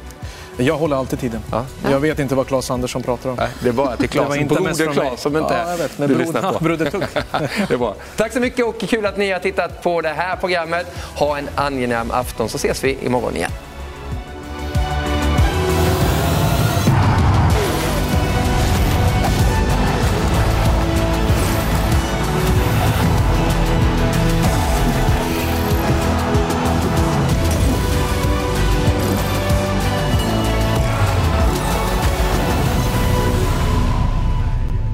[0.58, 1.42] Jag håller alltid tiden.
[1.52, 1.66] Ja.
[1.90, 3.36] Jag vet inte vad Claes Andersson pratar om.
[3.36, 4.94] Nej, det är bara att det är Claes, broder.
[4.94, 6.60] Claes som inte Ja, jag vet, men du lyssnar på.
[6.64, 7.04] Broder Tugg.
[7.68, 7.96] det är bra.
[8.16, 10.88] Tack så mycket och kul att ni har tittat på det här programmet.
[11.16, 13.52] Ha en angenäm afton så ses vi imorgon igen.